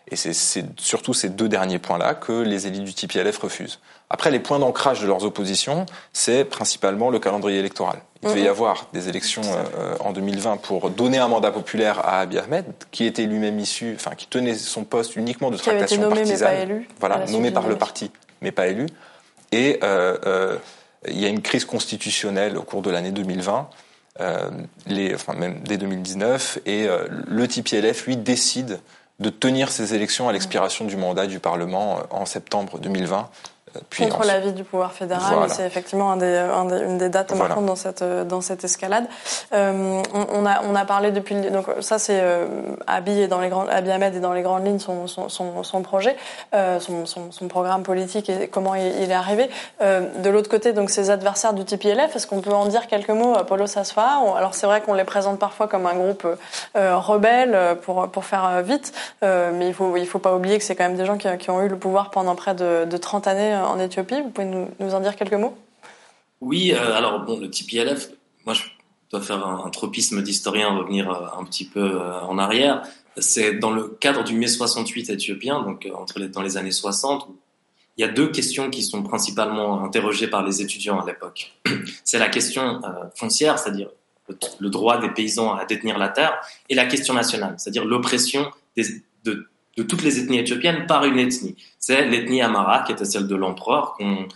Et 0.07 0.15
c'est 0.15 0.33
surtout 0.77 1.13
ces 1.13 1.29
deux 1.29 1.47
derniers 1.47 1.79
points-là 1.79 2.15
que 2.15 2.33
les 2.33 2.67
élites 2.67 2.83
du 2.83 2.93
TPLF 2.93 3.37
refusent. 3.37 3.79
Après, 4.09 4.29
les 4.29 4.39
points 4.39 4.59
d'ancrage 4.59 5.01
de 5.01 5.07
leurs 5.07 5.23
oppositions, 5.23 5.85
c'est 6.11 6.43
principalement 6.43 7.09
le 7.09 7.19
calendrier 7.19 7.59
électoral. 7.59 7.99
Il 8.23 8.29
devait 8.29 8.41
y 8.41 8.43
mhm. 8.43 8.49
avoir 8.49 8.87
des 8.93 9.09
élections 9.09 9.41
euh, 9.45 9.95
en 9.99 10.11
2020 10.11 10.57
pour 10.57 10.89
donner 10.89 11.17
un 11.17 11.27
mandat 11.27 11.51
populaire 11.51 11.99
à 12.05 12.19
Abiy 12.19 12.39
Ahmed, 12.39 12.65
qui 12.91 13.05
était 13.05 13.23
lui-même 13.23 13.57
issu, 13.57 13.93
enfin 13.95 14.11
qui 14.15 14.27
tenait 14.27 14.55
son 14.55 14.83
poste 14.83 15.15
uniquement 15.15 15.49
de 15.49 15.57
tractation 15.57 16.09
partisane. 16.09 16.49
Mais 16.51 16.57
pas 16.57 16.61
élu, 16.61 16.89
voilà, 16.99 17.25
nommé 17.27 17.51
par 17.51 17.67
le 17.67 17.77
parti, 17.77 18.11
mais 18.41 18.51
pas 18.51 18.67
élu. 18.67 18.87
Et 19.51 19.79
euh, 19.81 20.17
euh, 20.25 20.57
il 21.07 21.19
y 21.19 21.25
a 21.25 21.29
une 21.29 21.41
crise 21.41 21.65
constitutionnelle 21.65 22.57
au 22.57 22.63
cours 22.63 22.81
de 22.81 22.91
l'année 22.91 23.11
2020, 23.11 23.69
euh, 24.19 24.49
les, 24.87 25.15
enfin 25.15 25.33
même 25.33 25.61
dès 25.63 25.77
2019, 25.77 26.59
et 26.65 26.87
euh, 26.87 27.07
le 27.27 27.47
TPLF, 27.47 28.05
lui, 28.05 28.17
décide 28.17 28.79
de 29.19 29.29
tenir 29.29 29.71
ces 29.71 29.93
élections 29.93 30.29
à 30.29 30.33
l'expiration 30.33 30.85
du 30.85 30.97
mandat 30.97 31.27
du 31.27 31.39
Parlement 31.39 31.99
euh, 31.99 32.03
en 32.09 32.25
septembre 32.25 32.79
2020 32.79 33.29
puis 33.89 34.07
Contre 34.07 34.25
l'avis 34.25 34.53
du 34.53 34.63
pouvoir 34.63 34.91
fédéral, 34.91 35.49
c'est 35.49 35.65
effectivement 35.65 36.11
un 36.11 36.17
des, 36.17 36.37
un 36.37 36.65
des, 36.65 36.79
une 36.83 36.97
des 36.97 37.09
dates 37.09 37.35
marquantes 37.35 37.65
dans 37.65 37.75
cette 37.75 38.03
dans 38.03 38.41
cette 38.41 38.63
escalade. 38.63 39.05
Euh, 39.53 40.01
on, 40.13 40.27
on, 40.33 40.45
a 40.45 40.61
on 40.63 40.75
a 40.75 40.85
parlé 40.85 41.11
depuis 41.11 41.35
donc 41.35 41.67
ça 41.79 41.99
c'est 41.99 42.19
euh, 42.21 42.47
Abiy 42.87 43.21
et 43.21 43.27
dans 43.27 43.39
les 43.39 43.49
grandes 43.49 43.69
Abiy 43.69 43.91
Ahmed 43.91 44.15
et 44.15 44.19
dans 44.19 44.33
les 44.33 44.41
grandes 44.41 44.65
lignes 44.65 44.79
son 44.79 45.07
son, 45.07 45.29
son, 45.29 45.63
son 45.63 45.81
projet, 45.81 46.15
euh, 46.53 46.79
son, 46.79 47.05
son, 47.05 47.31
son, 47.31 47.47
programme 47.47 47.83
politique 47.83 48.29
et 48.29 48.47
comment 48.47 48.75
il, 48.75 49.01
il 49.01 49.11
est 49.11 49.13
arrivé. 49.13 49.49
Euh, 49.81 50.01
de 50.21 50.29
l'autre 50.29 50.49
côté 50.49 50.73
donc 50.73 50.89
ses 50.89 51.09
adversaires 51.09 51.53
du 51.53 51.65
TPLF, 51.65 52.15
est-ce 52.15 52.27
qu'on 52.27 52.41
peut 52.41 52.53
en 52.53 52.65
dire 52.65 52.87
quelques 52.87 53.09
mots 53.09 53.35
Polo 53.47 53.67
Sasfa 53.67 54.19
Alors 54.37 54.53
c'est 54.53 54.67
vrai 54.67 54.81
qu'on 54.81 54.93
les 54.93 55.03
présente 55.03 55.39
parfois 55.39 55.67
comme 55.67 55.85
un 55.85 55.95
groupe 55.95 56.27
euh, 56.75 56.97
rebelle 56.97 57.77
pour 57.83 58.09
pour 58.09 58.25
faire 58.25 58.61
vite, 58.63 58.93
mais 59.21 59.67
il 59.67 59.73
faut 59.73 59.95
il 59.95 60.07
faut 60.07 60.19
pas 60.19 60.35
oublier 60.35 60.57
que 60.57 60.63
c'est 60.63 60.75
quand 60.75 60.83
même 60.85 60.97
des 60.97 61.05
gens 61.05 61.17
qui, 61.17 61.27
qui 61.37 61.49
ont 61.49 61.61
eu 61.61 61.67
le 61.67 61.77
pouvoir 61.77 62.09
pendant 62.11 62.35
près 62.35 62.53
de, 62.53 62.85
de 62.85 62.97
30 62.97 63.27
années 63.27 63.60
en 63.65 63.79
Éthiopie. 63.79 64.21
Vous 64.21 64.29
pouvez 64.29 64.47
nous, 64.47 64.93
en 64.93 64.99
dire 64.99 65.15
quelques 65.15 65.33
mots? 65.33 65.57
Oui, 66.41 66.71
euh, 66.73 66.95
alors 66.95 67.21
bon, 67.21 67.39
le 67.39 67.49
TPLF, 67.49 68.09
moi 68.45 68.53
je 68.53 68.63
dois 69.11 69.21
faire 69.21 69.45
un, 69.45 69.69
tropisme 69.69 70.21
d'historien, 70.21 70.75
revenir 70.75 71.11
euh, 71.11 71.39
un 71.39 71.43
petit 71.43 71.65
peu 71.65 72.01
euh, 72.01 72.21
en 72.21 72.37
arrière. 72.37 72.81
C'est 73.17 73.53
dans 73.53 73.71
le 73.71 73.87
cadre 73.87 74.23
du 74.23 74.35
mai 74.35 74.47
68 74.47 75.09
éthiopien, 75.09 75.61
donc 75.61 75.87
entre 75.93 76.19
dans 76.19 76.41
les 76.41 76.57
années 76.57 76.71
60, 76.71 77.27
il 77.97 78.01
y 78.01 78.03
a 78.03 78.07
deux 78.07 78.31
questions 78.31 78.69
qui 78.69 78.83
sont 78.83 79.03
principalement 79.03 79.83
interrogées 79.83 80.27
par 80.27 80.43
les 80.45 80.61
étudiants 80.61 80.99
à 80.99 81.05
l'époque. 81.05 81.53
C'est 82.05 82.19
la 82.19 82.29
question 82.29 82.81
foncière, 83.15 83.59
c'est-à-dire 83.59 83.89
le, 84.59 84.69
droit 84.69 84.97
des 84.97 85.09
paysans 85.09 85.53
à 85.53 85.65
détenir 85.65 85.97
la 85.97 86.07
terre, 86.07 86.39
et 86.69 86.75
la 86.75 86.85
question 86.85 87.13
nationale, 87.13 87.55
c'est-à-dire 87.57 87.83
l'oppression 87.83 88.49
de 88.77 89.47
de 89.77 89.83
toutes 89.83 90.03
les 90.03 90.19
ethnies 90.19 90.39
éthiopiennes 90.39 90.85
par 90.85 91.05
une 91.05 91.19
ethnie. 91.19 91.55
C'est 91.79 92.05
l'ethnie 92.05 92.41
Amara, 92.41 92.83
qui 92.83 92.91
était 92.91 93.05
celle 93.05 93.27
de 93.27 93.35
l'empereur, 93.35 93.93
qu'on 93.93 94.27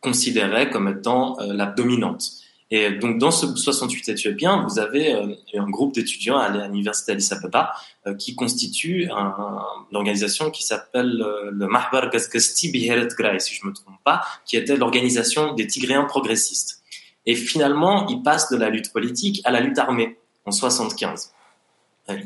considérait 0.00 0.70
comme 0.70 0.88
étant 0.88 1.40
euh, 1.40 1.52
la 1.52 1.66
dominante. 1.66 2.30
Et 2.70 2.90
donc, 2.90 3.18
dans 3.18 3.30
ce 3.30 3.46
68 3.46 4.08
éthiopien, 4.10 4.66
vous 4.66 4.78
avez 4.78 5.14
euh, 5.14 5.34
un 5.54 5.68
groupe 5.68 5.94
d'étudiants 5.94 6.38
à 6.38 6.48
l'université 6.68 7.12
Addis 7.12 7.28
Abeba 7.32 7.72
euh, 8.06 8.14
qui 8.14 8.34
constitue 8.34 9.08
un, 9.10 9.62
une 9.90 9.96
organisation 9.96 10.50
qui 10.50 10.62
s'appelle 10.62 11.24
le 11.52 11.66
Mahbar 11.66 12.10
Gazgasti 12.10 12.70
Biheret 12.70 13.08
Gray, 13.16 13.40
si 13.40 13.54
je 13.54 13.66
me 13.66 13.72
trompe 13.72 13.96
pas, 14.04 14.22
qui 14.44 14.56
était 14.56 14.76
l'organisation 14.76 15.54
des 15.54 15.66
Tigréens 15.66 16.04
progressistes. 16.04 16.82
Et 17.26 17.34
finalement, 17.34 18.06
ils 18.08 18.22
passent 18.22 18.50
de 18.50 18.56
la 18.56 18.68
lutte 18.68 18.92
politique 18.92 19.40
à 19.44 19.50
la 19.50 19.60
lutte 19.60 19.78
armée 19.78 20.18
en 20.44 20.50
75. 20.50 21.32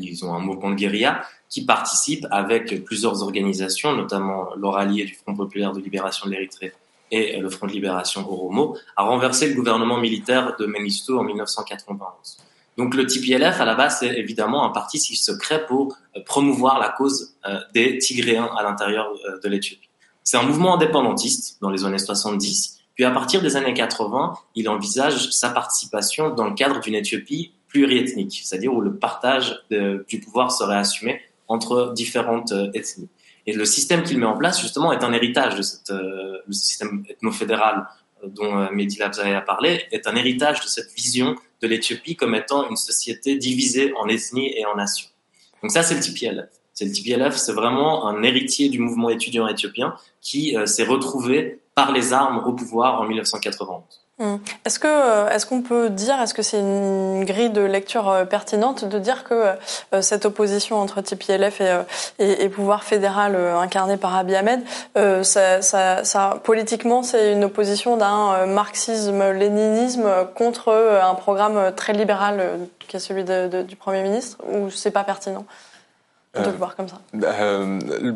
Ils 0.00 0.24
ont 0.24 0.34
un 0.34 0.40
mouvement 0.40 0.70
de 0.70 0.74
guérilla 0.74 1.24
qui 1.48 1.64
participe 1.64 2.26
avec 2.30 2.84
plusieurs 2.84 3.22
organisations, 3.22 3.94
notamment 3.94 4.54
l'Oralier 4.56 5.04
du 5.04 5.14
Front 5.14 5.34
populaire 5.34 5.72
de 5.72 5.80
libération 5.80 6.26
de 6.26 6.32
l'Érythrée 6.32 6.72
et 7.10 7.38
le 7.38 7.48
Front 7.48 7.66
de 7.66 7.72
libération 7.72 8.30
Oromo, 8.30 8.76
à 8.96 9.04
renverser 9.04 9.48
le 9.48 9.54
gouvernement 9.54 9.98
militaire 9.98 10.56
de 10.58 10.66
Mengistu 10.66 11.12
en 11.12 11.22
1991. 11.22 12.38
Donc 12.78 12.94
le 12.94 13.06
TPLF, 13.06 13.60
à 13.60 13.64
la 13.64 13.74
base, 13.74 13.98
c'est 13.98 14.16
évidemment 14.18 14.64
un 14.64 14.70
parti 14.70 15.00
qui 15.00 15.16
se 15.16 15.32
crée 15.32 15.66
pour 15.66 15.96
euh, 16.16 16.20
promouvoir 16.24 16.78
la 16.78 16.90
cause 16.90 17.34
euh, 17.46 17.58
des 17.74 17.98
Tigréens 17.98 18.48
à 18.56 18.62
l'intérieur 18.62 19.08
euh, 19.08 19.40
de 19.42 19.48
l'Éthiopie. 19.48 19.88
C'est 20.22 20.36
un 20.36 20.44
mouvement 20.44 20.76
indépendantiste 20.76 21.58
dans 21.60 21.70
les 21.70 21.84
années 21.84 21.98
70, 21.98 22.78
puis 22.94 23.04
à 23.04 23.10
partir 23.10 23.42
des 23.42 23.56
années 23.56 23.74
80, 23.74 24.34
il 24.54 24.68
envisage 24.68 25.30
sa 25.30 25.50
participation 25.50 26.30
dans 26.30 26.44
le 26.44 26.54
cadre 26.54 26.78
d'une 26.80 26.94
Éthiopie 26.94 27.52
pluriethnique, 27.66 28.42
c'est-à-dire 28.44 28.72
où 28.72 28.80
le 28.80 28.96
partage 28.96 29.60
du 29.70 30.20
pouvoir 30.20 30.50
serait 30.50 30.76
assumé 30.76 31.20
entre 31.48 31.92
différentes 31.94 32.52
euh, 32.52 32.70
ethnies. 32.74 33.08
Et 33.46 33.52
le 33.52 33.64
système 33.64 34.02
qu'il 34.02 34.18
met 34.18 34.26
en 34.26 34.36
place, 34.36 34.60
justement, 34.60 34.92
est 34.92 35.02
un 35.02 35.12
héritage 35.12 35.56
de 35.56 35.62
cette, 35.62 35.90
euh, 35.90 36.38
le 36.46 36.52
système 36.52 37.04
ethno-fédéral 37.08 37.86
euh, 38.22 38.28
dont 38.28 38.70
Mehdi 38.72 38.98
Labzaï 38.98 39.34
a 39.34 39.40
parlé, 39.40 39.86
est 39.90 40.06
un 40.06 40.14
héritage 40.14 40.60
de 40.60 40.66
cette 40.66 40.92
vision 40.94 41.34
de 41.62 41.66
l'Éthiopie 41.66 42.14
comme 42.14 42.34
étant 42.34 42.68
une 42.68 42.76
société 42.76 43.36
divisée 43.36 43.92
en 43.98 44.08
ethnies 44.08 44.52
et 44.56 44.64
en 44.66 44.76
nations. 44.76 45.08
Donc 45.62 45.72
ça, 45.72 45.82
c'est 45.82 45.94
le 45.94 46.00
TPLF. 46.00 46.50
C'est 46.74 46.84
le 46.84 46.92
TPLF, 46.92 47.36
c'est 47.36 47.52
vraiment 47.52 48.06
un 48.06 48.22
héritier 48.22 48.68
du 48.68 48.78
mouvement 48.78 49.08
étudiant 49.08 49.48
éthiopien 49.48 49.96
qui 50.20 50.56
s'est 50.66 50.84
retrouvé 50.84 51.60
par 51.74 51.90
les 51.90 52.12
armes 52.12 52.38
au 52.46 52.52
pouvoir 52.52 53.00
en 53.00 53.08
1991. 53.08 53.82
Hum. 54.20 54.40
Est-ce 54.64 54.80
que 54.80 54.88
euh, 54.88 55.28
est-ce 55.28 55.46
qu'on 55.46 55.62
peut 55.62 55.90
dire 55.90 56.20
est-ce 56.20 56.34
que 56.34 56.42
c'est 56.42 56.58
une 56.58 57.24
grille 57.24 57.50
de 57.50 57.60
lecture 57.60 58.08
euh, 58.08 58.24
pertinente 58.24 58.84
de 58.84 58.98
dire 58.98 59.22
que 59.22 59.54
euh, 59.92 60.02
cette 60.02 60.24
opposition 60.24 60.80
entre 60.80 61.00
TPLF 61.02 61.60
et, 61.60 62.44
et, 62.44 62.48
pouvoir 62.48 62.82
fédéral 62.82 63.36
incarné 63.36 63.96
par 63.96 64.16
Abiy 64.16 64.34
Ahmed, 64.34 64.60
ça, 65.22 65.62
ça, 65.62 66.02
ça, 66.02 66.40
politiquement 66.42 67.04
c'est 67.04 67.32
une 67.32 67.44
opposition 67.44 67.96
d'un 67.96 68.46
marxisme-léninisme 68.46 70.08
contre 70.34 70.72
un 70.72 71.14
programme 71.14 71.72
très 71.76 71.92
libéral 71.92 72.58
qui 72.88 72.96
est 72.96 73.00
celui 73.00 73.24
du 73.24 73.76
Premier 73.76 74.02
ministre 74.02 74.38
ou 74.52 74.70
c'est 74.70 74.90
pas 74.90 75.04
pertinent? 75.04 75.44
On 76.38 76.44
peut 76.44 76.50
le 76.50 76.56
voir 76.56 76.76
comme 76.76 76.88
ça. 76.88 76.98
Bah, 77.12 77.32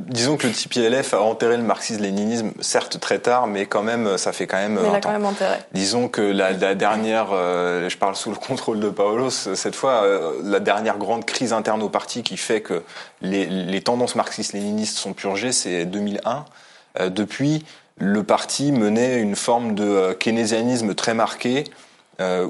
disons 0.09 0.37
que 0.37 0.47
le 0.47 0.53
TPLF 0.53 1.15
a 1.15 1.21
enterré 1.21 1.57
le 1.57 1.63
marxisme-léninisme, 1.63 2.53
certes 2.61 3.01
très 3.01 3.19
tard, 3.19 3.47
mais 3.47 3.67
quand 3.67 3.83
même, 3.83 4.19
ça 4.19 4.33
fait 4.33 4.47
quand 4.47 4.59
même. 4.59 4.79
Mais 4.81 4.89
il 4.89 4.95
a 4.95 5.01
quand 5.01 5.13
même 5.13 5.25
enterré. 5.25 5.57
Disons 5.73 6.09
que 6.09 6.23
la, 6.23 6.53
la 6.53 6.75
dernière, 6.75 7.29
je 7.31 7.97
parle 7.97 8.17
sous 8.17 8.31
le 8.31 8.37
contrôle 8.37 8.81
de 8.81 8.91
Paolos, 8.91 9.31
cette 9.31 9.75
fois, 9.75 10.05
la 10.43 10.61
dernière 10.61 10.99
grande 10.99 11.25
crise 11.25 11.53
interne 11.53 11.83
au 11.83 11.89
parti 11.89 12.23
qui 12.23 12.37
fait 12.37 12.61
que 12.61 12.83
les, 13.21 13.47
les 13.47 13.81
tendances 13.81 14.15
marxistes-léninistes 14.15 14.97
sont 14.99 15.13
purgées, 15.13 15.53
c'est 15.53 15.85
2001. 15.85 16.45
depuis, 17.09 17.65
le 17.99 18.23
parti 18.25 18.73
menait 18.73 19.21
une 19.21 19.37
forme 19.37 19.75
de 19.75 19.85
euh, 19.85 20.15
keynésianisme 20.15 20.95
très 20.95 21.15
marqué, 21.15 21.65
euh, 21.65 21.71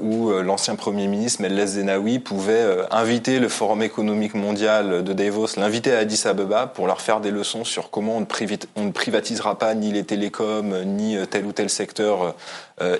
où 0.01 0.31
euh, 0.31 0.41
l'ancien 0.41 0.75
Premier 0.75 1.07
ministre 1.07 1.41
Meles 1.41 1.65
Zenawi 1.67 2.19
pouvait 2.19 2.65
inviter 2.91 3.39
le 3.39 3.49
Forum 3.49 3.81
économique 3.81 4.33
mondial 4.33 5.03
de 5.03 5.13
Davos, 5.13 5.47
l'inviter 5.57 5.93
à 5.93 5.99
Addis 5.99 6.23
Abeba 6.25 6.67
pour 6.67 6.87
leur 6.87 7.01
faire 7.01 7.21
des 7.21 7.31
leçons 7.31 7.63
sur 7.63 7.89
comment 7.89 8.17
on 8.17 8.21
ne, 8.21 8.91
privatisera 8.91 9.57
pas 9.57 9.73
ni 9.73 9.91
les 9.91 10.03
télécoms, 10.03 10.83
ni 10.85 11.17
tel 11.27 11.45
ou 11.45 11.51
tel 11.51 11.69
secteur 11.69 12.35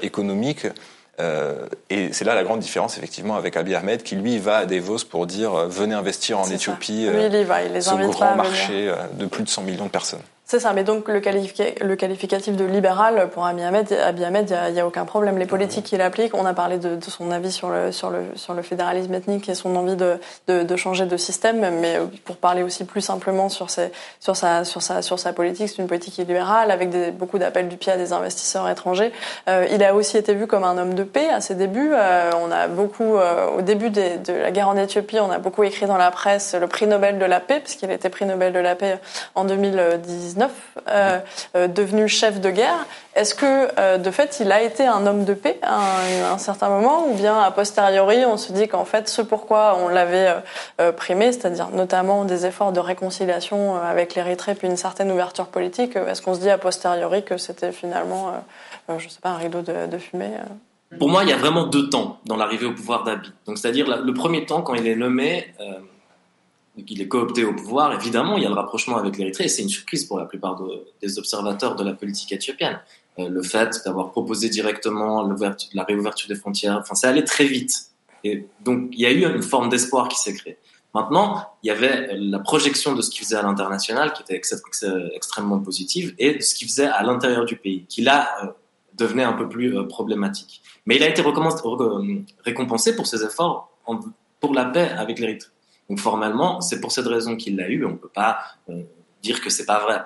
économique. 0.02 0.68
et 1.90 2.14
c'est 2.14 2.26
là 2.26 2.36
la 2.36 2.44
grande 2.44 2.60
différence 2.60 2.98
effectivement 2.98 3.36
avec 3.36 3.58
Abiy 3.58 3.76
Ahmed 3.76 4.04
qui 4.04 4.16
lui 4.16 4.38
va 4.38 4.58
à 4.58 4.66
Davos 4.66 5.06
pour 5.10 5.28
dire 5.28 5.68
venez 5.68 5.96
investir 5.96 6.40
en 6.40 6.46
Éthiopie, 6.46 7.08
il 7.08 7.36
y 7.36 7.44
va, 7.44 7.64
il 7.64 7.74
les 7.74 7.82
ce 7.82 7.96
grand 7.96 8.36
marché 8.36 8.94
de 9.14 9.26
plus 9.26 9.44
de 9.44 9.50
100 9.50 9.64
millions 9.64 9.86
de 9.86 9.92
personnes. 9.92 10.22
C'est 10.46 10.60
ça, 10.60 10.74
mais 10.74 10.84
donc 10.84 11.08
le, 11.08 11.16
le, 11.16 11.96
qualificatif 11.96 12.58
de 12.58 12.66
libéral 12.66 13.30
pour 13.30 13.46
Abiy 13.46 13.64
Ahmed, 13.64 13.88
il 13.90 14.74
n'y 14.74 14.80
a, 14.80 14.86
aucun 14.86 15.06
problème. 15.06 15.38
Les 15.38 15.46
politiques 15.46 15.86
qu'il 15.86 16.02
applique, 16.02 16.36
on 16.36 16.46
a 16.46 16.54
parlé 16.54 16.78
de, 16.78 17.00
son 17.02 17.32
avis 17.32 17.52
sur 17.52 17.70
le, 17.70 17.94
sur, 17.94 18.10
le, 18.10 18.24
sur 18.36 18.54
le 18.54 18.62
fédéralisme 18.62 19.14
ethnique 19.14 19.48
et 19.48 19.56
son 19.56 19.74
envie 19.78 19.96
de, 19.96 20.20
de, 20.50 20.76
changer 20.76 21.06
de 21.06 21.16
système, 21.16 21.62
mais 21.80 21.98
pour 22.26 22.36
parler 22.36 22.62
aussi 22.62 22.84
plus 22.84 23.00
simplement 23.00 23.48
sur, 23.48 23.70
ses, 23.70 23.92
sur, 24.20 24.36
sa, 24.36 24.66
sur, 24.66 24.82
sa, 24.82 25.02
sur 25.02 25.18
sa 25.18 25.32
politique, 25.32 25.70
c'est 25.70 25.82
une 25.82 25.88
politique 25.88 26.18
libérale 26.18 26.72
avec 26.72 26.90
des, 26.90 27.12
beaucoup 27.12 27.40
d'appels 27.40 27.70
du 27.70 27.78
pied 27.78 27.94
à 27.94 27.98
des 27.98 28.12
investisseurs 28.12 28.68
étrangers. 28.70 29.14
Euh, 29.48 29.66
il 29.72 29.82
a 29.82 29.96
aussi 29.96 30.18
été 30.18 30.34
vu 30.34 30.46
comme 30.46 30.66
un 30.66 30.78
homme 30.78 30.94
de 30.94 31.04
paix 31.04 31.30
à 31.30 31.40
ses 31.40 31.56
débuts. 31.56 31.92
Euh, 31.94 32.32
on 32.42 32.52
a 32.52 32.68
beaucoup, 32.68 33.16
euh, 33.16 33.48
au 33.58 33.62
début 33.62 33.90
de 33.90 34.02
la 34.28 34.52
guerre 34.52 34.68
en 34.68 34.76
Éthiopie, 34.76 35.20
on 35.22 35.32
a 35.32 35.40
beaucoup 35.40 35.64
écrit 35.64 35.86
dans 35.86 35.98
la 35.98 36.12
presse 36.12 36.54
le 36.54 36.68
prix 36.68 36.86
Nobel 36.86 37.18
de 37.18 37.26
la 37.26 37.40
paix, 37.40 37.62
puisqu'il 37.62 37.90
a 37.90 37.94
été 37.94 38.10
prix 38.10 38.26
Nobel 38.26 38.52
de 38.52 38.60
la 38.60 38.76
paix 38.76 39.00
en 39.36 39.46
2019 40.34 40.52
euh, 40.88 41.20
euh, 41.56 41.68
devenu 41.68 42.08
chef 42.08 42.42
de 42.42 42.50
guerre. 42.50 42.86
Est-ce 43.16 43.36
que, 43.36 43.70
euh, 43.80 43.98
de 43.98 44.12
fait, 44.12 44.40
il 44.40 44.52
a 44.52 44.62
été 44.62 44.86
un 44.86 45.06
homme 45.06 45.24
de 45.26 45.34
paix 45.34 45.60
à 45.62 45.80
un, 46.32 46.38
certain 46.38 46.70
moment, 46.70 47.08
ou 47.08 47.14
bien 47.14 47.40
a 47.40 47.52
posteriori, 47.52 48.26
on 48.26 48.38
se 48.38 48.52
dit 48.52 48.68
qu'en 48.68 48.86
fait, 48.86 49.08
ce 49.08 49.22
pourquoi 49.22 49.78
on 49.80 49.88
l'avait 49.88 50.34
primé, 50.98 51.32
c'est-à-dire 51.32 51.70
notamment 51.70 52.26
des 52.26 52.46
efforts 52.46 52.72
de 52.72 52.80
réconciliation 52.80 53.76
avec 53.76 54.16
l'Érythrée, 54.16 54.56
puis 54.56 54.68
une 54.68 54.78
certaine 54.78 55.12
ouverture 55.12 55.48
politique, 55.48 55.96
est-ce 55.96 56.22
qu'on 56.22 56.34
se 56.34 56.40
dit 56.40 56.50
a 56.50 56.58
posteriori 56.58 57.24
que 57.24 57.38
c'était 57.38 57.72
finalement, 57.72 58.34
je 58.98 59.08
sais 59.08 59.22
pas, 59.22 59.30
un 59.30 59.38
rideau 59.38 59.62
de, 59.62 59.98
fumée 59.98 60.32
Pour 60.98 61.10
moi, 61.10 61.24
il 61.24 61.30
y 61.30 61.34
a 61.34 61.38
vraiment 61.38 61.66
deux 61.66 61.90
temps 61.90 62.20
dans 62.26 62.36
l'arrivée 62.36 62.66
au 62.66 62.74
pouvoir. 62.74 63.06
Donc, 63.46 63.58
c'est-à-dire 63.58 64.04
le 64.04 64.14
premier 64.14 64.46
temps, 64.46 64.62
quand 64.62 64.74
il 64.74 64.88
est 64.88 64.96
nommé, 64.96 65.54
qu'il 66.82 67.02
est 67.02 67.08
coopté 67.08 67.46
au 67.46 67.54
pouvoir, 67.54 67.94
évidemment, 67.94 68.38
il 68.38 68.44
y 68.44 68.46
a 68.46 68.50
le 68.50 68.56
rapprochement 68.56 68.98
avec 68.98 69.18
l'Érythrée, 69.18 69.46
et 69.46 69.48
c'est 69.48 69.62
une 69.62 69.70
surprise 69.70 70.06
pour 70.06 70.18
la 70.18 70.26
plupart 70.26 70.60
des 71.02 71.20
observateurs 71.20 71.76
de 71.76 71.84
la 71.84 71.94
politique 71.94 72.32
éthiopienne. 72.32 72.80
Euh, 73.20 73.30
le 73.30 73.44
fait 73.44 73.82
d'avoir 73.86 74.12
proposé 74.12 74.50
directement 74.50 75.30
la 75.74 75.84
réouverture 75.84 76.28
des 76.28 76.36
frontières, 76.36 76.80
enfin, 76.82 76.96
ça 76.96 77.10
allait 77.10 77.24
très 77.24 77.46
vite. 77.46 77.92
Et 78.24 78.48
donc, 78.64 78.90
il 78.92 79.02
y 79.02 79.06
a 79.06 79.12
eu 79.12 79.24
une 79.24 79.44
forme 79.44 79.70
d'espoir 79.70 80.08
qui 80.08 80.18
s'est 80.20 80.34
créée. 80.34 80.58
Maintenant, 80.96 81.48
il 81.64 81.68
y 81.68 81.72
avait 81.72 82.10
la 82.14 82.40
projection 82.40 82.94
de 82.94 83.02
ce 83.02 83.10
qu'il 83.10 83.24
faisait 83.24 83.36
à 83.36 83.44
l'international, 83.44 84.14
qui 84.14 84.24
était 84.24 84.40
extrêmement 85.16 85.60
positive, 85.60 86.16
et 86.18 86.36
de 86.36 86.42
ce 86.42 86.56
qu'il 86.56 86.68
faisait 86.68 86.88
à 86.88 87.04
l'intérieur 87.04 87.46
du 87.46 87.56
pays, 87.56 87.86
qui 87.88 88.02
là 88.02 88.30
euh, 88.44 88.48
devenait 88.96 89.24
un 89.24 89.34
peu 89.34 89.48
plus 89.48 89.78
euh, 89.78 89.84
problématique. 89.84 90.62
Mais 90.86 90.96
il 90.96 91.04
a 91.04 91.10
été 91.10 91.24
récompensé 92.46 92.96
pour 92.96 93.08
ses 93.08 93.24
efforts 93.24 93.70
pour 94.40 94.54
la 94.54 94.66
paix 94.66 94.90
avec 94.90 95.20
l'Érythrée. 95.20 95.53
Donc 95.90 96.00
formellement, 96.00 96.62
c'est 96.62 96.80
pour 96.80 96.92
cette 96.92 97.08
raison 97.08 97.36
qu'il 97.36 97.56
l'a 97.56 97.70
eu. 97.70 97.86
On 97.86 97.92
ne 97.92 97.96
peut 97.96 98.12
pas 98.14 98.40
euh, 98.70 98.84
dire 99.22 99.42
que 99.42 99.50
c'est 99.50 99.66
pas 99.66 99.80
vrai. 99.80 100.02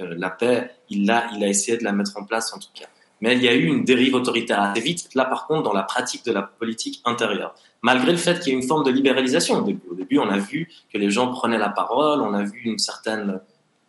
Euh, 0.00 0.14
la 0.16 0.30
paix, 0.30 0.70
il 0.88 1.02
il 1.02 1.44
a 1.44 1.48
essayé 1.48 1.78
de 1.78 1.84
la 1.84 1.92
mettre 1.92 2.16
en 2.16 2.24
place 2.24 2.52
en 2.52 2.58
tout 2.58 2.68
cas. 2.74 2.86
Mais 3.20 3.36
il 3.36 3.42
y 3.42 3.48
a 3.48 3.54
eu 3.54 3.66
une 3.66 3.84
dérive 3.84 4.14
autoritaire 4.14 4.62
assez 4.62 4.80
vite, 4.80 5.14
là 5.14 5.26
par 5.26 5.46
contre, 5.46 5.62
dans 5.62 5.74
la 5.74 5.82
pratique 5.82 6.24
de 6.24 6.32
la 6.32 6.42
politique 6.42 7.02
intérieure. 7.04 7.54
Malgré 7.82 8.12
le 8.12 8.18
fait 8.18 8.40
qu'il 8.40 8.52
y 8.52 8.56
ait 8.56 8.58
une 8.58 8.66
forme 8.66 8.82
de 8.82 8.90
libéralisation 8.90 9.58
au 9.58 9.94
début. 9.94 10.18
On 10.18 10.30
a 10.30 10.38
vu 10.38 10.70
que 10.92 10.98
les 10.98 11.10
gens 11.10 11.30
prenaient 11.30 11.58
la 11.58 11.68
parole, 11.68 12.22
on 12.22 12.32
a 12.32 12.42
vu 12.42 12.62
une 12.64 12.78
certaine 12.78 13.40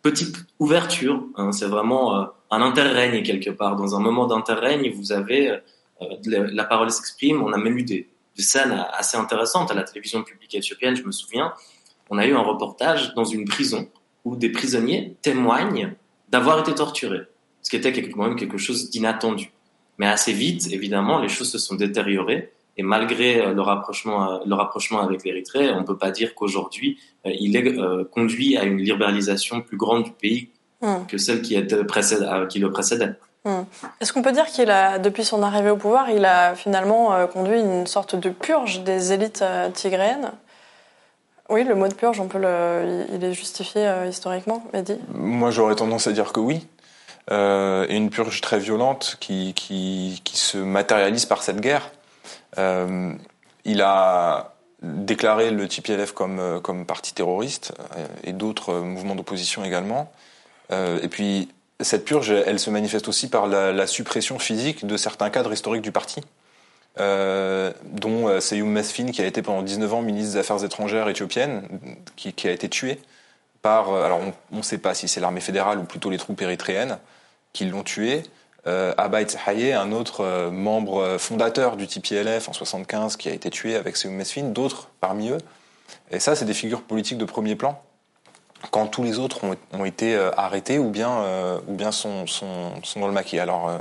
petite 0.02 0.36
ouverture. 0.58 1.24
Hein. 1.36 1.52
c'est 1.52 1.66
vraiment 1.66 2.20
euh, 2.20 2.24
un 2.50 2.60
interrègne 2.60 3.22
quelque 3.22 3.50
part. 3.50 3.76
Dans 3.76 3.96
un 3.96 4.00
moment 4.00 4.26
d'interrègne, 4.26 4.92
vous 4.92 5.12
avez 5.12 5.60
la 6.24 6.64
parole 6.64 6.90
s'exprime. 6.90 7.42
On 7.42 7.52
a 7.52 7.58
même 7.58 7.78
eu 7.78 7.84
des 8.36 8.42
scènes 8.42 8.84
assez 8.92 9.16
intéressantes 9.16 9.70
à 9.70 9.74
la 9.74 9.82
télévision 9.82 10.22
publique 10.22 10.54
éthiopienne, 10.54 10.96
je 10.96 11.02
me 11.02 11.12
souviens. 11.12 11.52
On 12.10 12.18
a 12.18 12.26
eu 12.26 12.34
un 12.34 12.42
reportage 12.42 13.14
dans 13.14 13.24
une 13.24 13.44
prison 13.44 13.88
où 14.24 14.36
des 14.36 14.50
prisonniers 14.50 15.16
témoignent 15.22 15.94
d'avoir 16.28 16.60
été 16.60 16.74
torturés, 16.74 17.22
ce 17.62 17.70
qui 17.70 17.76
était 17.76 17.92
quand 18.10 18.24
même 18.24 18.36
quelque 18.36 18.58
chose 18.58 18.90
d'inattendu. 18.90 19.52
Mais 19.98 20.06
assez 20.06 20.32
vite, 20.32 20.68
évidemment, 20.72 21.18
les 21.18 21.28
choses 21.28 21.50
se 21.50 21.58
sont 21.58 21.74
détériorées 21.74 22.52
et 22.76 22.82
malgré 22.82 23.40
euh, 23.40 23.52
le 23.52 23.60
rapprochement, 23.60 24.32
euh, 24.32 24.38
le 24.46 24.54
rapprochement 24.54 25.00
avec 25.02 25.24
l'Érythrée, 25.24 25.70
on 25.70 25.80
ne 25.80 25.86
peut 25.86 25.98
pas 25.98 26.10
dire 26.10 26.34
qu'aujourd'hui, 26.34 26.98
euh, 27.26 27.30
il 27.38 27.56
est 27.56 27.76
conduit 28.10 28.56
à 28.56 28.64
une 28.64 28.78
libéralisation 28.78 29.60
plus 29.60 29.76
grande 29.76 30.04
du 30.04 30.12
pays 30.12 30.50
hmm. 30.80 31.06
que 31.06 31.18
celle 31.18 31.42
qui, 31.42 31.54
était 31.54 31.76
qui 32.48 32.58
le 32.58 32.70
précédait. 32.70 33.12
Hmm. 33.44 33.62
Est-ce 34.00 34.12
qu'on 34.12 34.22
peut 34.22 34.32
dire 34.32 34.46
qu'il 34.46 34.70
a, 34.70 34.98
depuis 34.98 35.24
son 35.24 35.42
arrivée 35.42 35.70
au 35.70 35.76
pouvoir, 35.76 36.10
il 36.10 36.24
a 36.24 36.54
finalement 36.54 37.12
euh, 37.12 37.26
conduit 37.26 37.58
une 37.58 37.88
sorte 37.88 38.14
de 38.14 38.30
purge 38.30 38.84
des 38.84 39.12
élites 39.12 39.42
euh, 39.42 39.68
tigréennes? 39.70 40.30
Oui, 41.48 41.64
le 41.64 41.74
mot 41.74 41.88
de 41.88 41.94
purge, 41.94 42.20
on 42.20 42.28
peut 42.28 42.38
il 43.12 43.24
est 43.24 43.32
justifié 43.34 43.84
euh, 43.84 44.06
historiquement, 44.06 44.62
Mehdi? 44.72 44.96
Moi, 45.12 45.50
j'aurais 45.50 45.74
tendance 45.74 46.06
à 46.06 46.12
dire 46.12 46.32
que 46.32 46.38
oui. 46.38 46.66
et 47.30 47.96
une 47.96 48.10
purge 48.10 48.40
très 48.40 48.60
violente 48.60 49.16
qui, 49.18 49.54
qui, 49.54 50.20
qui 50.22 50.36
se 50.36 50.58
matérialise 50.58 51.26
par 51.26 51.42
cette 51.42 51.60
guerre. 51.60 51.90
il 52.56 53.82
a 53.82 54.54
déclaré 54.82 55.50
le 55.50 55.68
TPLF 55.68 56.12
comme, 56.12 56.60
comme 56.62 56.86
parti 56.86 57.12
terroriste 57.12 57.74
et 58.24 58.32
d'autres 58.32 58.74
mouvements 58.74 59.16
d'opposition 59.16 59.64
également. 59.64 60.12
et 60.70 61.08
puis, 61.08 61.48
cette 61.82 62.04
purge, 62.04 62.30
elle 62.30 62.58
se 62.58 62.70
manifeste 62.70 63.08
aussi 63.08 63.28
par 63.28 63.46
la, 63.46 63.86
suppression 63.86 64.38
physique 64.38 64.86
de 64.86 64.96
certains 64.96 65.30
cadres 65.30 65.52
historiques 65.52 65.82
du 65.82 65.92
parti, 65.92 66.20
euh, 67.00 67.72
dont 67.84 68.28
euh, 68.28 68.40
Seyoum 68.40 68.70
Mesfin, 68.70 69.10
qui 69.10 69.22
a 69.22 69.26
été 69.26 69.42
pendant 69.42 69.62
19 69.62 69.94
ans 69.94 70.02
ministre 70.02 70.32
des 70.34 70.38
Affaires 70.38 70.62
étrangères 70.64 71.08
éthiopienne, 71.08 71.62
qui, 72.16 72.34
a 72.46 72.50
été 72.50 72.68
tué 72.68 72.98
par, 73.62 73.90
euh, 73.90 74.04
alors 74.04 74.20
on 74.52 74.56
ne 74.56 74.62
sait 74.62 74.78
pas 74.78 74.94
si 74.94 75.08
c'est 75.08 75.20
l'armée 75.20 75.40
fédérale 75.40 75.78
ou 75.78 75.84
plutôt 75.84 76.10
les 76.10 76.18
troupes 76.18 76.40
érythréennes 76.40 76.98
qui 77.52 77.64
l'ont 77.64 77.82
tué. 77.82 78.22
Euh, 78.66 78.94
Abay 78.96 79.26
un 79.72 79.92
autre 79.92 80.50
membre 80.50 81.16
fondateur 81.18 81.76
du 81.76 81.88
TPLF 81.88 82.48
en 82.48 82.52
75, 82.52 83.16
qui 83.16 83.28
a 83.28 83.32
été 83.32 83.50
tué 83.50 83.74
avec 83.74 83.96
Seyoum 83.96 84.14
Mesfin, 84.14 84.44
d'autres 84.44 84.88
parmi 85.00 85.30
eux. 85.30 85.38
Et 86.10 86.20
ça, 86.20 86.36
c'est 86.36 86.44
des 86.44 86.54
figures 86.54 86.82
politiques 86.82 87.18
de 87.18 87.24
premier 87.24 87.56
plan 87.56 87.82
quand 88.70 88.86
tous 88.86 89.02
les 89.02 89.18
autres 89.18 89.40
ont, 89.72 89.84
été 89.84 90.14
euh, 90.14 90.30
arrêtés 90.36 90.78
ou 90.78 90.90
bien, 90.90 91.10
euh, 91.10 91.58
ou 91.66 91.74
bien 91.74 91.92
sont, 91.92 92.26
sont, 92.26 92.82
sont, 92.82 93.00
dans 93.00 93.08
le 93.08 93.12
maquis. 93.12 93.38
Alors, 93.38 93.68
euh, 93.68 93.78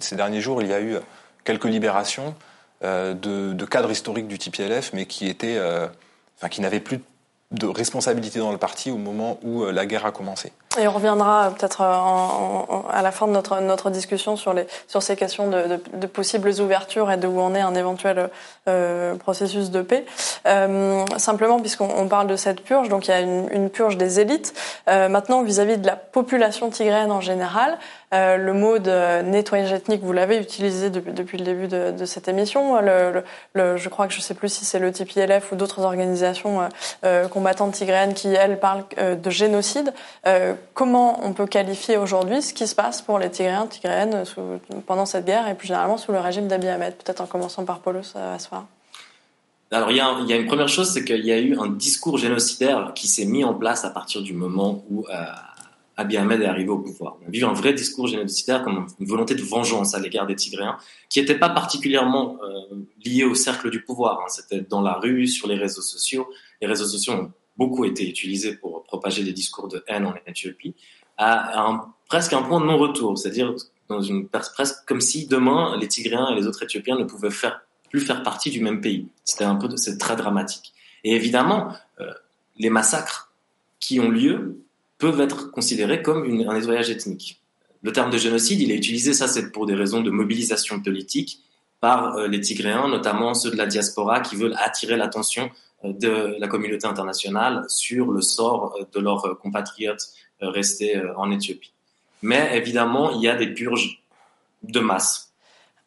ces 0.00 0.16
derniers 0.16 0.40
jours, 0.40 0.62
il 0.62 0.68
y 0.68 0.72
a 0.72 0.80
eu 0.80 0.96
quelques 1.44 1.64
libérations 1.64 2.34
de, 2.82 3.14
de, 3.14 3.64
cadres 3.66 3.90
historiques 3.90 4.26
du 4.26 4.38
TPLF, 4.38 4.92
mais 4.94 5.04
qui 5.04 5.26
étaient, 5.26 5.58
enfin, 6.38 6.48
qui 6.48 6.62
n'avaient 6.62 6.80
plus 6.80 7.00
de 7.50 7.66
responsabilité 7.66 8.38
dans 8.38 8.52
le 8.52 8.58
parti 8.58 8.90
au 8.90 8.96
moment 8.96 9.38
où 9.42 9.64
la 9.66 9.84
guerre 9.84 10.06
a 10.06 10.12
commencé. 10.12 10.52
Et 10.78 10.86
on 10.86 10.92
reviendra 10.92 11.50
peut-être 11.50 11.80
à 11.80 13.02
la 13.02 13.10
fin 13.10 13.26
de 13.26 13.32
notre, 13.32 13.60
notre 13.60 13.90
discussion 13.90 14.36
sur, 14.36 14.52
les, 14.52 14.68
sur 14.86 15.02
ces 15.02 15.16
questions 15.16 15.48
de, 15.48 15.80
de, 15.94 16.06
possibles 16.06 16.48
ouvertures 16.60 17.10
et 17.10 17.16
de 17.16 17.26
où 17.26 17.40
en 17.40 17.56
est 17.56 17.60
un 17.60 17.74
éventuel 17.74 18.30
euh, 18.68 19.16
processus 19.16 19.72
de 19.72 19.82
paix. 19.82 20.06
Euh, 20.46 21.04
simplement, 21.16 21.58
puisqu'on 21.58 22.06
parle 22.06 22.28
de 22.28 22.36
cette 22.36 22.60
purge, 22.60 22.88
donc 22.88 23.08
il 23.08 23.10
y 23.10 23.14
a 23.14 23.20
une, 23.20 23.68
purge 23.68 23.96
des 23.96 24.20
élites. 24.20 24.54
Euh, 24.88 25.08
maintenant, 25.08 25.42
vis-à-vis 25.42 25.76
de 25.76 25.86
la 25.86 25.96
population 25.96 26.70
tigraine 26.70 27.10
en 27.10 27.20
général, 27.20 27.76
euh, 28.12 28.36
le 28.36 28.52
mot 28.52 28.78
de 28.78 29.22
nettoyage 29.22 29.72
ethnique, 29.72 30.02
vous 30.02 30.12
l'avez 30.12 30.38
utilisé 30.38 30.90
depuis, 30.90 31.38
le 31.38 31.44
début 31.44 31.68
de, 31.68 32.04
cette 32.04 32.28
émission. 32.28 32.76
Je 33.54 33.88
crois 33.88 34.06
que 34.08 34.14
je 34.14 34.20
sais 34.20 34.34
plus 34.34 34.48
si 34.52 34.64
c'est 34.64 34.78
le 34.78 34.90
TPLF 34.92 35.52
ou 35.52 35.56
d'autres 35.56 35.82
organisations 35.82 36.68
euh, 37.04 37.28
combattantes 37.28 37.74
tigréennes 37.74 38.14
qui, 38.14 38.28
elles, 38.28 38.58
parlent 38.58 38.84
de 38.98 39.30
génocide 39.30 39.92
comment 40.74 41.24
on 41.24 41.32
peut 41.32 41.46
qualifier 41.46 41.96
aujourd'hui 41.96 42.42
ce 42.42 42.52
qui 42.52 42.66
se 42.66 42.74
passe 42.74 43.02
pour 43.02 43.18
les 43.18 43.30
Tigréens, 43.30 43.66
Tigréennes 43.66 44.24
pendant 44.86 45.06
cette 45.06 45.24
guerre 45.24 45.48
et 45.48 45.54
plus 45.54 45.68
généralement 45.68 45.98
sous 45.98 46.12
le 46.12 46.18
régime 46.18 46.48
d'Abiy 46.48 46.70
Ahmed? 46.70 46.94
Peut-être 46.94 47.20
en 47.20 47.26
commençant 47.26 47.64
par 47.64 47.80
Paulos 47.80 48.16
Asfar. 48.34 48.66
Alors 49.72 49.92
il 49.92 49.98
y, 49.98 50.00
a, 50.00 50.16
il 50.20 50.28
y, 50.28 50.32
a, 50.32 50.36
une 50.36 50.46
première 50.46 50.68
chose, 50.68 50.90
c'est 50.92 51.04
qu'il 51.04 51.24
y 51.24 51.30
a 51.30 51.38
eu 51.38 51.56
un 51.56 51.68
discours 51.68 52.18
génocidaire 52.18 52.90
qui 52.92 53.06
s'est 53.06 53.24
mis 53.24 53.44
en 53.44 53.54
place 53.54 53.84
à 53.84 53.90
partir 53.90 54.20
du 54.20 54.32
moment 54.32 54.84
où 54.90 55.06
euh, 55.08 55.14
Abiy 56.00 56.16
Ahmed 56.16 56.40
est 56.40 56.46
arrivé 56.46 56.70
au 56.70 56.78
pouvoir. 56.78 57.18
On 57.20 57.30
a 57.30 57.50
un 57.50 57.52
vrai 57.52 57.74
discours 57.74 58.06
génocidaire 58.06 58.62
comme 58.64 58.86
une 58.98 59.06
volonté 59.06 59.34
de 59.34 59.42
vengeance 59.42 59.94
à 59.94 59.98
l'égard 59.98 60.26
des 60.26 60.34
Tigréens, 60.34 60.78
qui 61.10 61.20
n'était 61.20 61.38
pas 61.38 61.50
particulièrement 61.50 62.38
euh, 62.42 62.76
lié 63.04 63.24
au 63.24 63.34
cercle 63.34 63.70
du 63.70 63.82
pouvoir. 63.82 64.20
Hein. 64.20 64.28
C'était 64.28 64.62
dans 64.62 64.80
la 64.80 64.94
rue, 64.94 65.26
sur 65.26 65.46
les 65.46 65.56
réseaux 65.56 65.82
sociaux. 65.82 66.26
Les 66.62 66.66
réseaux 66.66 66.86
sociaux 66.86 67.12
ont 67.12 67.30
beaucoup 67.58 67.84
été 67.84 68.08
utilisés 68.08 68.54
pour 68.54 68.82
propager 68.84 69.22
des 69.22 69.34
discours 69.34 69.68
de 69.68 69.84
haine 69.86 70.06
en 70.06 70.14
Éthiopie, 70.26 70.74
à, 71.18 71.90
presque 72.08 72.32
un 72.32 72.42
point 72.42 72.60
de 72.60 72.64
non-retour, 72.64 73.18
c'est-à-dire 73.18 73.54
dans 73.88 74.00
une 74.00 74.26
presque 74.26 74.86
comme 74.86 75.02
si 75.02 75.26
demain 75.26 75.76
les 75.78 75.86
Tigréens 75.86 76.30
et 76.30 76.34
les 76.34 76.46
autres 76.46 76.62
Éthiopiens 76.62 76.96
ne 76.96 77.04
pouvaient 77.04 77.28
plus 77.90 78.00
faire 78.00 78.22
partie 78.22 78.50
du 78.50 78.62
même 78.62 78.80
pays. 78.80 79.08
C'était 79.24 79.44
un 79.44 79.56
peu, 79.56 79.76
c'est 79.76 79.98
très 79.98 80.16
dramatique. 80.16 80.72
Et 81.04 81.14
évidemment, 81.14 81.74
euh, 82.00 82.10
les 82.56 82.70
massacres 82.70 83.30
qui 83.80 84.00
ont 84.00 84.08
lieu 84.08 84.62
peuvent 85.00 85.20
être 85.20 85.50
considérés 85.50 86.02
comme 86.02 86.24
un 86.24 86.54
nettoyage 86.54 86.90
ethnique. 86.90 87.42
Le 87.82 87.92
terme 87.92 88.10
de 88.10 88.18
génocide, 88.18 88.60
il 88.60 88.70
est 88.70 88.76
utilisé, 88.76 89.14
ça 89.14 89.26
c'est 89.26 89.50
pour 89.50 89.66
des 89.66 89.74
raisons 89.74 90.02
de 90.02 90.10
mobilisation 90.10 90.80
politique 90.80 91.40
par 91.80 92.16
euh, 92.16 92.28
les 92.28 92.40
Tigréens, 92.40 92.88
notamment 92.88 93.32
ceux 93.34 93.50
de 93.50 93.56
la 93.56 93.66
diaspora 93.66 94.20
qui 94.20 94.36
veulent 94.36 94.56
attirer 94.58 94.96
l'attention 94.96 95.50
euh, 95.84 95.92
de 95.94 96.36
la 96.38 96.46
communauté 96.46 96.86
internationale 96.86 97.64
sur 97.68 98.12
le 98.12 98.20
sort 98.20 98.76
euh, 98.78 98.84
de 98.92 99.00
leurs 99.00 99.38
compatriotes 99.40 100.08
restés 100.42 100.98
en 101.16 101.30
Éthiopie. 101.30 101.72
Mais 102.22 102.56
évidemment, 102.56 103.10
il 103.10 103.20
y 103.20 103.28
a 103.28 103.36
des 103.36 103.48
purges 103.48 104.02
de 104.62 104.80
masse 104.80 105.29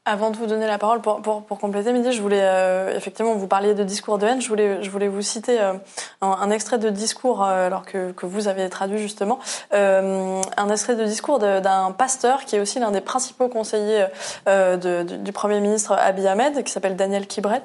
avant 0.05 0.31
de 0.31 0.37
vous 0.37 0.47
donner 0.47 0.67
la 0.67 0.77
parole, 0.77 0.99
pour, 1.01 1.21
pour, 1.21 1.43
pour 1.43 1.59
compléter, 1.59 1.93
Midi, 1.93 2.11
je 2.11 2.21
voulais 2.21 2.41
euh, 2.41 2.95
effectivement 2.95 3.35
vous 3.35 3.47
parliez 3.47 3.73
de 3.73 3.83
discours 3.83 4.17
de 4.17 4.27
haine. 4.27 4.41
Je 4.41 4.49
voulais, 4.49 4.83
je 4.83 4.89
voulais 4.89 5.07
vous 5.07 5.21
citer 5.21 5.61
euh, 5.61 5.73
un, 6.21 6.27
un, 6.27 6.51
extrait 6.51 6.77
de 6.77 6.89
discours, 6.89 7.43
euh, 7.43 7.67
alors 7.67 7.85
que, 7.85 8.11
que 8.11 8.25
vous 8.25 8.49
avez 8.49 8.69
traduit 8.69 8.97
justement, 8.97 9.39
un 9.71 10.69
extrait 10.69 10.95
de 10.95 11.05
discours 11.05 11.39
d'un 11.39 11.91
pasteur 11.91 12.45
qui 12.45 12.57
est 12.57 12.59
aussi 12.59 12.79
l'un 12.79 12.91
des 12.91 13.01
principaux 13.01 13.47
conseillers 13.47 14.07
de, 14.45 15.03
du, 15.03 15.17
du, 15.17 15.31
Premier 15.31 15.59
ministre 15.59 15.93
Abiy 15.93 16.27
Ahmed, 16.27 16.63
qui 16.63 16.71
s'appelle 16.71 16.95
Daniel 16.95 17.27
Kibret 17.27 17.63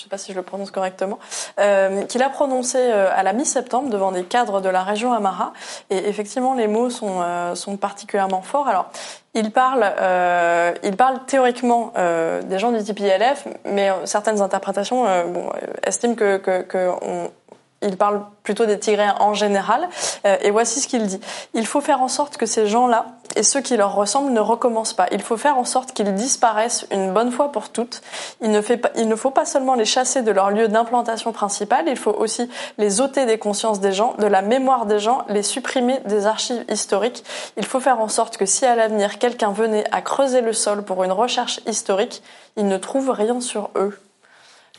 je 0.00 0.06
ne 0.06 0.08
sais 0.08 0.08
pas 0.08 0.18
si 0.18 0.32
je 0.32 0.36
le 0.36 0.42
prononce 0.42 0.70
correctement, 0.70 1.18
euh, 1.58 2.04
qu'il 2.06 2.22
a 2.22 2.30
prononcé 2.30 2.78
euh, 2.78 3.10
à 3.14 3.22
la 3.22 3.34
mi-septembre 3.34 3.90
devant 3.90 4.12
des 4.12 4.24
cadres 4.24 4.62
de 4.62 4.70
la 4.70 4.82
région 4.82 5.12
Amara. 5.12 5.52
Et 5.90 6.08
effectivement, 6.08 6.54
les 6.54 6.68
mots 6.68 6.88
sont, 6.88 7.20
euh, 7.20 7.54
sont 7.54 7.76
particulièrement 7.76 8.40
forts. 8.40 8.66
Alors, 8.66 8.90
il 9.34 9.52
parle, 9.52 9.84
euh, 9.84 10.72
il 10.82 10.96
parle 10.96 11.24
théoriquement 11.26 11.92
euh, 11.96 12.42
des 12.42 12.58
gens 12.58 12.72
du 12.72 12.82
TPLF, 12.82 13.46
mais 13.64 13.90
certaines 14.04 14.40
interprétations 14.40 15.04
bon, 15.28 15.50
estiment 15.84 16.14
que, 16.14 16.38
que, 16.38 16.62
que 16.62 16.90
on, 17.02 17.30
il 17.82 17.96
parle 17.96 18.22
plutôt 18.42 18.66
des 18.66 18.78
Tigréens 18.78 19.16
en 19.20 19.34
général. 19.34 19.88
Euh, 20.26 20.36
et 20.42 20.50
voici 20.50 20.80
ce 20.80 20.88
qu'il 20.88 21.06
dit. 21.06 21.20
Il 21.54 21.66
faut 21.66 21.80
faire 21.80 22.02
en 22.02 22.08
sorte 22.08 22.36
que 22.36 22.46
ces 22.46 22.66
gens-là 22.66 23.06
et 23.36 23.42
ceux 23.42 23.60
qui 23.60 23.76
leur 23.76 23.94
ressemblent 23.94 24.32
ne 24.32 24.40
recommencent 24.40 24.92
pas. 24.92 25.06
Il 25.12 25.22
faut 25.22 25.36
faire 25.36 25.56
en 25.56 25.64
sorte 25.64 25.92
qu'ils 25.92 26.14
disparaissent 26.14 26.86
une 26.90 27.12
bonne 27.12 27.30
fois 27.30 27.52
pour 27.52 27.70
toutes. 27.70 28.02
Il 28.40 28.50
ne, 28.50 28.60
fait 28.60 28.76
pas, 28.76 28.90
il 28.96 29.08
ne 29.08 29.16
faut 29.16 29.30
pas 29.30 29.44
seulement 29.44 29.74
les 29.74 29.84
chasser 29.84 30.22
de 30.22 30.30
leur 30.30 30.50
lieu 30.50 30.68
d'implantation 30.68 31.32
principal, 31.32 31.84
il 31.88 31.96
faut 31.96 32.12
aussi 32.12 32.50
les 32.78 33.00
ôter 33.00 33.26
des 33.26 33.38
consciences 33.38 33.80
des 33.80 33.92
gens, 33.92 34.14
de 34.18 34.26
la 34.26 34.42
mémoire 34.42 34.86
des 34.86 34.98
gens, 34.98 35.24
les 35.28 35.42
supprimer 35.42 36.00
des 36.06 36.26
archives 36.26 36.64
historiques. 36.68 37.24
Il 37.56 37.64
faut 37.64 37.80
faire 37.80 38.00
en 38.00 38.08
sorte 38.08 38.36
que 38.36 38.46
si 38.46 38.66
à 38.66 38.74
l'avenir 38.74 39.18
quelqu'un 39.18 39.52
venait 39.52 39.84
à 39.92 40.02
creuser 40.02 40.40
le 40.40 40.52
sol 40.52 40.82
pour 40.82 41.04
une 41.04 41.12
recherche 41.12 41.60
historique, 41.66 42.22
il 42.56 42.66
ne 42.66 42.76
trouve 42.78 43.10
rien 43.10 43.40
sur 43.40 43.70
eux. 43.76 43.96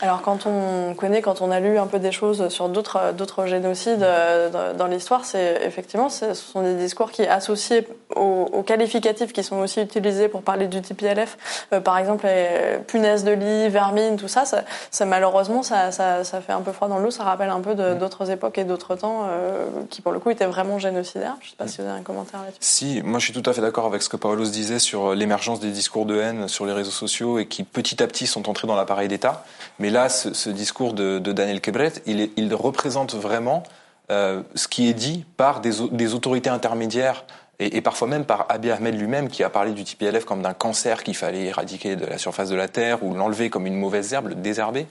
Alors 0.01 0.23
quand 0.23 0.47
on 0.47 0.95
connaît, 0.95 1.21
quand 1.21 1.41
on 1.41 1.51
a 1.51 1.59
lu 1.59 1.77
un 1.77 1.85
peu 1.85 1.99
des 1.99 2.11
choses 2.11 2.49
sur 2.49 2.69
d'autres 2.69 3.13
d'autres 3.13 3.45
génocides 3.45 4.01
euh, 4.01 4.73
dans 4.73 4.87
l'histoire, 4.87 5.25
c'est 5.25 5.61
effectivement 5.63 6.09
ce 6.09 6.33
sont 6.33 6.63
des 6.63 6.73
discours 6.75 7.11
qui 7.11 7.23
associés 7.23 7.87
aux, 8.15 8.49
aux, 8.51 8.63
qualificatifs 8.63 9.33
qui 9.33 9.43
sont 9.43 9.57
aussi 9.57 9.81
utilisés 9.81 10.27
pour 10.27 10.41
parler 10.41 10.67
du 10.67 10.81
TPLF, 10.81 11.37
euh, 11.73 11.79
par 11.79 11.97
exemple 11.97 12.25
les 12.25 12.79
punaises 12.87 13.23
de 13.23 13.31
lit, 13.31 13.69
vermine, 13.69 14.17
tout 14.17 14.27
ça, 14.27 14.45
ça, 14.45 14.63
ça 14.89 15.05
malheureusement 15.05 15.63
ça, 15.63 15.91
ça, 15.91 16.23
ça, 16.23 16.41
fait 16.41 16.53
un 16.53 16.61
peu 16.61 16.71
froid 16.71 16.87
dans 16.87 16.99
l'eau, 16.99 17.11
ça 17.11 17.23
rappelle 17.23 17.49
un 17.49 17.61
peu 17.61 17.75
d'autres 17.75 18.29
époques 18.29 18.57
et 18.57 18.63
d'autres 18.63 18.95
temps 18.95 19.27
euh, 19.29 19.65
qui 19.89 20.01
pour 20.01 20.11
le 20.11 20.19
coup 20.19 20.29
étaient 20.29 20.45
vraiment 20.45 20.79
génocidaires. 20.79 21.37
Je 21.41 21.49
sais 21.49 21.55
pas 21.57 21.67
si 21.67 21.81
vous 21.81 21.87
avez 21.87 21.99
un 21.99 22.03
commentaire 22.03 22.41
là-dessus. 22.41 22.57
Si, 22.59 23.01
moi 23.03 23.19
je 23.19 23.25
suis 23.25 23.33
tout 23.33 23.49
à 23.49 23.53
fait 23.53 23.61
d'accord 23.61 23.85
avec 23.85 24.01
ce 24.01 24.09
que 24.09 24.17
Paolo 24.17 24.43
disait 24.45 24.79
sur 24.79 25.13
l'émergence 25.13 25.59
des 25.59 25.71
discours 25.71 26.05
de 26.05 26.19
haine 26.19 26.47
sur 26.47 26.65
les 26.65 26.73
réseaux 26.73 26.91
sociaux 26.91 27.39
et 27.39 27.45
qui 27.47 27.63
petit 27.63 28.01
à 28.01 28.07
petit 28.07 28.27
sont 28.27 28.49
entrés 28.49 28.67
dans 28.67 28.75
l'appareil 28.75 29.07
d'État, 29.07 29.43
mais 29.79 29.89
là, 29.89 30.09
ce, 30.09 30.33
ce 30.33 30.49
discours 30.49 30.93
de, 30.93 31.19
de, 31.19 31.31
Daniel 31.31 31.61
Kebret, 31.61 31.93
il, 32.05 32.21
est, 32.21 32.31
il 32.37 32.53
représente 32.53 33.15
vraiment 33.15 33.63
euh, 34.11 34.41
ce 34.55 34.67
qui 34.67 34.89
est 34.89 34.93
dit 34.93 35.25
par 35.37 35.61
des, 35.61 35.71
des 35.91 36.13
autorités 36.13 36.49
intermédiaires 36.49 37.25
et, 37.61 37.81
parfois 37.81 38.07
même 38.07 38.25
par 38.25 38.47
Abiy 38.49 38.71
Ahmed 38.71 38.99
lui-même 38.99 39.29
qui 39.29 39.43
a 39.43 39.49
parlé 39.49 39.71
du 39.71 39.83
TPLF 39.83 40.25
comme 40.25 40.41
d'un 40.41 40.53
cancer 40.53 41.03
qu'il 41.03 41.15
fallait 41.15 41.45
éradiquer 41.45 41.95
de 41.95 42.05
la 42.05 42.17
surface 42.17 42.49
de 42.49 42.55
la 42.55 42.67
terre 42.67 43.03
ou 43.03 43.13
l'enlever 43.13 43.49
comme 43.49 43.67
une 43.67 43.75
mauvaise 43.75 44.11
herbe, 44.13 44.29
le 44.29 44.35
désherber. 44.35 44.87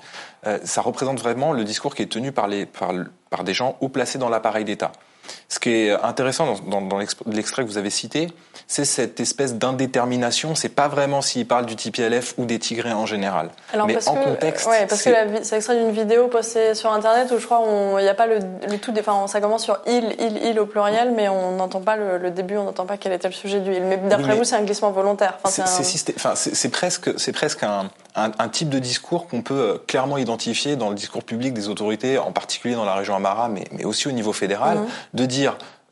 Euh, 0.46 0.58
ça 0.64 0.80
représente 0.80 1.20
vraiment 1.20 1.52
le 1.52 1.64
discours 1.64 1.94
qui 1.94 2.02
est 2.02 2.12
tenu 2.12 2.30
par, 2.30 2.46
les, 2.46 2.66
par, 2.66 2.92
par 3.28 3.44
des 3.44 3.54
gens 3.54 3.76
haut 3.80 3.88
placés 3.88 4.18
dans 4.18 4.28
l'appareil 4.28 4.64
d'État. 4.64 4.92
Ce 5.50 5.58
qui 5.58 5.70
est 5.70 5.90
intéressant 5.90 6.46
dans, 6.46 6.80
dans, 6.80 6.82
dans 6.82 6.98
l'extrait 7.26 7.64
que 7.64 7.68
vous 7.68 7.76
avez 7.76 7.90
cité, 7.90 8.28
c'est 8.70 8.84
cette 8.84 9.18
espèce 9.18 9.56
d'indétermination. 9.56 10.54
C'est 10.54 10.68
pas 10.68 10.86
vraiment 10.86 11.22
s'il 11.22 11.44
parle 11.44 11.66
du 11.66 11.74
TPLF 11.74 12.34
ou 12.38 12.44
des 12.44 12.60
Tigrés 12.60 12.92
en 12.92 13.04
général. 13.04 13.50
Alors 13.72 13.88
Mais 13.88 13.94
parce 13.94 14.06
en 14.06 14.14
que, 14.14 14.24
contexte, 14.24 14.68
ouais, 14.68 14.86
parce 14.86 15.02
que 15.02 15.10
c'est 15.42 15.56
extrait 15.56 15.76
d'une 15.76 15.90
vidéo 15.90 16.28
postée 16.28 16.76
sur 16.76 16.92
Internet 16.92 17.32
où 17.32 17.38
je 17.40 17.44
crois 17.44 17.64
il 17.98 18.02
n'y 18.04 18.08
a 18.08 18.14
pas 18.14 18.28
le, 18.28 18.38
le 18.70 18.78
tout. 18.78 18.94
Enfin, 18.96 19.26
ça 19.26 19.40
commence 19.40 19.64
sur 19.64 19.80
il, 19.88 20.14
il, 20.20 20.46
il 20.46 20.60
au 20.60 20.66
pluriel, 20.66 21.12
mais 21.16 21.28
on 21.28 21.56
n'entend 21.56 21.80
pas 21.80 21.96
le, 21.96 22.18
le, 22.18 22.30
début, 22.30 22.56
on 22.58 22.64
n'entend 22.64 22.86
pas 22.86 22.96
quel 22.96 23.12
était 23.12 23.26
le 23.26 23.34
sujet 23.34 23.58
du 23.58 23.72
il. 23.72 23.82
Mais 23.82 23.96
d'après 23.96 24.32
oui, 24.32 24.38
vous, 24.38 24.44
c'est 24.44 24.54
un 24.54 24.62
glissement 24.62 24.92
volontaire. 24.92 25.36
Enfin, 25.42 25.64
c'est 25.66 26.12
un... 26.12 26.14
enfin, 26.16 26.34
presque, 26.70 27.18
c'est 27.18 27.32
presque 27.32 27.64
un, 27.64 27.90
un, 28.14 28.30
un, 28.38 28.48
type 28.48 28.68
de 28.68 28.78
discours 28.78 29.26
qu'on 29.26 29.42
peut 29.42 29.54
euh, 29.54 29.78
clairement 29.84 30.16
identifier 30.16 30.76
dans 30.76 30.90
le 30.90 30.94
discours 30.94 31.24
public 31.24 31.54
des 31.54 31.68
autorités, 31.68 32.18
en 32.18 32.30
particulier 32.30 32.76
dans 32.76 32.84
la 32.84 32.94
région 32.94 33.16
Amara, 33.16 33.48
mais, 33.48 33.64
mais 33.72 33.84
aussi 33.84 34.06
au 34.06 34.12
niveau 34.12 34.32
fédéral, 34.32 34.78
mmh. 34.78 34.86
de 35.14 35.26
dire 35.26 35.39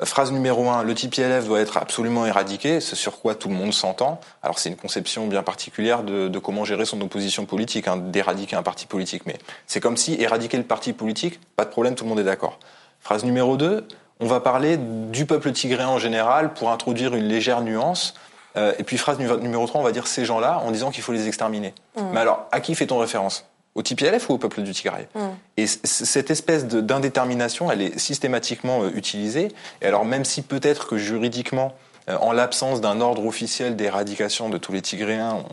Phrase 0.05 0.31
numéro 0.31 0.71
un, 0.71 0.85
le 0.85 0.95
TPLF 0.95 1.47
doit 1.47 1.59
être 1.59 1.77
absolument 1.77 2.25
éradiqué, 2.25 2.81
c'est 2.81 2.95
sur 2.95 3.21
quoi 3.21 3.35
tout 3.35 3.49
le 3.49 3.55
monde 3.55 3.75
s'entend. 3.75 4.21
Alors 4.45 4.61
c'est 4.61 4.69
une 4.69 4.77
conception 4.77 5.27
bien 5.27 5.43
particulière 5.43 6.05
de, 6.05 6.29
de, 6.29 6.39
comment 6.39 6.65
gérer 6.65 6.85
son 6.85 7.01
opposition 7.01 7.47
politique, 7.47 7.89
hein, 7.89 7.97
d'éradiquer 7.97 8.55
un 8.55 8.63
parti 8.63 8.87
politique. 8.87 9.27
Mais 9.27 9.37
c'est 9.67 9.81
comme 9.81 9.97
si 9.97 10.15
éradiquer 10.15 10.57
le 10.57 10.63
parti 10.63 10.93
politique, 10.93 11.41
pas 11.57 11.65
de 11.65 11.71
problème, 11.71 11.97
tout 11.97 12.05
le 12.05 12.11
monde 12.11 12.21
est 12.21 12.25
d'accord. 12.25 12.61
Phrase 13.01 13.25
numéro 13.25 13.57
deux, 13.57 13.89
on 14.21 14.27
va 14.27 14.39
parler 14.39 14.77
du 14.77 15.27
peuple 15.27 15.51
tigréen 15.51 15.89
en 15.89 15.99
général 15.99 16.53
pour 16.53 16.71
introduire 16.71 17.17
une 17.17 17.27
légère 17.27 17.63
nuance. 17.63 18.15
Euh, 18.57 18.73
et 18.79 18.85
puis 18.85 18.99
phrase 18.99 19.19
numéro 19.19 19.67
3, 19.67 19.81
on 19.81 19.85
va 19.85 19.93
dire 19.93 20.07
ces 20.07 20.25
gens-là 20.25 20.61
en 20.65 20.71
disant 20.71 20.91
qu'il 20.93 21.03
faut 21.03 21.13
les 21.13 21.27
exterminer. 21.27 21.75
Mmh. 21.97 22.03
Mais 22.13 22.21
alors, 22.21 22.47
à 22.53 22.61
qui 22.61 22.75
fait-on 22.77 22.99
référence? 22.99 23.48
Au 23.79 23.83
TPLF 23.83 24.29
ou 24.29 24.35
au 24.35 24.39
peuple 24.39 24.63
du 24.63 24.73
Tigray. 24.73 25.07
Mm. 25.15 25.21
Et 25.57 25.67
cette 25.69 26.33
espèce 26.33 26.67
d'indétermination, 26.67 27.71
elle 27.71 27.81
est 27.81 27.99
systématiquement 27.99 28.83
euh, 28.83 28.91
utilisée. 28.93 29.53
Et 29.81 29.87
alors 29.87 30.05
même 30.05 30.25
si 30.25 30.43
peut-être 30.43 30.89
que 30.89 30.99
juridiquement, 30.99 31.75
euh, 32.09 32.17
en 32.21 32.33
l'absence 32.33 32.81
d'un 32.81 33.01
ordre 33.01 33.25
officiel 33.25 33.77
d'éradication 33.77 34.49
de 34.49 34.59
tous 34.59 34.73
les 34.73 34.83
Tigréens, 34.83 35.45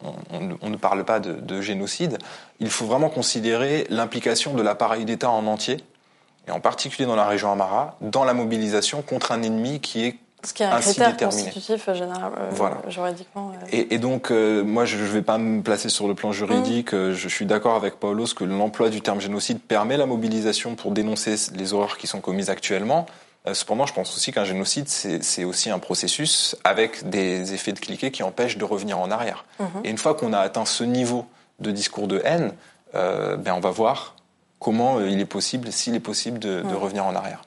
on, 0.00 0.10
on, 0.32 0.58
on, 0.62 0.70
ne 0.70 0.76
parle 0.76 1.04
pas 1.04 1.18
de, 1.18 1.32
de, 1.32 1.60
génocide, 1.60 2.18
il 2.60 2.70
faut 2.70 2.86
vraiment 2.86 3.08
considérer 3.08 3.84
l'implication 3.90 4.54
de 4.54 4.62
l'appareil 4.62 5.04
d'État 5.04 5.30
en 5.30 5.44
entier, 5.48 5.78
et 6.46 6.52
en 6.52 6.60
particulier 6.60 7.06
dans 7.06 7.16
la 7.16 7.26
région 7.26 7.50
Amara, 7.50 7.96
dans 8.00 8.22
la 8.22 8.32
mobilisation 8.32 9.02
contre 9.02 9.32
un 9.32 9.42
ennemi 9.42 9.80
qui 9.80 10.04
est 10.04 10.18
ce 10.44 10.52
qui 10.52 10.62
est 10.62 10.66
un 10.66 10.72
ainsi 10.72 10.90
critère 10.90 11.12
déterminé. 11.12 11.42
constitutif 11.44 11.88
euh, 11.88 11.94
général, 11.94 12.32
euh, 12.38 12.48
voilà. 12.52 12.78
juridiquement. 12.88 13.52
Euh. 13.54 13.66
Et, 13.70 13.94
et, 13.94 13.98
donc, 13.98 14.30
euh, 14.30 14.64
moi, 14.64 14.84
je 14.84 14.96
ne 14.96 15.04
vais 15.04 15.22
pas 15.22 15.38
me 15.38 15.62
placer 15.62 15.88
sur 15.88 16.08
le 16.08 16.14
plan 16.14 16.32
juridique. 16.32 16.92
Mmh. 16.92 17.12
Je 17.12 17.28
suis 17.28 17.46
d'accord 17.46 17.76
avec 17.76 17.96
Paulos 17.96 18.34
que 18.34 18.44
l'emploi 18.44 18.88
du 18.88 19.00
terme 19.00 19.20
génocide 19.20 19.60
permet 19.60 19.96
la 19.96 20.06
mobilisation 20.06 20.74
pour 20.74 20.90
dénoncer 20.90 21.36
les 21.54 21.72
horreurs 21.72 21.96
qui 21.96 22.06
sont 22.06 22.20
commises 22.20 22.50
actuellement. 22.50 23.06
Cependant, 23.52 23.86
je 23.86 23.92
pense 23.92 24.14
aussi 24.16 24.30
qu'un 24.30 24.44
génocide, 24.44 24.88
c'est 24.88 25.42
aussi 25.42 25.68
un 25.68 25.80
processus 25.80 26.54
avec 26.62 27.08
des 27.08 27.54
effets 27.54 27.72
de 27.72 27.80
cliquet 27.80 28.12
qui 28.12 28.22
empêchent 28.22 28.56
de 28.56 28.64
revenir 28.64 29.00
en 29.00 29.10
arrière. 29.10 29.44
Mmh. 29.58 29.64
Et 29.84 29.90
une 29.90 29.98
fois 29.98 30.14
qu'on 30.14 30.32
a 30.32 30.38
atteint 30.38 30.64
ce 30.64 30.84
niveau 30.84 31.26
de 31.58 31.72
discours 31.72 32.06
de 32.06 32.22
haine, 32.24 32.52
ben 32.94 33.52
on 33.56 33.60
va 33.60 33.70
voir 33.70 34.14
comment 34.60 35.00
il 35.00 35.20
est 35.20 35.24
possible, 35.24 35.72
s'il 35.72 35.96
est 35.96 36.00
possible, 36.00 36.38
de, 36.38 36.62
mmh. 36.62 36.68
de 36.68 36.74
revenir 36.74 37.04
en 37.04 37.16
arrière. 37.16 37.42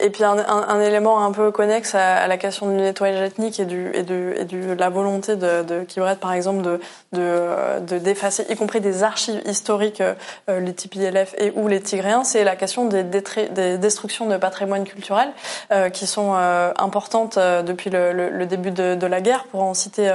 Et 0.00 0.10
puis 0.10 0.24
un, 0.24 0.38
un, 0.38 0.80
élément 0.80 1.24
un 1.24 1.32
peu 1.32 1.50
connexe 1.50 1.94
à, 1.94 2.26
la 2.28 2.36
question 2.36 2.68
du 2.68 2.74
nettoyage 2.74 3.20
ethnique 3.20 3.58
et 3.58 3.64
du 3.64 3.90
et 3.94 4.02
du 4.02 4.32
et 4.36 4.44
du 4.44 4.74
la 4.74 4.88
volonté 4.88 5.36
de, 5.36 5.62
de 5.62 5.82
Kibret 5.82 6.16
par 6.16 6.32
exemple 6.32 6.62
de 6.62 6.80
de 7.12 7.80
de 7.80 7.98
d'effacer 7.98 8.46
y 8.48 8.56
compris 8.56 8.80
des 8.80 9.02
archives 9.02 9.40
historiques 9.46 10.00
euh, 10.00 10.60
les 10.60 10.74
TPLF 10.74 11.34
et 11.38 11.52
ou 11.54 11.68
les 11.68 11.80
Tigréens, 11.80 12.24
c'est 12.24 12.44
la 12.44 12.56
question 12.56 12.86
des, 12.86 13.02
des, 13.02 13.78
destructions 13.78 14.26
de 14.26 14.36
patrimoine 14.36 14.84
culturel 14.84 15.28
euh, 15.72 15.88
qui 15.90 16.06
sont 16.06 16.34
euh, 16.34 16.72
importantes 16.78 17.36
euh, 17.36 17.62
depuis 17.62 17.90
le, 17.90 18.12
le, 18.12 18.30
le 18.30 18.46
début 18.46 18.70
de, 18.70 18.94
de, 18.94 19.06
la 19.06 19.20
guerre. 19.20 19.44
Pour 19.44 19.62
en 19.62 19.74
citer 19.74 20.10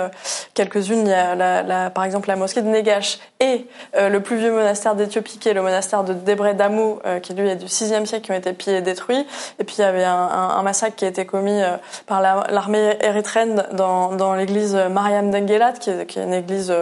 quelques-unes, 0.54 1.02
il 1.06 1.10
y 1.10 1.14
a 1.14 1.36
la, 1.36 1.64
la, 1.64 1.90
par 1.90 2.04
exemple 2.04 2.28
la 2.28 2.36
mosquée 2.36 2.62
de 2.62 2.68
Negash 2.68 3.20
et 3.40 3.66
le 3.96 4.20
plus 4.20 4.38
vieux 4.38 4.52
monastère 4.52 4.96
d'Éthiopie 4.96 5.38
qui 5.38 5.50
est 5.50 5.54
le 5.54 5.62
monastère 5.62 6.04
de 6.04 6.14
Debre 6.14 6.54
Damou 6.54 7.00
qui 7.22 7.34
lui 7.34 7.48
est 7.48 7.56
du 7.56 7.66
6e 7.66 8.06
siècle 8.06 8.26
qui 8.26 8.32
ont 8.32 8.36
été 8.36 8.54
pillés 8.54 8.78
et 8.78 8.82
détruits. 8.82 9.26
Et 9.60 9.64
puis 9.64 9.76
il 9.78 9.82
y 9.82 9.86
avait 9.86 10.04
un, 10.04 10.14
un, 10.14 10.50
un 10.58 10.64
massacre 10.64 10.96
qui 10.96 11.06
a 11.06 11.10
été 11.10 11.26
commis 11.26 11.62
par 12.08 12.22
l'armée 12.22 12.98
érythréenne 13.02 13.66
dans, 13.74 14.14
dans 14.14 14.34
l'église 14.34 14.76
Mariam 14.76 15.32
d'Engelat 15.32 15.74
qui 15.74 15.92
qui 16.06 16.20
est 16.20 16.24
une 16.24 16.34
église 16.34 16.74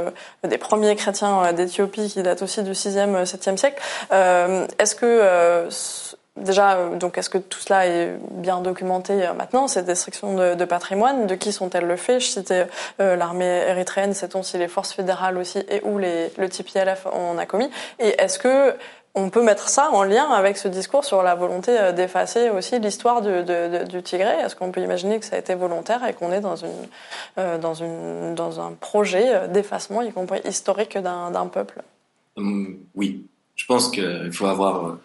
des 0.43 0.57
premiers 0.57 0.95
chrétiens 0.95 1.53
d'Éthiopie 1.53 2.09
qui 2.09 2.21
date 2.23 2.41
aussi 2.41 2.61
du 2.63 2.71
6e, 2.71 3.23
7e 3.23 3.57
siècle. 3.57 3.81
Est-ce 4.11 4.95
que 4.95 5.67
Déjà, 6.37 6.75
euh, 6.75 6.95
donc, 6.95 7.17
est-ce 7.17 7.29
que 7.29 7.37
tout 7.37 7.59
cela 7.59 7.87
est 7.87 8.15
bien 8.31 8.61
documenté 8.61 9.13
euh, 9.25 9.33
maintenant, 9.33 9.67
ces 9.67 9.81
destructions 9.81 10.35
de, 10.35 10.53
de 10.53 10.65
patrimoine? 10.65 11.25
De 11.25 11.35
qui 11.35 11.51
sont-elles 11.51 11.87
le 11.87 11.95
fait? 11.95 12.19
Je 12.19 12.27
citais 12.27 12.67
euh, 13.01 13.15
l'armée 13.15 13.63
érythréenne, 13.67 14.13
sait-on 14.13 14.43
si 14.43 14.57
les 14.57 14.67
forces 14.67 14.93
fédérales 14.93 15.37
aussi 15.37 15.59
et 15.69 15.81
où 15.83 15.97
les, 15.97 16.31
le 16.37 16.47
TPLF 16.47 17.07
en 17.07 17.37
a 17.37 17.45
commis? 17.45 17.69
Et 17.99 18.21
est-ce 18.21 18.37
que 18.37 18.75
on 19.17 19.29
peut 19.29 19.43
mettre 19.43 19.67
ça 19.67 19.89
en 19.91 20.03
lien 20.03 20.29
avec 20.31 20.57
ce 20.57 20.67
discours 20.67 21.03
sur 21.03 21.23
la 21.23 21.35
volonté 21.35 21.75
d'effacer 21.93 22.49
aussi 22.49 22.79
l'histoire 22.79 23.21
du, 23.21 24.03
Tigré 24.03 24.39
Est-ce 24.43 24.55
qu'on 24.55 24.71
peut 24.71 24.81
imaginer 24.81 25.19
que 25.19 25.25
ça 25.25 25.35
a 25.35 25.39
été 25.39 25.55
volontaire 25.55 26.05
et 26.05 26.13
qu'on 26.13 26.31
est 26.31 26.39
dans, 26.39 26.55
une, 26.55 28.35
dans, 28.35 28.59
un 28.59 28.71
projet 28.73 29.47
d'effacement, 29.49 30.01
y 30.01 30.11
compris 30.11 30.39
historique, 30.47 30.97
d'un 30.97 31.47
peuple? 31.47 31.81
Hum, 32.37 32.77
Oui, 32.95 33.25
je 33.55 33.65
pense 33.65 33.89
qu'il 33.89 34.31
faut 34.31 34.45
avoir 34.45 34.97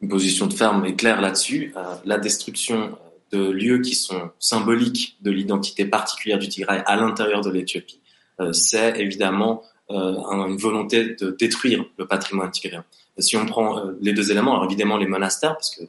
une 0.00 0.08
position 0.08 0.46
de 0.46 0.54
ferme 0.54 0.84
et 0.86 0.94
claire 0.94 1.20
là-dessus. 1.20 1.74
Euh, 1.76 1.82
la 2.04 2.18
destruction 2.18 2.96
de 3.32 3.50
lieux 3.50 3.80
qui 3.80 3.94
sont 3.94 4.30
symboliques 4.38 5.16
de 5.20 5.30
l'identité 5.30 5.84
particulière 5.84 6.38
du 6.38 6.48
Tigray 6.48 6.82
à 6.86 6.96
l'intérieur 6.96 7.40
de 7.42 7.50
l'Éthiopie, 7.50 8.00
euh, 8.40 8.52
c'est 8.52 8.98
évidemment 8.98 9.62
euh, 9.90 10.14
une 10.46 10.56
volonté 10.56 11.16
de 11.16 11.30
détruire 11.38 11.84
le 11.98 12.06
patrimoine 12.06 12.50
tigréen. 12.50 12.84
Si 13.18 13.36
on 13.36 13.46
prend 13.46 13.82
les 14.00 14.12
deux 14.12 14.30
éléments, 14.30 14.54
alors 14.54 14.66
évidemment 14.66 14.96
les 14.96 15.06
monastères, 15.06 15.54
parce 15.54 15.74
que 15.74 15.82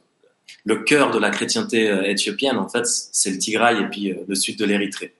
le 0.64 0.76
cœur 0.82 1.10
de 1.10 1.18
la 1.18 1.30
chrétienté 1.30 1.88
éthiopienne, 2.04 2.58
en 2.58 2.68
fait, 2.68 2.84
c'est 2.86 3.30
le 3.30 3.38
Tigray 3.38 3.80
et 3.80 3.86
puis 3.86 4.14
le 4.26 4.34
sud 4.34 4.58
de 4.58 4.64
l'Érythrée. 4.64 5.14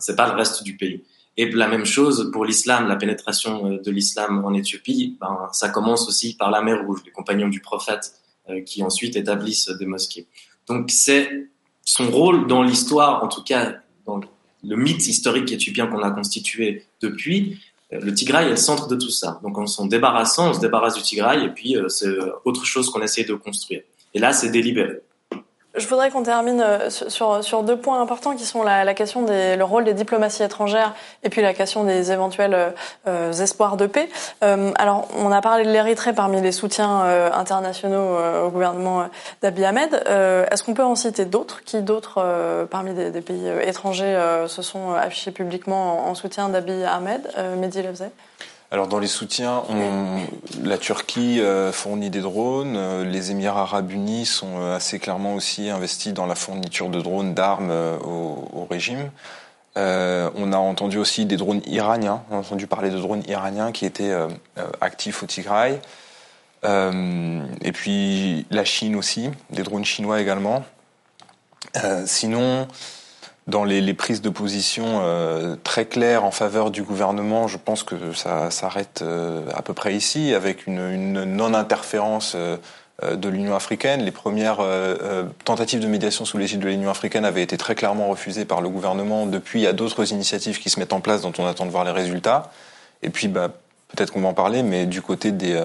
C'est 0.00 0.16
pas 0.16 0.28
le 0.28 0.34
reste 0.34 0.64
du 0.64 0.76
pays. 0.76 1.02
Et 1.36 1.50
la 1.50 1.66
même 1.66 1.86
chose 1.86 2.30
pour 2.32 2.44
l'islam, 2.44 2.88
la 2.88 2.96
pénétration 2.96 3.76
de 3.76 3.90
l'islam 3.90 4.44
en 4.44 4.52
Éthiopie, 4.52 5.16
ben, 5.20 5.48
ça 5.52 5.70
commence 5.70 6.06
aussi 6.08 6.36
par 6.36 6.50
la 6.50 6.60
mer 6.60 6.84
Rouge, 6.84 7.00
les 7.06 7.10
compagnons 7.10 7.48
du 7.48 7.60
prophète 7.60 8.12
euh, 8.50 8.60
qui 8.62 8.82
ensuite 8.82 9.16
établissent 9.16 9.68
des 9.68 9.86
mosquées. 9.86 10.26
Donc 10.66 10.90
c'est 10.90 11.48
son 11.84 12.10
rôle 12.10 12.46
dans 12.46 12.62
l'histoire, 12.62 13.24
en 13.24 13.28
tout 13.28 13.42
cas 13.42 13.76
dans 14.04 14.20
le 14.62 14.76
mythe 14.76 15.06
historique 15.06 15.50
éthiopien 15.50 15.86
qu'on 15.86 16.02
a 16.02 16.10
constitué 16.10 16.84
depuis, 17.00 17.52
euh, 17.52 17.71
le 18.00 18.14
Tigray 18.14 18.46
est 18.46 18.50
le 18.50 18.56
centre 18.56 18.88
de 18.88 18.96
tout 18.96 19.10
ça. 19.10 19.40
Donc 19.42 19.58
en 19.58 19.66
s'en 19.66 19.86
débarrassant, 19.86 20.50
on 20.50 20.54
se 20.54 20.60
débarrasse 20.60 20.94
du 20.94 21.02
Tigray 21.02 21.44
et 21.44 21.48
puis 21.48 21.76
euh, 21.76 21.88
c'est 21.88 22.08
autre 22.44 22.64
chose 22.64 22.90
qu'on 22.90 23.02
essaie 23.02 23.24
de 23.24 23.34
construire. 23.34 23.82
Et 24.14 24.18
là, 24.18 24.32
c'est 24.32 24.50
délibéré. 24.50 25.00
Je 25.74 25.86
voudrais 25.86 26.10
qu'on 26.10 26.22
termine 26.22 26.60
euh, 26.60 26.90
sur, 26.90 27.42
sur 27.42 27.62
deux 27.62 27.78
points 27.78 28.00
importants 28.02 28.36
qui 28.36 28.44
sont 28.44 28.62
la, 28.62 28.92
question 28.92 29.22
des 29.22 29.56
le 29.56 29.64
rôle 29.64 29.84
des 29.84 29.94
diplomaties 29.94 30.42
étrangères 30.42 30.94
et 31.22 31.30
puis 31.30 31.40
la 31.40 31.54
question 31.54 31.84
des 31.84 32.12
éventuels 32.12 32.52
euh, 32.52 32.70
euh 33.06 33.32
espoirs 33.32 33.78
de 33.78 33.86
paix. 33.86 34.08
Alors, 34.42 35.08
on 35.16 35.32
a 35.32 35.40
parlé 35.40 35.64
de 35.64 35.70
l'Érythrée 35.70 36.12
parmi 36.12 36.40
les 36.40 36.52
soutiens 36.52 37.02
internationaux 37.32 38.18
au 38.44 38.50
gouvernement 38.50 39.08
d'Abiy 39.40 39.64
Ahmed. 39.64 39.94
Est-ce 40.50 40.62
qu'on 40.62 40.74
peut 40.74 40.84
en 40.84 40.94
citer 40.94 41.24
d'autres 41.24 41.64
Qui 41.64 41.80
d'autres 41.80 42.66
parmi 42.70 42.92
des, 42.92 43.20
pays 43.20 43.50
étrangers 43.62 44.16
se 44.46 44.62
sont 44.62 44.92
affichés 44.92 45.30
publiquement 45.30 46.06
en, 46.06 46.10
en 46.10 46.14
soutien 46.14 46.50
d'Abiy 46.50 46.84
Ahmed 46.84 47.22
Mehdi 47.56 47.82
alors 48.72 48.88
dans 48.88 48.98
les 48.98 49.06
soutiens, 49.06 49.64
la 50.62 50.78
Turquie 50.78 51.42
euh, 51.42 51.72
fournit 51.72 52.08
des 52.08 52.22
drones, 52.22 52.74
euh, 52.78 53.04
les 53.04 53.30
Émirats 53.30 53.60
arabes 53.60 53.90
unis 53.90 54.24
sont 54.24 54.62
euh, 54.62 54.74
assez 54.74 54.98
clairement 54.98 55.34
aussi 55.34 55.68
investis 55.68 56.14
dans 56.14 56.24
la 56.24 56.34
fourniture 56.34 56.88
de 56.88 57.02
drones, 57.02 57.34
d'armes 57.34 57.70
au, 57.70 58.48
au, 58.50 58.64
régime. 58.64 59.10
on 59.76 60.52
a 60.54 60.56
entendu 60.56 60.96
aussi 60.96 61.26
des 61.26 61.36
drones 61.36 61.60
iraniens, 61.66 62.22
on 62.30 62.36
a 62.36 62.38
entendu 62.38 62.66
parler 62.66 62.88
de 62.88 62.98
drones 62.98 63.22
iraniens 63.28 63.72
qui 63.72 63.84
étaient 63.84 64.14
actifs 64.80 65.22
au 65.22 65.26
Tigray. 65.26 65.78
et 66.64 67.72
puis 67.74 68.46
la 68.50 68.64
Chine 68.64 68.96
aussi, 68.96 69.28
des 69.50 69.64
drones 69.64 69.84
chinois 69.84 70.18
également. 70.22 70.64
sinon, 72.06 72.66
dans 73.46 73.64
les, 73.64 73.80
les, 73.80 73.94
prises 73.94 74.22
de 74.22 74.30
position 74.30 75.00
euh, 75.02 75.56
très 75.64 75.86
claires 75.86 76.24
en 76.24 76.30
faveur 76.30 76.70
du 76.70 76.82
gouvernement, 76.82 77.48
je 77.48 77.58
pense 77.58 77.82
que 77.82 78.12
ça 78.12 78.50
s'arrête 78.50 79.00
euh, 79.02 79.44
à 79.54 79.62
peu 79.62 79.74
près 79.74 79.94
ici, 79.94 80.32
avec 80.32 80.66
une, 80.66 80.78
une 80.78 81.24
non-interférence 81.24 82.36
euh, 82.36 83.16
de 83.16 83.28
l'Union 83.28 83.56
africaine. 83.56 84.02
Les 84.02 84.12
premières 84.12 84.58
euh, 84.60 85.24
tentatives 85.44 85.80
de 85.80 85.88
médiation 85.88 86.24
sous 86.24 86.38
l'égide 86.38 86.60
de 86.60 86.68
l'Union 86.68 86.90
africaine 86.90 87.24
avaient 87.24 87.42
été 87.42 87.56
très 87.56 87.74
clairement 87.74 88.08
refusées 88.08 88.44
par 88.44 88.60
le 88.60 88.68
gouvernement. 88.68 89.26
Depuis, 89.26 89.60
il 89.60 89.64
y 89.64 89.66
a 89.66 89.72
d'autres 89.72 90.12
initiatives 90.12 90.60
qui 90.60 90.70
se 90.70 90.78
mettent 90.78 90.92
en 90.92 91.00
place 91.00 91.22
dont 91.22 91.32
on 91.38 91.46
attend 91.46 91.66
de 91.66 91.70
voir 91.70 91.84
les 91.84 91.90
résultats. 91.90 92.52
Et 93.02 93.10
puis, 93.10 93.26
bah, 93.26 93.48
peut-être 93.88 94.12
qu'on 94.12 94.20
va 94.20 94.28
en 94.28 94.34
parler, 94.34 94.62
mais 94.62 94.86
du 94.86 95.02
côté 95.02 95.32
des, 95.32 95.60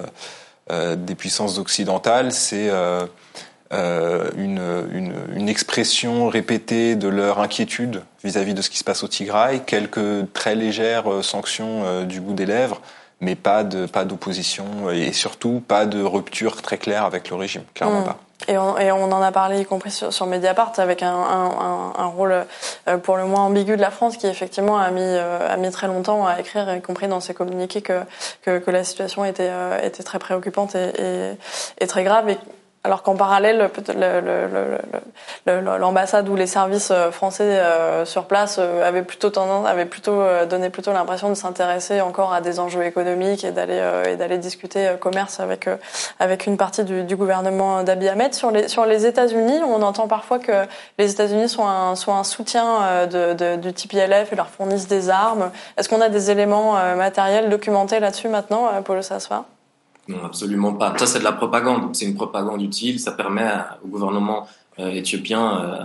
des 0.69 1.15
puissances 1.15 1.59
occidentales, 1.59 2.31
c'est 2.31 2.71
euh, 3.73 4.29
une, 4.37 4.61
une, 4.93 5.13
une, 5.35 5.49
expression 5.49 6.29
répétée 6.29 6.95
de 6.95 7.09
leur 7.09 7.41
inquiétude 7.41 8.01
vis-à-vis 8.23 8.53
de 8.53 8.61
ce 8.61 8.69
qui 8.69 8.77
se 8.77 8.83
passe 8.85 9.03
au 9.03 9.09
Tigray, 9.09 9.59
quelques 9.65 10.31
très 10.31 10.55
légères 10.55 11.11
euh, 11.11 11.21
sanctions 11.21 11.83
euh, 11.83 12.05
du 12.05 12.21
bout 12.21 12.33
des 12.33 12.45
lèvres, 12.45 12.79
mais 13.19 13.35
pas 13.35 13.65
de 13.65 13.85
pas 13.85 14.05
d'opposition 14.05 14.89
et 14.89 15.11
surtout 15.11 15.61
pas 15.67 15.85
de 15.85 16.01
rupture 16.01 16.61
très 16.61 16.77
claire 16.77 17.03
avec 17.03 17.29
le 17.29 17.35
régime, 17.35 17.63
clairement 17.73 18.01
mm. 18.01 18.05
pas. 18.05 18.17
Et 18.47 18.57
on, 18.57 18.77
et 18.77 18.91
on, 18.91 19.11
en 19.11 19.21
a 19.21 19.31
parlé, 19.33 19.59
y 19.59 19.65
compris 19.65 19.91
sur, 19.91 20.13
sur 20.13 20.27
Mediapart, 20.27 20.71
avec 20.77 21.03
un, 21.03 21.11
un, 21.11 21.93
un, 21.97 22.05
rôle 22.05 22.45
pour 23.01 23.17
le 23.17 23.25
moins 23.25 23.41
ambigu 23.41 23.75
de 23.75 23.81
la 23.81 23.89
France, 23.89 24.15
qui 24.15 24.27
effectivement 24.27 24.77
a 24.77 24.91
mis, 24.91 25.01
a 25.01 25.57
mis 25.57 25.71
très 25.71 25.87
longtemps 25.87 26.25
à 26.27 26.39
écrire, 26.39 26.73
y 26.73 26.79
compris 26.79 27.07
dans 27.07 27.19
ses 27.19 27.33
communiqués, 27.33 27.81
que, 27.81 28.03
que, 28.43 28.59
que 28.59 28.69
la 28.69 28.83
situation 28.83 29.25
était, 29.25 29.51
était 29.81 30.03
très 30.03 30.19
préoccupante 30.19 30.75
et, 30.75 30.91
et, 30.99 31.31
et 31.81 31.87
très 31.87 32.03
grave. 32.03 32.29
Et 32.29 32.37
alors 32.87 33.03
qu'en 33.03 33.15
parallèle, 33.15 33.69
l'ambassade 35.45 36.29
ou 36.29 36.37
les 36.37 36.47
services 36.47 36.89
euh, 36.91 37.11
français 37.11 37.43
euh, 37.43 38.05
sur 38.05 38.27
place 38.27 38.59
euh, 38.59 38.87
avaient 38.87 39.03
plutôt 39.03 39.29
tendance, 39.29 39.67
avaient 39.67 39.85
plutôt 39.85 40.23
donné 40.49 40.69
plutôt 40.69 40.93
l'impression 40.93 41.27
de 41.27 41.33
s'intéresser 41.33 41.99
encore 41.99 42.33
à 42.33 42.39
des 42.39 42.61
enjeux 42.61 42.83
économiques 42.83 43.43
et 43.43 43.51
d'aller 43.51 43.81
et 44.07 44.15
d'aller 44.15 44.37
discuter 44.37 44.95
commerce 45.01 45.41
avec 45.41 45.67
avec 46.19 46.47
une 46.47 46.55
partie 46.55 46.85
du, 46.85 47.03
du 47.03 47.17
gouvernement 47.17 47.83
d'Abiy 47.83 48.07
Ahmed. 48.07 48.33
Sur 48.33 48.51
les 48.51 48.69
sur 48.69 48.85
les 48.85 49.05
États-Unis, 49.05 49.59
on 49.67 49.81
entend 49.81 50.07
parfois 50.07 50.39
que 50.39 50.65
les 50.97 51.11
États-Unis 51.11 51.49
sont 51.49 51.67
un 51.67 51.95
sont 51.95 52.13
un 52.13 52.23
soutien 52.23 53.05
de, 53.07 53.33
de, 53.33 53.57
du 53.57 53.73
TPLF 53.73 54.31
et 54.31 54.35
leur 54.37 54.47
fournissent 54.47 54.87
des 54.87 55.09
armes. 55.09 55.51
Est-ce 55.77 55.89
qu'on 55.89 56.01
a 56.01 56.09
des 56.09 56.31
éléments 56.31 56.73
matériels 56.95 57.49
documentés 57.49 57.99
là-dessus 57.99 58.29
maintenant, 58.29 58.69
Paulo 58.85 59.01
Sassoir 59.01 59.43
non, 60.07 60.23
absolument 60.23 60.73
pas. 60.73 60.97
Ça, 60.97 61.05
c'est 61.05 61.19
de 61.19 61.23
la 61.23 61.33
propagande. 61.33 61.95
C'est 61.95 62.05
une 62.05 62.15
propagande 62.15 62.61
utile. 62.61 62.99
Ça 62.99 63.11
permet 63.11 63.51
au 63.83 63.87
gouvernement 63.87 64.47
euh, 64.79 64.89
éthiopien 64.91 65.61
euh, 65.61 65.83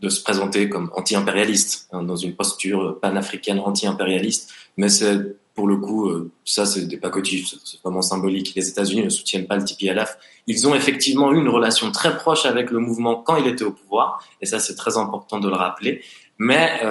de 0.00 0.08
se 0.08 0.22
présenter 0.22 0.68
comme 0.68 0.90
anti-impérialiste, 0.94 1.88
hein, 1.92 2.02
dans 2.02 2.16
une 2.16 2.34
posture 2.36 2.98
panafricaine 3.00 3.58
anti-impérialiste. 3.58 4.52
Mais 4.76 4.88
c'est, 4.88 5.36
pour 5.54 5.66
le 5.66 5.78
coup, 5.78 6.08
euh, 6.08 6.30
ça, 6.44 6.64
c'est 6.64 6.86
des 6.86 6.96
pacotifs. 6.96 7.54
C'est 7.64 7.80
vraiment 7.82 8.02
symbolique. 8.02 8.52
Les 8.54 8.68
États-Unis 8.68 9.04
ne 9.04 9.08
soutiennent 9.08 9.46
pas 9.46 9.56
le 9.56 9.64
TPLF. 9.64 10.16
Ils 10.46 10.68
ont 10.68 10.74
effectivement 10.74 11.32
eu 11.32 11.38
une 11.38 11.48
relation 11.48 11.90
très 11.90 12.16
proche 12.16 12.46
avec 12.46 12.70
le 12.70 12.78
mouvement 12.78 13.16
quand 13.16 13.36
il 13.36 13.48
était 13.48 13.64
au 13.64 13.72
pouvoir. 13.72 14.22
Et 14.40 14.46
ça, 14.46 14.60
c'est 14.60 14.76
très 14.76 14.96
important 14.96 15.40
de 15.40 15.48
le 15.48 15.56
rappeler. 15.56 16.02
Mais 16.38 16.82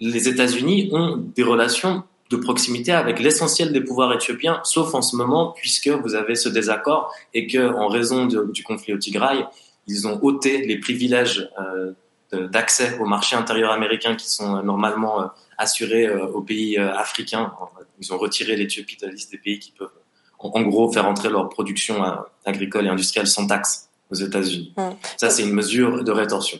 les 0.00 0.28
États-Unis 0.28 0.90
ont 0.92 1.16
des 1.16 1.44
relations 1.44 2.02
de 2.32 2.36
proximité 2.36 2.92
avec 2.92 3.20
l'essentiel 3.20 3.72
des 3.72 3.80
pouvoirs 3.80 4.12
éthiopiens, 4.12 4.60
sauf 4.64 4.94
en 4.94 5.02
ce 5.02 5.16
moment, 5.16 5.52
puisque 5.56 5.88
vous 5.88 6.14
avez 6.14 6.34
ce 6.34 6.48
désaccord 6.48 7.14
et 7.34 7.46
que, 7.46 7.72
en 7.74 7.88
raison 7.88 8.26
du 8.26 8.62
conflit 8.64 8.94
au 8.94 8.98
Tigray, 8.98 9.44
ils 9.86 10.06
ont 10.06 10.18
ôté 10.22 10.64
les 10.64 10.78
privilèges 10.78 11.50
euh, 11.60 11.92
d'accès 12.48 12.98
au 12.98 13.04
marché 13.04 13.36
intérieur 13.36 13.72
américain 13.72 14.14
qui 14.14 14.28
sont 14.28 14.56
euh, 14.56 14.62
normalement 14.62 15.22
euh, 15.22 15.26
assurés 15.58 16.10
aux 16.10 16.40
pays 16.40 16.78
africains. 16.78 17.52
Ils 18.00 18.12
ont 18.12 18.18
retiré 18.18 18.56
l'Éthiopie 18.56 18.96
de 18.96 19.06
la 19.06 19.12
liste 19.12 19.30
des 19.30 19.38
pays 19.38 19.58
qui 19.58 19.70
peuvent, 19.72 19.90
en, 20.38 20.62
gros, 20.62 20.90
faire 20.90 21.06
entrer 21.06 21.28
leur 21.28 21.48
production 21.48 22.02
agricole 22.44 22.86
et 22.86 22.88
industrielle 22.88 23.28
sans 23.28 23.46
taxe 23.46 23.88
aux 24.10 24.16
États-Unis. 24.16 24.72
Hum. 24.76 24.96
Ça, 25.16 25.30
c'est 25.30 25.42
une 25.42 25.52
mesure 25.52 26.02
de 26.02 26.10
rétorsion. 26.10 26.58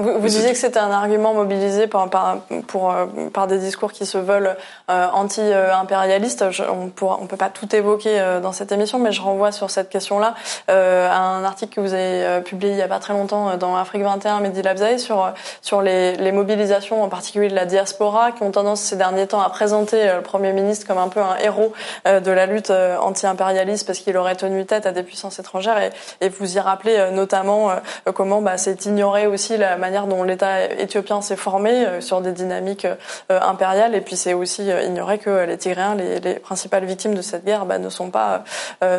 Vous, 0.00 0.20
vous 0.20 0.28
disiez 0.28 0.52
que 0.52 0.58
c'était 0.58 0.78
un 0.78 0.92
argument 0.92 1.34
mobilisé 1.34 1.88
par, 1.88 2.08
par, 2.08 2.38
pour, 2.68 2.92
euh, 2.92 3.06
par 3.32 3.48
des 3.48 3.58
discours 3.58 3.92
qui 3.92 4.06
se 4.06 4.16
veulent 4.16 4.56
euh, 4.90 5.08
anti-impérialistes. 5.12 6.44
On 6.70 6.86
ne 6.86 7.26
peut 7.26 7.36
pas 7.36 7.48
tout 7.48 7.74
évoquer 7.74 8.20
euh, 8.20 8.38
dans 8.40 8.52
cette 8.52 8.70
émission, 8.70 9.00
mais 9.00 9.10
je 9.10 9.20
renvoie 9.20 9.50
sur 9.50 9.70
cette 9.70 9.88
question-là 9.88 10.36
euh, 10.70 11.10
à 11.10 11.18
un 11.18 11.42
article 11.42 11.74
que 11.74 11.80
vous 11.80 11.94
avez 11.94 12.24
euh, 12.24 12.40
publié 12.40 12.72
il 12.74 12.78
y 12.78 12.82
a 12.82 12.86
pas 12.86 13.00
très 13.00 13.12
longtemps 13.12 13.56
dans 13.56 13.76
Afrique 13.76 14.02
21, 14.02 14.38
Mehdi 14.38 14.62
Labzaï, 14.62 15.00
sur, 15.00 15.32
sur 15.62 15.82
les, 15.82 16.14
les, 16.16 16.30
mobilisations, 16.30 17.02
en 17.02 17.08
particulier 17.08 17.48
de 17.48 17.56
la 17.56 17.66
diaspora, 17.66 18.30
qui 18.30 18.44
ont 18.44 18.52
tendance 18.52 18.80
ces 18.80 18.94
derniers 18.96 19.26
temps 19.26 19.40
à 19.40 19.50
présenter 19.50 20.12
le 20.14 20.22
Premier 20.22 20.52
ministre 20.52 20.86
comme 20.86 20.98
un 20.98 21.08
peu 21.08 21.20
un 21.20 21.36
héros 21.38 21.72
de 22.06 22.30
la 22.30 22.46
lutte 22.46 22.70
anti-impérialiste 22.70 23.86
parce 23.86 23.98
qu'il 23.98 24.16
aurait 24.16 24.36
tenu 24.36 24.64
tête 24.64 24.86
à 24.86 24.92
des 24.92 25.02
puissances 25.02 25.38
étrangères. 25.40 25.78
Et, 25.78 25.90
et 26.24 26.28
vous 26.28 26.56
y 26.56 26.60
rappelez 26.60 27.10
notamment 27.10 27.72
comment 28.14 28.40
bah, 28.40 28.56
c'est 28.56 28.86
ignoré 28.86 29.26
aussi 29.26 29.57
la 29.58 29.76
manière 29.76 30.06
dont 30.06 30.22
l'État 30.22 30.64
éthiopien 30.64 31.20
s'est 31.20 31.36
formé 31.36 31.84
euh, 31.84 32.00
sur 32.00 32.20
des 32.20 32.32
dynamiques 32.32 32.86
euh, 32.86 33.40
impériales. 33.40 33.94
Et 33.94 34.00
puis 34.00 34.16
c'est 34.16 34.34
aussi 34.34 34.70
euh, 34.70 34.82
ignorer 34.82 35.18
que 35.18 35.44
les 35.44 35.58
Tigréens, 35.58 35.94
les, 35.94 36.20
les, 36.20 36.34
principales 36.34 36.84
victimes 36.84 37.14
de 37.14 37.22
cette 37.22 37.44
guerre, 37.44 37.66
bah, 37.66 37.78
ne 37.78 37.88
sont 37.88 38.10
pas 38.10 38.44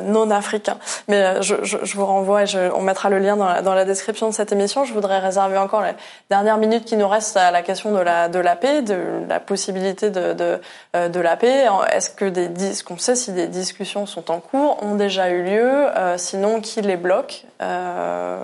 non 0.03 0.29
africains. 0.29 0.77
Mais 1.07 1.41
je, 1.41 1.55
vous 1.95 2.05
renvoie, 2.05 2.45
je, 2.45 2.71
on 2.73 2.81
mettra 2.81 3.09
le 3.09 3.19
lien 3.19 3.37
dans 3.37 3.45
la, 3.47 3.61
la, 3.61 3.85
description 3.85 4.29
de 4.29 4.33
cette 4.33 4.51
émission. 4.51 4.83
Je 4.83 4.93
voudrais 4.93 5.19
réserver 5.19 5.57
encore 5.57 5.81
les 5.81 5.93
dernières 6.29 6.57
minutes 6.57 6.85
qui 6.85 6.97
nous 6.97 7.07
restent 7.07 7.37
à 7.37 7.51
la 7.51 7.61
question 7.61 7.91
de 7.91 7.99
la, 7.99 8.27
la 8.27 8.55
paix, 8.55 8.81
de 8.81 8.97
la 9.27 9.39
possibilité 9.39 10.09
de, 10.09 10.59
la 10.93 11.37
paix. 11.37 11.67
Est-ce 11.91 12.09
que 12.09 12.25
est-ce 12.25 12.83
qu'on 12.83 12.97
sait 12.97 13.15
si 13.15 13.31
des 13.31 13.47
discussions 13.47 14.05
sont 14.05 14.29
en 14.31 14.39
cours, 14.39 14.83
ont 14.83 14.95
déjà 14.95 15.29
eu 15.29 15.43
lieu 15.43 15.87
Sinon, 16.17 16.61
qui 16.61 16.81
les 16.81 16.97
bloque 16.97 17.45
euh, 17.61 18.37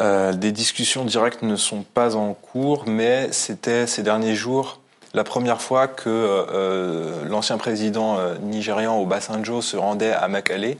euh, 0.00 0.32
des 0.32 0.52
discussions 0.52 1.04
directes 1.04 1.42
ne 1.42 1.56
sont 1.56 1.82
pas 1.82 2.16
en 2.16 2.32
cours, 2.32 2.84
mais 2.86 3.30
c'était 3.32 3.86
ces 3.86 4.02
derniers 4.02 4.34
jours 4.34 4.80
la 5.12 5.24
première 5.24 5.60
fois 5.60 5.88
que 5.88 6.08
euh, 6.08 7.28
l'ancien 7.28 7.58
président 7.58 8.18
euh, 8.18 8.36
nigérian 8.38 9.00
Obasanjo 9.00 9.60
se 9.60 9.76
rendait 9.76 10.12
à 10.12 10.28
Mekelle, 10.28 10.76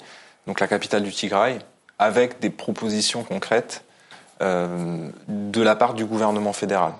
donc 0.46 0.60
la 0.60 0.68
capitale 0.68 1.02
du 1.02 1.10
Tigray, 1.10 1.58
avec 1.98 2.38
des 2.38 2.50
propositions 2.50 3.24
concrètes 3.24 3.84
de 4.40 5.60
la 5.60 5.76
part 5.76 5.92
du 5.92 6.06
gouvernement 6.06 6.54
fédéral, 6.54 6.92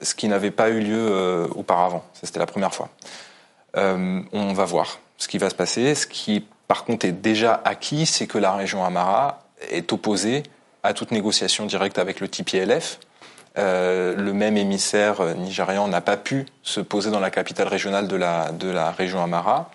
ce 0.00 0.14
qui 0.14 0.28
n'avait 0.28 0.52
pas 0.52 0.68
eu 0.68 0.78
lieu 0.78 1.48
auparavant. 1.56 2.04
C'était 2.12 2.38
la 2.38 2.46
première 2.46 2.72
fois. 2.72 2.88
on 3.74 4.52
va 4.54 4.64
voir 4.64 5.00
ce 5.18 5.26
qui 5.26 5.38
va 5.38 5.50
se 5.50 5.56
passer. 5.56 5.96
Ce 5.96 6.06
qui, 6.06 6.46
par 6.68 6.84
contre, 6.84 7.04
est 7.04 7.10
déjà 7.10 7.60
acquis, 7.64 8.06
c'est 8.06 8.28
que 8.28 8.38
la 8.38 8.52
région 8.52 8.84
Amara 8.84 9.42
est 9.72 9.92
opposée 9.92 10.44
à 10.84 10.92
toute 10.92 11.10
négociation 11.10 11.66
directe 11.66 11.98
avec 11.98 12.20
le 12.20 12.28
TPLF. 12.28 13.00
Euh, 13.56 14.14
le 14.16 14.32
même 14.32 14.56
émissaire 14.56 15.20
euh, 15.20 15.34
nigérian 15.34 15.88
n'a 15.88 16.00
pas 16.00 16.16
pu 16.16 16.46
se 16.62 16.80
poser 16.80 17.10
dans 17.10 17.20
la 17.20 17.30
capitale 17.30 17.68
régionale 17.68 18.08
de 18.08 18.16
la, 18.16 18.50
de 18.52 18.68
la 18.68 18.90
région 18.90 19.22
Amara. 19.22 19.70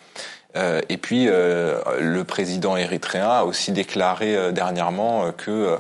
Euh, 0.56 0.82
et 0.90 0.98
puis, 0.98 1.26
le 1.26 2.22
président 2.24 2.78
érythréen 2.78 3.30
a 3.30 3.44
aussi 3.44 3.72
déclaré 3.72 4.52
dernièrement 4.52 5.32
que 5.32 5.78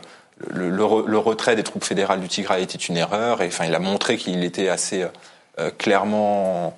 le, 0.48 0.70
le, 0.70 0.86
le, 1.06 1.18
retrait 1.18 1.56
des 1.56 1.64
troupes 1.64 1.84
fédérales 1.84 2.22
du 2.22 2.28
Tigray 2.28 2.64
était 2.64 2.78
une 2.78 2.98
erreur. 2.98 3.42
Et 3.42 3.48
enfin, 3.48 3.66
il 3.66 3.76
a 3.76 3.80
montré 3.80 4.18
qu'il 4.18 4.44
était 4.44 4.70
assez 4.70 5.06
clairement 5.78 6.76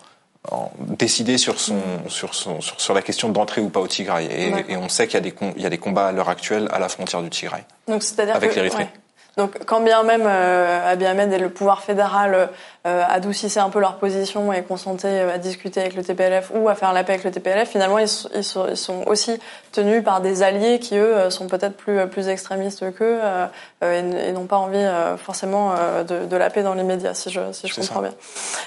décidé 0.80 1.38
sur 1.38 1.60
son, 1.60 1.80
sur, 2.08 2.34
son, 2.34 2.62
sur, 2.62 2.80
sur 2.82 2.94
la 2.94 3.02
question 3.02 3.30
d'entrer 3.30 3.62
ou 3.62 3.70
pas 3.70 3.80
au 3.80 3.88
Tigray. 3.88 4.26
Et, 4.26 4.74
et 4.74 4.78
on 4.78 4.90
sait 4.90 5.08
qu'il 5.08 5.16
y, 5.16 5.18
a 5.18 5.22
des, 5.22 5.34
il 5.56 5.62
y 5.62 5.66
a 5.66 5.70
des 5.70 5.78
combats 5.78 6.08
à 6.08 6.12
l'heure 6.12 6.30
actuelle 6.30 6.68
à 6.72 6.80
la 6.80 6.90
frontière 6.90 7.22
du 7.22 7.30
Tigray. 7.30 7.64
Donc 7.88 8.02
c'est-à-dire 8.04 8.36
avec 8.36 8.56
l'Érythrée. 8.56 8.90
Donc 9.38 9.60
quand 9.66 9.82
bien 9.82 10.04
même 10.04 10.26
euh, 10.26 10.92
Abiy 10.92 11.08
Ahmed 11.08 11.32
et 11.32 11.38
le 11.38 11.50
pouvoir 11.50 11.84
fédéral 11.84 12.34
euh, 12.34 12.48
adoucissaient 12.84 13.60
un 13.60 13.70
peu 13.70 13.80
leur 13.80 13.98
position 13.98 14.52
et 14.52 14.64
consentaient 14.64 15.08
euh, 15.08 15.36
à 15.36 15.38
discuter 15.38 15.82
avec 15.82 15.96
le 15.96 16.04
TPLF 16.04 16.52
ou 16.56 16.68
à 16.68 16.74
faire 16.74 16.94
la 16.94 17.04
paix 17.04 17.14
avec 17.14 17.24
le 17.24 17.30
TPLF, 17.32 17.70
finalement 17.70 18.00
ils, 18.00 18.08
ils, 18.36 18.44
sont, 18.44 18.66
ils 18.68 18.78
sont, 18.78 19.04
aussi 19.06 19.40
tenus 19.72 20.04
par 20.04 20.20
des 20.20 20.42
alliés 20.42 20.80
qui 20.80 20.98
eux 20.98 21.16
euh, 21.16 21.30
sont 21.30 21.48
peut-être 21.48 21.78
plus 21.78 22.08
plus 22.08 22.28
extrémistes 22.28 22.92
qu'eux 22.96 23.20
euh, 23.22 23.48
et, 23.84 24.32
n'ont 24.32 24.46
pas 24.46 24.58
envie 24.58 24.84
forcément 25.18 25.74
de, 26.08 26.26
de, 26.26 26.38
la 26.38 26.50
paix 26.50 26.64
dans 26.64 26.74
l'immédiat, 26.74 27.14
si 27.14 27.30
je, 27.30 27.40
si 27.52 27.68
je 27.68 27.76
comprends 27.76 27.96
ça. 27.96 28.02
bien. 28.02 28.14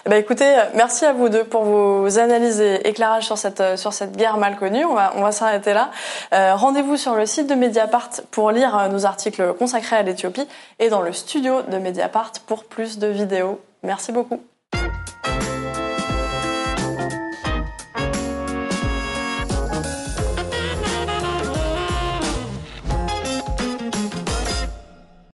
Eh 0.07 0.11
ben, 0.11 0.17
écoutez, 0.17 0.55
merci 0.75 1.05
à 1.05 1.13
vous 1.13 1.29
deux 1.29 1.45
pour 1.45 1.65
vos 1.65 2.19
analyses 2.19 2.61
et 2.61 2.87
éclairages 2.89 3.25
sur 3.25 3.39
cette 3.39 3.77
sur 3.77 3.93
cette 3.93 4.17
guerre 4.17 4.37
mal 4.37 4.57
connue. 4.57 4.85
On 4.85 4.95
va 4.95 5.13
on 5.17 5.23
va 5.23 5.33
s'arrêter 5.33 5.73
là. 5.73 5.91
Rendez-vous 6.33 6.97
sur 6.97 7.15
le 7.15 7.27
site 7.27 7.49
de 7.49 7.55
Mediapart 7.55 8.11
pour 8.31 8.51
lire 8.51 8.89
nos 8.91 9.07
articles 9.07 9.55
consacrés 9.55 9.97
à 9.97 10.03
l'Éthiopie 10.03 10.47
et 10.79 10.89
dans 10.89 11.01
le 11.01 11.13
studio 11.13 11.63
de 11.63 11.79
Mediapart 11.79 12.33
pour 12.47 12.65
plus 12.65 12.99
de 12.99 13.07
vidéos. 13.07 13.61
Merci 13.85 14.13
beaucoup. 14.13 14.41